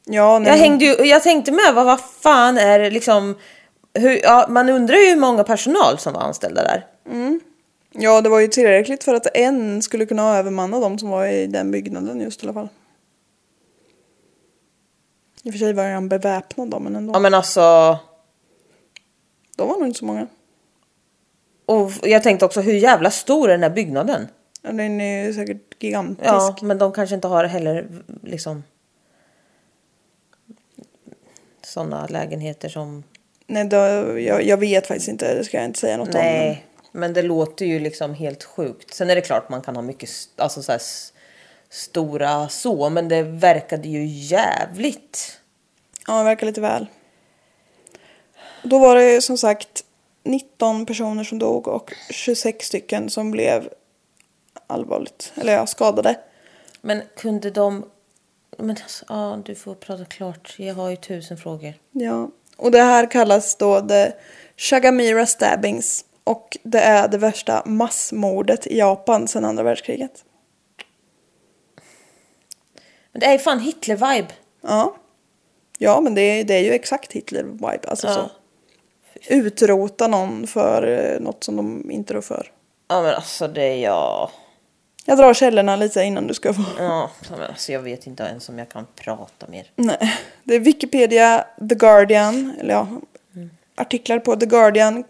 ja 0.05 0.39
nej, 0.39 0.49
Jag, 0.53 0.59
hängde 0.59 0.85
ju, 0.85 0.95
jag 1.07 1.23
tänkte 1.23 1.53
med, 1.53 1.75
vad, 1.75 1.87
vad 1.87 2.01
fan 2.21 2.59
är 2.59 2.79
det 2.79 2.91
liksom... 2.91 3.35
Hur, 3.95 4.21
ja, 4.23 4.47
man 4.49 4.69
undrar 4.69 4.97
ju 4.97 5.09
hur 5.09 5.17
många 5.21 5.45
personal 5.45 5.99
som 5.99 6.13
var 6.13 6.21
anställda 6.21 6.63
där. 6.63 6.87
Ja, 7.93 8.21
det 8.21 8.29
var 8.29 8.41
ju 8.41 8.49
tillräckligt 8.49 9.05
för 9.05 9.15
att 9.15 9.27
en 9.37 9.83
skulle 9.83 10.07
kunna 10.07 10.39
övermanna 10.39 10.81
de 10.81 10.99
som 10.99 11.09
var 11.09 11.27
i 11.27 11.47
den 11.47 11.71
byggnaden 11.71 12.21
just 12.21 12.43
i 12.43 12.47
alla 12.47 12.55
fall. 12.55 12.69
I 15.49 15.51
och 15.51 15.53
för 15.53 15.59
sig 15.59 15.73
var 15.73 15.85
han 15.85 16.09
beväpnad 16.09 16.71
då, 16.71 16.79
men 16.79 16.97
ändå. 16.97 17.15
Ja 17.15 17.19
men 17.19 17.35
alltså... 17.35 17.99
De 19.57 19.69
var 19.69 19.79
nog 19.79 19.87
inte 19.87 19.99
så 19.99 20.05
många. 20.05 20.27
Och 21.67 21.91
jag 22.03 22.23
tänkte 22.23 22.45
också, 22.45 22.61
hur 22.61 22.73
jävla 22.73 23.11
stor 23.11 23.49
är 23.49 23.53
den 23.53 23.63
här 23.63 23.71
byggnaden? 23.71 24.29
Ja, 24.63 24.73
Den 24.73 25.01
är 25.01 25.27
ju 25.27 25.35
säkert 25.35 25.83
gigantisk. 25.83 26.29
Ja, 26.29 26.57
men 26.63 26.79
de 26.79 26.93
kanske 26.93 27.15
inte 27.15 27.29
har 27.29 27.45
heller 27.45 27.89
liksom... 28.23 28.65
Sådana 31.63 32.07
lägenheter 32.07 32.69
som... 32.69 33.03
Nej, 33.47 33.65
då, 33.65 33.77
jag, 34.19 34.43
jag 34.43 34.57
vet 34.57 34.87
faktiskt 34.87 35.09
inte, 35.09 35.35
det 35.35 35.45
ska 35.45 35.57
jag 35.57 35.67
inte 35.67 35.79
säga 35.79 35.97
något 35.97 36.09
om. 36.09 36.15
Nej, 36.15 36.67
men 36.93 37.13
det 37.13 37.23
låter 37.23 37.67
ju 37.67 37.79
liksom 37.79 38.15
helt 38.15 38.45
sjukt. 38.45 38.95
Sen 38.95 39.11
är 39.11 39.15
det 39.15 39.21
klart 39.21 39.49
man 39.49 39.63
kan 39.63 39.77
ha 39.77 39.83
mycket 39.83 40.11
alltså 40.37 40.63
så 40.63 40.73
här, 40.73 40.83
stora 41.71 42.49
så, 42.49 42.91
men 42.91 43.09
det 43.09 43.23
verkade 43.23 43.89
ju 43.89 44.07
jävligt. 44.07 45.38
Ja, 46.09 46.19
det 46.19 46.25
verkar 46.25 46.47
lite 46.47 46.61
väl. 46.61 46.87
Då 48.63 48.79
var 48.79 48.97
det 48.97 49.21
som 49.21 49.39
sagt 49.39 49.85
19 50.25 50.87
personer 50.87 51.25
som 51.25 51.39
dog 51.39 51.69
och 51.69 51.93
26 52.11 52.67
stycken 52.67 53.11
som 53.11 53.31
blev 53.31 53.69
allvarligt, 54.67 55.33
eller 55.35 55.53
ja, 55.53 55.67
skadade. 55.67 56.21
Men 56.81 57.03
kunde 57.17 57.51
de... 57.51 57.91
Men 58.59 58.71
alltså, 58.71 59.05
ja, 59.09 59.43
du 59.45 59.55
får 59.55 59.75
prata 59.75 60.05
klart. 60.05 60.55
Jag 60.59 60.75
har 60.75 60.91
ju 60.91 60.97
tusen 60.97 61.37
frågor. 61.37 61.75
Ja, 61.93 62.31
och 62.57 62.71
det 62.71 62.83
här 62.83 63.11
kallas 63.11 63.57
då 63.57 63.81
the 63.89 64.13
Shagamira 64.57 65.27
stabbings. 65.27 66.05
Och 66.25 66.57
det 66.63 66.81
är 66.81 67.09
det 67.09 67.19
värsta 67.19 67.63
massmordet 67.67 68.67
i 68.67 68.79
Japan 68.79 69.29
sedan 69.29 69.45
andra 69.45 69.63
världskriget. 69.63 70.25
Men 73.13 73.21
det 73.21 73.27
är 73.27 73.33
ju 73.33 73.39
fan 73.39 73.61
Hitler-vibe. 73.61 74.33
Ja. 74.61 74.97
Ja, 75.79 76.01
men 76.01 76.15
det 76.15 76.21
är, 76.21 76.45
det 76.45 76.55
är 76.55 76.61
ju 76.61 76.73
exakt 76.73 77.13
Hitler-vibe. 77.13 77.89
Alltså 77.89 78.07
Ja. 78.07 78.15
så. 78.15 78.31
Utrota 79.35 80.07
någon 80.09 80.47
för 80.47 80.87
eh, 80.87 81.21
något 81.21 81.45
som 81.45 81.57
de 81.57 81.91
inte 81.91 82.15
rår 82.15 82.21
för. 82.21 82.51
Ja 82.89 83.03
men 83.03 83.15
alltså 83.15 83.49
det 83.49 83.63
är 83.63 83.77
jag... 83.77 84.31
Jag 85.07 85.19
drar 85.19 85.35
källorna 85.35 85.77
lite 85.77 86.03
innan 86.03 86.27
du 86.27 86.35
ska 86.35 86.55
få... 86.55 86.63
Ja, 86.79 87.11
men 87.31 87.41
alltså 87.43 87.73
jag 87.73 87.81
vet 87.81 88.07
inte 88.07 88.23
ens 88.23 88.49
om 88.49 88.59
jag 88.59 88.69
kan 88.69 88.87
prata 88.97 89.47
mer. 89.49 89.71
Nej. 89.77 90.15
Det 90.45 90.55
är 90.55 90.61
Wikipedia, 90.61 91.45
The 91.69 91.75
Guardian, 91.75 92.53
eller 92.61 92.75
ja, 92.75 92.89
artiklar 93.75 94.19
på 94.19 94.37
The 94.37 94.47
Guardian, 94.47 95.05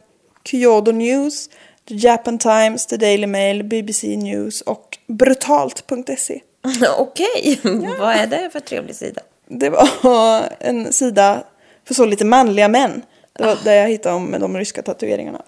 Kyoto 0.45 0.93
News, 0.93 1.49
The 1.89 1.95
Japan 1.95 2.39
Times, 2.39 2.87
The 2.87 2.97
Daily 2.97 3.27
Mail, 3.27 3.65
BBC 3.65 4.17
News 4.17 4.61
och 4.61 4.99
brutalt.se. 5.07 6.41
Okej, 6.99 7.61
vad 7.99 8.13
är 8.15 8.27
det 8.27 8.51
för 8.53 8.61
trevlig 8.61 8.97
sida? 8.97 9.23
Det 9.49 9.71
var 9.71 10.53
en 10.61 10.93
sida 10.93 11.45
för 11.85 11.95
så 11.95 12.05
lite 12.05 12.25
manliga 12.25 12.69
män. 12.69 13.03
Det 13.33 13.45
var 13.45 13.59
där 13.65 13.75
jag 13.75 13.89
hittade 13.89 14.15
om 14.15 14.31
de 14.31 14.57
ryska 14.57 14.83
tatueringarna. 14.83 15.43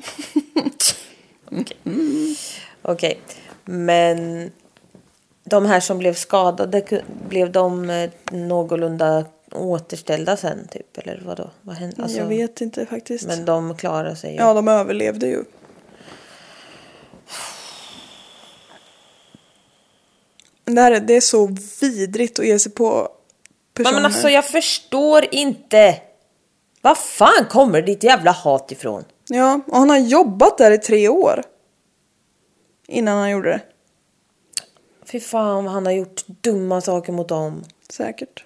Okej, 2.82 3.20
men 3.64 4.50
de 5.44 5.66
här 5.66 5.80
som 5.80 5.98
blev 5.98 6.14
skadade, 6.14 7.02
blev 7.28 7.52
de 7.52 7.90
eh, 7.90 8.10
någorlunda 8.30 9.24
återställda 9.52 10.36
sen 10.36 10.68
typ? 10.70 10.98
Eller 10.98 11.22
vadå? 11.26 11.50
Vad 11.62 11.76
hände? 11.76 12.02
Alltså, 12.02 12.18
jag 12.18 12.26
vet 12.26 12.60
inte 12.60 12.86
faktiskt. 12.86 13.26
Men 13.26 13.44
de 13.44 13.76
klarar 13.76 14.14
sig 14.14 14.30
ju. 14.30 14.36
Ja, 14.36 14.54
de 14.54 14.68
överlevde 14.68 15.26
ju. 15.26 15.44
Det, 20.64 20.80
här 20.80 20.92
är, 20.92 21.00
det 21.00 21.16
är 21.16 21.20
så 21.20 21.56
vidrigt 21.80 22.38
att 22.38 22.46
ge 22.46 22.58
sig 22.58 22.72
på 22.72 23.08
personer. 23.74 23.94
men, 23.94 24.04
alltså 24.04 24.28
jag 24.28 24.46
förstår 24.48 25.34
inte. 25.34 26.02
Vad 26.82 26.98
fan 26.98 27.46
kommer 27.50 27.82
ditt 27.82 28.02
jävla 28.02 28.30
hat 28.30 28.72
ifrån? 28.72 29.04
Ja, 29.28 29.60
och 29.66 29.76
han 29.76 29.90
har 29.90 29.98
jobbat 29.98 30.58
där 30.58 30.70
i 30.70 30.78
tre 30.78 31.08
år. 31.08 31.42
Innan 32.86 33.18
han 33.18 33.30
gjorde 33.30 33.48
det. 33.48 33.60
Fy 35.04 35.20
fan 35.20 35.64
vad 35.64 35.72
han 35.72 35.86
har 35.86 35.92
gjort 35.92 36.26
dumma 36.26 36.80
saker 36.80 37.12
mot 37.12 37.28
dem. 37.28 37.64
Säkert. 37.88 38.44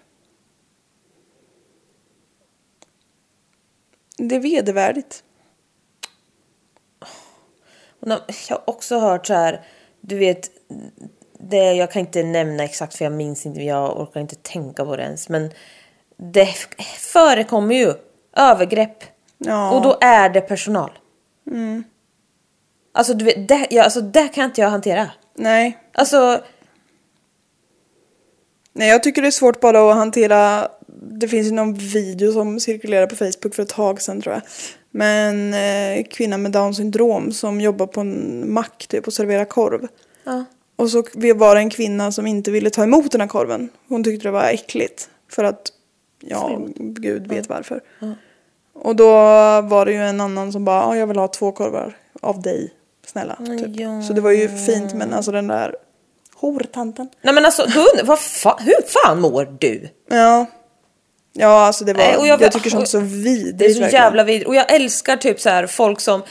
Det 4.16 4.34
är 4.34 4.40
vedervärdigt. 4.40 5.24
Jag 8.00 8.20
har 8.48 8.70
också 8.70 8.98
hört 8.98 9.26
så 9.26 9.34
här, 9.34 9.66
du 10.00 10.18
vet, 10.18 10.50
det, 11.50 11.72
jag 11.72 11.90
kan 11.90 12.00
inte 12.00 12.22
nämna 12.22 12.64
exakt 12.64 12.94
för 12.94 13.04
jag 13.04 13.12
minns 13.12 13.46
inte, 13.46 13.60
jag 13.60 14.00
orkar 14.00 14.20
inte 14.20 14.36
tänka 14.36 14.84
på 14.84 14.96
det 14.96 15.02
ens. 15.02 15.28
Men 15.28 15.50
det 16.16 16.48
förekommer 16.98 17.74
ju 17.74 17.92
övergrepp. 18.36 19.04
Ja. 19.38 19.70
Och 19.70 19.82
då 19.82 19.98
är 20.00 20.28
det 20.28 20.40
personal. 20.40 20.90
Alltså, 22.92 23.14
du 23.14 23.24
vet, 23.24 23.48
det, 23.48 23.66
ja, 23.70 23.82
alltså 23.82 24.00
det 24.00 24.28
kan 24.28 24.44
inte 24.44 24.60
jag 24.60 24.68
hantera. 24.68 25.10
Nej. 25.34 25.78
Alltså, 25.92 26.40
Nej, 28.76 28.88
jag 28.88 29.02
tycker 29.02 29.22
det 29.22 29.28
är 29.28 29.32
svårt 29.32 29.60
bara 29.60 29.90
att 29.90 29.96
hantera. 29.96 30.68
Det 31.20 31.28
finns 31.28 31.46
ju 31.46 31.52
någon 31.52 31.74
video 31.74 32.32
som 32.32 32.60
cirkulerar 32.60 33.06
på 33.06 33.16
Facebook 33.16 33.54
för 33.54 33.62
ett 33.62 33.68
tag 33.68 34.02
sedan 34.02 34.20
tror 34.20 34.34
jag. 34.34 34.42
Men 34.90 35.54
eh, 35.54 36.04
kvinna 36.10 36.38
med 36.38 36.52
down 36.52 36.74
syndrom 36.74 37.32
som 37.32 37.60
jobbar 37.60 37.86
på 37.86 38.00
en 38.00 38.52
mack 38.52 38.86
typ 38.88 39.06
och 39.06 39.12
serverar 39.12 39.44
korv. 39.44 39.88
ja. 40.24 40.44
Och 40.76 40.90
så 40.90 41.02
var 41.34 41.54
det 41.54 41.60
en 41.60 41.70
kvinna 41.70 42.12
som 42.12 42.26
inte 42.26 42.50
ville 42.50 42.70
ta 42.70 42.82
emot 42.84 43.12
den 43.12 43.20
här 43.20 43.28
korven. 43.28 43.68
Hon 43.88 44.04
tyckte 44.04 44.28
det 44.28 44.32
var 44.32 44.44
äckligt. 44.44 45.08
För 45.30 45.44
att, 45.44 45.72
ja, 46.20 46.60
gud 46.78 47.26
vet 47.26 47.48
varför. 47.48 47.80
Och 48.74 48.96
då 48.96 49.06
var 49.60 49.84
det 49.86 49.92
ju 49.92 49.98
en 49.98 50.20
annan 50.20 50.52
som 50.52 50.64
bara, 50.64 50.80
ja, 50.82 50.96
jag 50.96 51.06
vill 51.06 51.16
ha 51.18 51.28
två 51.28 51.52
korvar 51.52 51.96
av 52.22 52.42
dig, 52.42 52.72
snälla. 53.06 53.36
Typ. 53.46 53.76
Ja. 53.76 54.02
Så 54.02 54.12
det 54.12 54.20
var 54.20 54.30
ju 54.30 54.48
fint, 54.48 54.94
men 54.94 55.12
alltså 55.14 55.32
den 55.32 55.46
där 55.46 55.76
hortanten. 56.34 57.08
Nej 57.22 57.34
men 57.34 57.44
alltså, 57.44 57.62
undrar, 57.62 58.04
vad 58.04 58.20
fan, 58.20 58.56
hur 58.64 58.86
fan 58.86 59.20
mår 59.20 59.56
du? 59.60 59.88
Ja. 60.10 60.46
Ja, 61.36 61.66
alltså 61.66 61.84
det 61.84 61.92
var, 61.92 62.04
Nej, 62.04 62.16
och 62.16 62.26
jag, 62.26 62.42
jag- 62.42 62.52
tycker 62.52 62.70
sånt 62.70 62.82
är 62.82 62.86
så 62.88 62.98
vidrigt. 63.00 63.58
Det 63.58 63.64
är 63.64 63.74
så 63.74 63.80
verkligen. 63.80 64.04
jävla 64.04 64.24
vidrigt. 64.24 64.48
Och 64.48 64.54
jag 64.54 64.72
älskar 64.74 65.16
typ 65.16 65.40
så 65.40 65.48
här 65.48 65.66
folk 65.66 66.00
som 66.00 66.22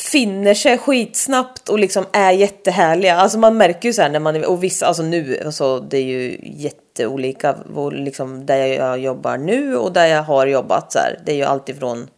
finner 0.00 0.54
sig 0.54 0.78
skitsnabbt 0.78 1.68
och 1.68 1.78
liksom 1.78 2.04
är 2.12 2.32
jättehärliga. 2.32 3.16
Alltså 3.16 3.38
man 3.38 3.56
märker 3.56 3.88
ju 3.88 3.92
så 3.92 4.02
här 4.02 4.08
när 4.08 4.20
man 4.20 4.36
är, 4.36 4.46
och 4.50 4.62
vissa, 4.62 4.86
alltså 4.86 5.02
nu, 5.02 5.42
alltså 5.44 5.80
det 5.80 5.98
är 5.98 6.04
ju 6.04 6.38
jätteolika, 6.42 7.56
och 7.74 7.92
liksom 7.92 8.46
där 8.46 8.66
jag 8.66 8.98
jobbar 8.98 9.36
nu 9.36 9.76
och 9.76 9.92
där 9.92 10.06
jag 10.06 10.22
har 10.22 10.46
jobbat 10.46 10.92
så 10.92 10.98
här. 10.98 11.18
Det 11.24 11.32
är 11.32 11.36
ju 11.36 11.44
alltifrån 11.44 12.08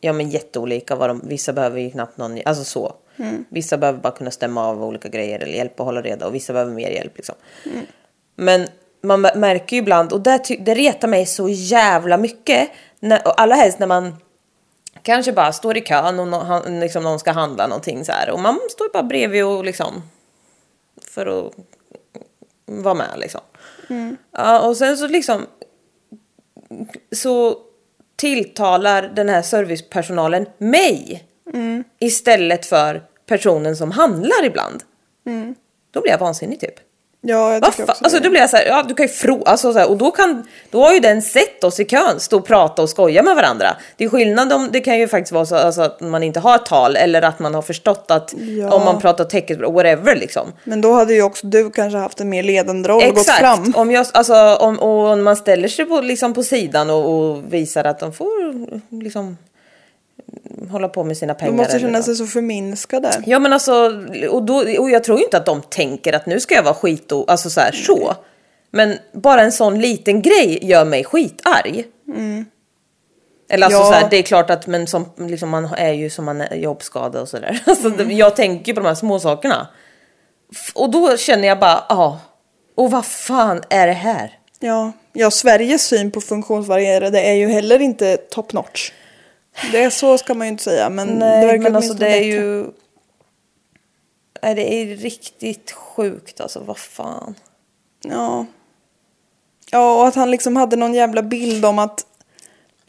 Ja 0.00 0.12
men 0.12 0.30
jätteolika 0.30 0.96
vad 0.96 1.10
de, 1.10 1.22
vissa 1.24 1.52
behöver 1.52 1.80
ju 1.80 1.90
knappt 1.90 2.18
någon, 2.18 2.38
alltså 2.44 2.64
så. 2.64 2.92
Vissa 3.48 3.76
behöver 3.76 3.98
bara 3.98 4.12
kunna 4.12 4.30
stämma 4.30 4.66
av 4.66 4.84
olika 4.84 5.08
grejer 5.08 5.38
eller 5.38 5.52
hjälpa 5.52 5.82
att 5.82 5.86
hålla 5.86 6.02
reda 6.02 6.26
och 6.26 6.34
vissa 6.34 6.52
behöver 6.52 6.72
mer 6.72 6.90
hjälp 6.90 7.16
liksom. 7.16 7.34
Men 8.36 8.66
man 9.02 9.26
mär- 9.26 9.36
märker 9.36 9.76
ju 9.76 9.82
ibland, 9.82 10.12
och 10.12 10.20
det, 10.20 10.40
det 10.60 10.74
retar 10.74 11.08
mig 11.08 11.26
så 11.26 11.48
jävla 11.48 12.16
mycket. 12.16 12.68
När, 13.00 13.26
och 13.26 13.40
allra 13.40 13.54
helst 13.54 13.78
när 13.78 13.86
man 13.86 14.16
kanske 15.04 15.32
bara 15.32 15.52
står 15.52 15.76
i 15.76 15.80
kön 15.80 16.18
och 16.20 16.26
han- 16.46 16.80
liksom 16.80 17.02
någon 17.02 17.18
ska 17.18 17.32
handla 17.32 17.66
någonting 17.66 18.04
så 18.04 18.12
här. 18.12 18.30
Och 18.30 18.40
man 18.40 18.58
står 18.70 18.92
bara 18.92 19.02
bredvid 19.02 19.44
och 19.44 19.64
liksom 19.64 20.02
för 21.02 21.26
att 21.46 21.52
vara 22.66 22.94
med 22.94 23.18
liksom. 23.18 23.40
Ja, 24.32 24.60
och 24.68 24.76
sen 24.76 24.96
så 24.96 25.06
liksom 25.06 25.46
så 27.12 27.58
tilltalar 28.16 29.02
den 29.02 29.28
här 29.28 29.42
servicepersonalen 29.42 30.46
mig 30.58 31.24
istället 31.98 32.66
för 32.66 33.02
personen 33.26 33.76
som 33.76 33.90
handlar 33.90 34.44
ibland. 34.44 34.82
Då 35.90 36.00
blir 36.00 36.10
jag 36.12 36.18
vansinnig 36.18 36.60
typ. 36.60 36.74
Ja, 37.26 37.52
jag 37.52 37.62
tycker 37.62 37.82
också 37.82 38.04
Alltså 38.04 38.20
då 38.20 38.30
blir 38.30 38.40
jag 38.40 38.50
så 38.50 38.56
här, 38.56 38.64
ja 38.66 38.82
du 38.88 38.94
kan 38.94 39.06
ju 39.06 39.12
fro, 39.12 39.42
alltså 39.44 39.72
så 39.72 39.78
här, 39.78 39.90
och 39.90 39.96
då 39.98 40.10
kan, 40.10 40.46
då 40.70 40.80
har 40.84 40.92
ju 40.92 41.00
den 41.00 41.22
sett 41.22 41.64
oss 41.64 41.80
i 41.80 41.84
kön 41.84 42.20
stå 42.20 42.36
och 42.38 42.46
prata 42.46 42.82
och 42.82 42.88
skoja 42.90 43.22
med 43.22 43.36
varandra. 43.36 43.76
Det 43.96 44.04
är 44.04 44.08
skillnad 44.08 44.52
om, 44.52 44.68
det 44.72 44.80
kan 44.80 44.98
ju 44.98 45.08
faktiskt 45.08 45.32
vara 45.32 45.46
så 45.46 45.56
alltså, 45.56 45.82
att 45.82 46.00
man 46.00 46.22
inte 46.22 46.40
har 46.40 46.58
tal 46.58 46.96
eller 46.96 47.22
att 47.22 47.38
man 47.38 47.54
har 47.54 47.62
förstått 47.62 48.10
att 48.10 48.34
Ja. 48.38 48.74
om 48.74 48.84
man 48.84 49.00
pratar 49.00 49.24
teckenspråk, 49.24 49.74
whatever 49.74 50.16
liksom. 50.16 50.52
Men 50.64 50.80
då 50.80 50.92
hade 50.92 51.14
ju 51.14 51.22
också 51.22 51.46
du 51.46 51.70
kanske 51.70 51.98
haft 51.98 52.20
en 52.20 52.28
mer 52.28 52.42
ledande 52.42 52.88
roll 52.88 53.02
och 53.02 53.08
gått 53.08 53.18
Exakt, 53.18 53.40
fram. 53.40 53.72
om, 53.76 53.90
jag, 53.90 54.06
alltså, 54.12 54.34
om, 54.56 54.78
och 54.78 55.06
om 55.08 55.22
man 55.24 55.36
ställer 55.36 55.68
sig 55.68 55.84
på, 55.84 56.00
liksom 56.00 56.34
på 56.34 56.42
sidan 56.42 56.90
och, 56.90 57.08
och 57.30 57.52
visar 57.52 57.84
att 57.84 57.98
de 58.00 58.12
får 58.12 58.34
liksom 59.02 59.36
hålla 60.70 60.88
på 60.88 61.04
med 61.04 61.16
sina 61.16 61.34
pengar. 61.34 61.52
De 61.52 61.56
måste 61.56 61.78
känna 61.80 62.02
sig 62.02 62.14
så 62.16 62.26
förminskade. 62.26 63.22
Ja 63.26 63.38
men 63.38 63.52
alltså, 63.52 63.72
och, 64.30 64.42
då, 64.42 64.54
och 64.78 64.90
jag 64.90 65.04
tror 65.04 65.18
ju 65.18 65.24
inte 65.24 65.36
att 65.36 65.46
de 65.46 65.62
tänker 65.62 66.12
att 66.12 66.26
nu 66.26 66.40
ska 66.40 66.54
jag 66.54 66.62
vara 66.62 66.74
skit 66.74 67.12
och, 67.12 67.30
alltså 67.30 67.50
så 67.50 67.60
här, 67.60 67.72
så. 67.72 68.14
Men 68.70 68.98
bara 69.12 69.40
en 69.42 69.52
sån 69.52 69.80
liten 69.80 70.22
grej 70.22 70.58
gör 70.62 70.84
mig 70.84 71.04
skitarg. 71.04 71.84
Eller 73.50 73.66
alltså 73.66 73.80
Ja. 73.80 73.86
så 73.86 73.92
här, 73.92 74.10
det 74.10 74.16
är 74.16 74.22
klart 74.22 74.50
att 74.50 74.66
men 74.66 74.86
som, 74.86 75.06
liksom, 75.16 75.48
man 75.48 75.64
är 75.64 75.92
ju 75.92 76.10
som 76.10 76.24
man 76.24 76.40
är 76.40 76.54
jobbskadad 76.56 77.22
och 77.22 77.28
sådär. 77.28 77.62
Alltså, 77.66 77.88
det- 77.90 78.12
Jag 78.14 78.36
tänker 78.36 78.74
på 78.74 78.80
de 78.80 78.86
här 78.86 78.94
små 78.94 79.18
sakerna. 79.20 79.68
Och 80.74 80.90
då 80.90 81.16
känner 81.16 81.48
jag 81.48 81.58
bara, 81.58 81.84
ja, 81.88 82.20
och 82.76 82.90
vad 82.90 83.04
fan 83.04 83.62
är 83.70 83.86
det 83.86 83.92
här? 83.92 84.38
Ja. 84.60 84.92
ja, 85.12 85.30
Sveriges 85.30 85.82
syn 85.86 86.10
på 86.10 86.20
funktionsvarierade 86.20 87.20
är 87.20 87.32
ju 87.34 87.48
heller 87.48 87.80
inte 87.80 88.16
top 88.16 88.52
notch. 88.52 88.92
Det 89.72 89.82
är 89.82 89.90
så 89.90 90.18
ska 90.18 90.34
man 90.34 90.46
ju 90.46 90.50
inte 90.50 90.64
säga, 90.64 90.90
men 90.90 91.08
det 91.08 91.14
Nej, 91.14 91.46
verkar 91.46 91.62
men 91.62 91.76
alltså 91.76 91.94
det 91.94 92.06
är 92.06 92.10
bättre. 92.10 92.24
ju... 92.24 92.66
Nej, 94.42 94.54
det 94.54 94.74
är 94.74 94.96
riktigt 94.96 95.70
sjukt 95.72 96.40
alltså, 96.40 96.60
vad 96.60 96.78
fan. 96.78 97.34
Ja. 98.02 98.46
Ja, 99.70 100.00
och 100.00 100.08
att 100.08 100.14
han 100.14 100.30
liksom 100.30 100.56
hade 100.56 100.76
någon 100.76 100.94
jävla 100.94 101.22
bild 101.22 101.64
om 101.64 101.78
att 101.78 102.06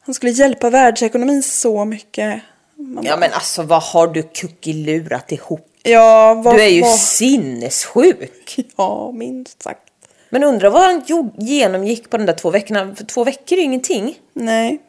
han 0.02 0.14
skulle 0.16 0.32
hjälpa 0.32 0.70
världsekonomin 0.70 1.44
så 1.44 1.86
mycket. 1.86 2.42
Man 2.76 3.04
Ja 3.06 3.12
bara, 3.12 3.20
men 3.20 3.34
alltså 3.34 3.64
vad 3.64 3.82
har 3.84 4.08
du 4.08 4.24
kuckelurat 4.24 5.32
ihop? 5.32 5.70
ja, 5.84 6.34
vad, 6.34 6.56
Du 6.56 6.62
är 6.64 6.68
ju 6.68 6.82
vad, 6.82 6.92
sinnessjuk. 6.92 8.60
Ja, 8.78 9.12
minst 9.12 9.64
sagt. 9.64 9.82
Men 10.30 10.44
undrar 10.44 10.70
vad 10.70 10.82
han 10.82 11.32
genomgick 11.38 12.10
på 12.10 12.18
de 12.18 12.26
där 12.26 12.34
två 12.34 12.50
veckorna. 12.50 12.96
För 12.96 13.06
två 13.06 13.24
veckor 13.24 13.58
är 13.58 13.62
ju 13.62 13.66
ingenting. 13.66 14.20
Nej. 14.34 14.82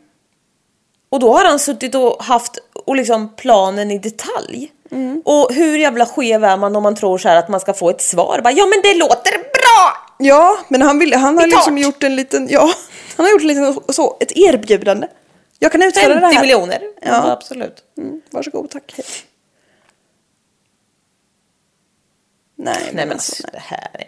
Och 1.08 1.20
då 1.20 1.32
har 1.32 1.44
han 1.44 1.58
suttit 1.58 1.94
och 1.94 2.24
haft 2.24 2.58
och 2.72 2.96
liksom 2.96 3.36
planen 3.36 3.90
i 3.90 3.98
detalj. 3.98 4.72
Mm. 4.90 5.22
Och 5.24 5.54
hur 5.54 5.78
jävla 5.78 6.06
skev 6.06 6.44
är 6.44 6.56
man 6.56 6.76
om 6.76 6.82
man 6.82 6.94
tror 6.94 7.18
så 7.18 7.28
här 7.28 7.36
att 7.36 7.48
man 7.48 7.60
ska 7.60 7.74
få 7.74 7.90
ett 7.90 8.02
svar? 8.02 8.40
Bara, 8.44 8.52
ja 8.52 8.66
men 8.66 8.80
det 8.82 8.94
låter 8.94 9.32
bra! 9.32 10.12
Ja, 10.18 10.58
men 10.68 10.82
han, 10.82 10.98
vill, 10.98 11.14
han 11.14 11.38
har 11.38 11.46
liksom 11.46 11.78
gjort 11.78 12.02
en 12.02 12.16
liten, 12.16 12.48
ja, 12.50 12.70
han 13.16 13.26
har 13.26 13.32
gjort 13.32 13.40
en 13.40 13.48
liten, 13.48 13.80
så, 13.88 14.16
ett 14.20 14.32
erbjudande. 14.36 15.08
Jag 15.58 15.72
kan 15.72 15.82
utföra 15.82 16.14
det 16.14 16.20
50 16.20 16.34
här. 16.34 16.42
miljoner. 16.42 16.80
Ja. 17.00 17.08
Ja. 17.08 17.30
absolut. 17.32 17.84
Mm, 17.98 18.20
varsågod, 18.30 18.70
tack. 18.70 18.94
Hej. 18.96 19.06
Nej, 22.56 22.76
men, 22.86 22.94
Nej 22.96 23.06
men 23.06 23.12
alltså, 23.12 23.32
alltså, 23.32 23.48
det 23.52 23.62
här 23.62 23.90
är... 23.94 24.06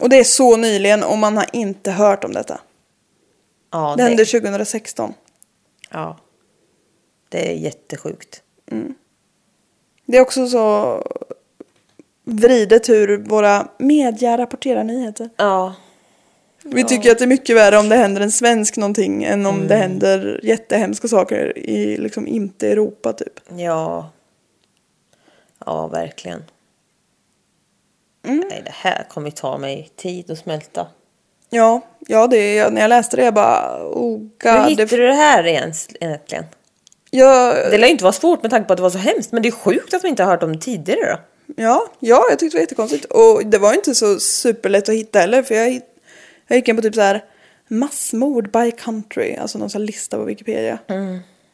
Och 0.00 0.08
det 0.08 0.16
är 0.16 0.24
så 0.24 0.56
nyligen 0.56 1.02
och 1.02 1.18
man 1.18 1.36
har 1.36 1.46
inte 1.52 1.90
hört 1.90 2.24
om 2.24 2.32
detta. 2.32 2.60
Ja, 3.72 3.94
Det 3.96 4.02
det, 4.02 4.08
hände 4.08 4.24
2016. 4.24 5.14
Ja. 5.90 6.16
det 7.28 7.50
är 7.50 7.54
jättesjukt. 7.54 8.42
Det 10.06 10.16
är 10.16 10.20
också 10.20 10.46
så 10.46 11.02
vridet 12.24 12.88
hur 12.88 13.18
våra 13.18 13.68
media 13.78 14.38
rapporterar 14.38 14.84
nyheter. 14.84 15.30
Ja. 15.36 15.74
Vi 16.62 16.84
tycker 16.84 17.10
att 17.10 17.18
det 17.18 17.24
är 17.24 17.28
mycket 17.28 17.56
värre 17.56 17.78
om 17.78 17.88
det 17.88 17.96
händer 17.96 18.20
en 18.20 18.30
svensk 18.30 18.76
någonting 18.76 19.24
än 19.24 19.46
om 19.46 19.66
det 19.68 19.76
händer 19.76 20.40
jättehemska 20.42 21.08
saker 21.08 21.58
i 21.58 21.96
liksom 21.96 22.26
inte 22.26 22.68
Europa 22.68 23.12
typ. 23.12 23.40
Ja. 23.56 24.10
Ja, 25.66 25.86
verkligen. 25.86 26.42
Mm. 28.22 28.44
Nej, 28.50 28.62
det 28.64 28.72
här 28.74 29.06
kommer 29.10 29.30
ta 29.30 29.58
mig 29.58 29.90
tid 29.96 30.30
att 30.30 30.38
smälta. 30.38 30.86
Ja, 31.50 31.80
ja 32.06 32.26
det 32.26 32.58
är, 32.58 32.70
när 32.70 32.80
jag 32.80 32.88
läste 32.88 33.16
det 33.16 33.24
jag 33.24 33.34
bara 33.34 33.86
oh 33.86 34.18
Hur 34.18 34.52
god. 34.58 34.68
hittade 34.68 34.84
Det, 34.88 34.96
du 34.96 35.06
det 35.06 35.12
här 35.14 35.44
ens, 35.46 35.88
egentligen? 36.00 36.44
jag, 37.10 37.54
Det 37.70 37.78
lär 37.78 37.86
ju 37.86 37.92
inte 37.92 38.04
vara 38.04 38.12
svårt 38.12 38.42
med 38.42 38.50
tanke 38.50 38.66
på 38.66 38.72
att 38.72 38.76
det 38.76 38.82
var 38.82 38.90
så 38.90 38.98
hemskt, 38.98 39.32
men 39.32 39.42
det 39.42 39.48
är 39.48 39.52
sjukt 39.52 39.94
att 39.94 40.04
vi 40.04 40.08
inte 40.08 40.22
har 40.22 40.30
hört 40.30 40.42
om 40.42 40.52
det 40.52 40.58
tidigare 40.62 41.10
då. 41.46 41.52
ja, 41.62 41.86
ja, 42.00 42.26
jag 42.30 42.38
tyckte 42.38 42.56
det 42.56 42.58
var 42.58 42.62
jättekonstigt. 42.62 43.04
Och 43.04 43.46
det 43.46 43.58
var 43.58 43.74
inte 43.74 43.94
så 43.94 44.20
superlätt 44.20 44.88
att 44.88 44.94
hitta 44.94 45.18
heller 45.18 45.42
för 45.42 45.54
jag, 45.54 45.80
Jag 46.46 46.56
gick 46.56 46.68
in 46.68 46.76
på 46.76 46.82
typ 46.82 46.94
så 46.94 47.00
här 47.00 47.24
massmord 47.68 48.50
by 48.52 48.70
country, 48.70 49.36
alltså 49.36 49.58
någon 49.58 49.70
sån 49.70 49.84
lista 49.86 50.16
på 50.16 50.24
Wikipedia. 50.24 50.78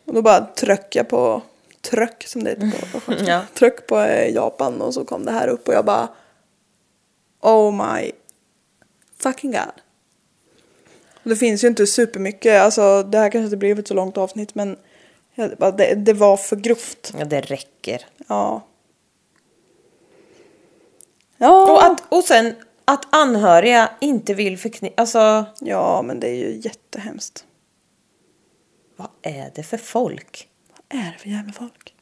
Och 0.06 0.14
då 0.14 0.22
bara 0.22 0.40
tryck 0.44 0.96
jag 0.96 1.08
på, 1.08 1.42
tryck 1.90 2.26
som 2.26 2.44
det 2.44 2.50
heter 2.50 3.00
på, 3.00 3.12
Ja. 3.26 3.40
tryck 3.54 3.86
på 3.86 4.00
eh, 4.00 4.34
Japan 4.34 4.80
och 4.80 4.94
så 4.94 5.04
kom 5.04 5.24
det 5.24 5.32
här 5.32 5.48
upp 5.48 5.68
och 5.68 5.74
jag 5.74 5.84
bara 5.84 6.08
Oh 7.40 7.72
my 7.94 8.12
fucking 9.22 9.50
god. 9.50 9.72
Det 11.28 11.36
finns 11.36 11.64
ju 11.64 11.68
inte 11.68 11.86
supermycket, 11.86 12.62
alltså 12.62 13.02
det 13.02 13.18
här 13.18 13.30
kanske 13.30 13.44
inte 13.44 13.56
blev 13.56 13.78
ett 13.78 13.88
så 13.88 13.94
långt 13.94 14.16
avsnitt 14.16 14.54
men 14.54 14.76
det, 15.76 15.94
det 15.94 16.12
var 16.12 16.36
för 16.36 16.56
grovt. 16.56 17.12
Ja, 17.18 17.24
det 17.24 17.40
räcker. 17.40 18.06
Ja. 18.26 18.66
Ja. 21.36 21.72
Och, 21.72 21.84
att, 21.84 22.02
och 22.08 22.24
sen 22.24 22.54
att 22.84 23.14
anhöriga 23.14 23.90
inte 24.00 24.34
vill 24.34 24.58
förknippa... 24.58 25.02
Alltså, 25.02 25.44
Ja, 25.60 26.02
men 26.02 26.20
det 26.20 26.28
är 26.28 26.34
ju 26.34 26.60
jättehemskt. 26.64 27.44
vad 28.96 29.08
är 29.22 29.52
det 29.54 29.62
för 29.62 29.78
folk? 29.78 30.48
Vad 30.88 31.00
är 31.00 31.12
det 31.12 31.18
för 31.18 31.28
jävla 31.28 31.52
folk? 31.52 31.94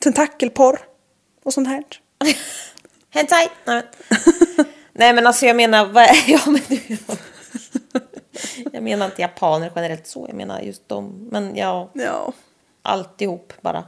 Tentakelporr 0.00 0.78
och 1.42 1.52
sånt 1.52 1.68
här. 1.68 1.84
Hentai! 3.10 3.48
Nej. 3.64 3.82
Nej 4.92 5.12
men 5.12 5.26
alltså 5.26 5.46
jag 5.46 5.56
menar, 5.56 5.86
vad 5.86 6.04
är, 6.04 6.24
ja, 6.26 6.40
men 6.46 6.60
du, 6.68 6.98
Jag 8.74 8.82
menar 8.82 9.06
inte 9.06 9.22
japaner 9.22 9.72
generellt 9.76 10.06
så, 10.06 10.24
jag 10.28 10.36
menar 10.36 10.60
just 10.60 10.88
dem. 10.88 11.28
Men 11.30 11.56
ja, 11.56 11.88
Ja, 11.92 12.32
alltihop 12.82 13.52
bara. 13.60 13.84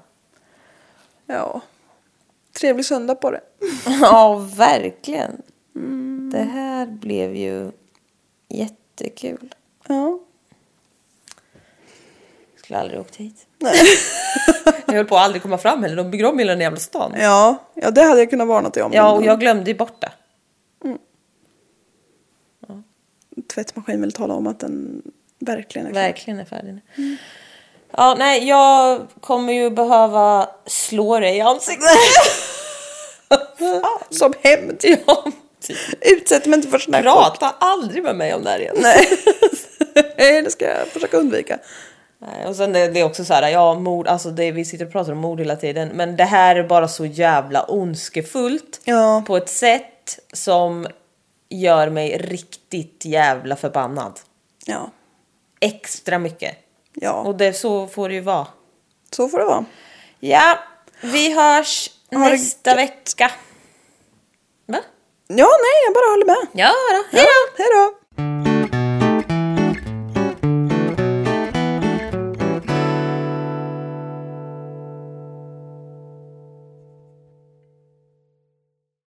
ja. 1.27 1.61
Trevlig 2.61 2.85
söndag 2.87 3.15
på 3.15 3.31
det. 3.31 3.41
Ja, 4.01 4.35
verkligen. 4.57 5.43
Det 6.33 6.43
här 6.43 6.87
blev 6.87 7.37
ju 7.37 7.71
jättekul. 8.49 9.55
Ja. 9.89 10.19
Skulle 12.57 12.79
aldrig 12.79 13.01
åkt 13.01 13.17
hit. 13.17 13.47
jag 14.87 14.95
höll 14.95 15.05
på 15.05 15.17
att 15.17 15.23
aldrig 15.23 15.43
komma 15.43 15.59
fram 15.59 15.83
heller. 15.83 15.97
De 15.97 16.11
bygger 16.11 16.25
om 16.27 16.39
hela 16.39 16.53
den 16.53 16.61
jävla 16.61 16.79
stan. 16.79 17.13
Ja, 17.19 17.57
ja 17.75 17.91
det 17.91 18.03
hade 18.03 18.19
jag 18.21 18.31
kunnat 18.31 18.49
varna 18.49 18.69
dig 18.69 18.83
om. 18.83 18.93
Ja, 18.93 19.13
och 19.13 19.25
jag 19.25 19.41
glömde 19.41 19.71
ju 19.71 19.77
bort 19.77 20.01
det. 20.01 20.13
Tvättmaskin 23.55 24.01
vill 24.01 24.13
tala 24.13 24.35
om 24.35 24.47
att 24.47 24.61
den 24.61 25.03
verkligen 25.39 25.87
är 25.87 25.91
klar. 25.93 26.03
Verkligen 26.03 26.41
är 26.41 26.45
färdig 26.45 26.73
nu. 26.97 27.17
Ja, 27.97 28.15
nej, 28.19 28.49
jag 28.49 29.07
kommer 29.21 29.53
ju 29.53 29.71
behöva 29.71 30.49
slå 30.67 31.21
dig 31.21 31.37
i 31.37 31.41
ansiktet. 31.41 31.89
Som 34.11 34.35
hämnd. 34.43 34.81
ja, 34.83 35.25
typ. 35.61 35.77
Utsätt 36.01 36.47
mig 36.47 36.57
inte 36.57 36.69
för 36.69 36.79
sån 36.79 36.95
här. 36.95 37.03
Prata 37.03 37.55
aldrig 37.59 38.03
med 38.03 38.17
mig 38.17 38.35
om 38.35 38.45
det 38.45 38.51
här 38.51 38.59
igen. 38.59 38.77
Nej. 38.79 39.09
Nej, 40.19 40.43
det 40.43 40.51
ska 40.51 40.65
jag 40.65 40.87
försöka 40.87 41.17
undvika. 41.17 41.59
Nej, 42.19 42.47
och 42.47 42.57
sen 42.57 42.73
det, 42.73 42.89
det 42.89 43.01
är 43.01 43.05
också 43.05 43.25
så 43.25 43.35
här, 43.35 43.49
ja 43.49 43.75
mord, 43.75 44.09
alltså 44.09 44.31
det, 44.31 44.51
vi 44.51 44.65
sitter 44.65 44.87
och 44.87 44.93
pratar 44.93 45.13
om 45.13 45.19
mord 45.19 45.41
hela 45.41 45.57
tiden. 45.57 45.89
Men 45.89 46.17
det 46.17 46.25
här 46.25 46.57
är 46.57 46.63
bara 46.63 46.89
så 46.89 47.07
jävla 47.07 47.65
ondskefullt. 47.65 48.81
Ja. 48.85 49.25
På 49.27 49.37
ett 49.37 49.49
sätt 49.49 50.19
som 50.33 50.87
gör 51.61 51.91
mig 51.91 52.19
riktigt 52.19 53.05
jävla 53.05 53.57
förbannad. 53.57 54.21
Ja. 54.67 54.91
Extra 55.61 56.19
mycket. 56.19 56.57
Ja, 56.95 57.13
Och 57.13 57.35
det, 57.37 57.53
så 57.53 57.87
får 57.87 58.09
det 58.09 58.15
ju 58.15 58.21
vara. 58.21 58.47
så 59.11 59.29
får 59.29 59.39
det 59.39 59.45
vara. 59.45 59.65
Ja, 60.21 60.59
vi 61.01 61.35
hörs 61.35 61.91
Ha 62.11 62.25
det 62.25 62.31
nästa 62.31 62.75
vecka. 62.75 63.31
Va? 64.67 64.79
Ja, 65.27 65.47
nej, 65.47 65.85
jag 65.87 65.95
bara 65.95 66.11
håller 66.11 66.27
med. 66.27 66.47
Ja 66.53 66.73
då, 66.91 67.17
hej 67.19 67.27
då! 67.27 67.63
Hej 67.63 67.69
då! 68.47 68.54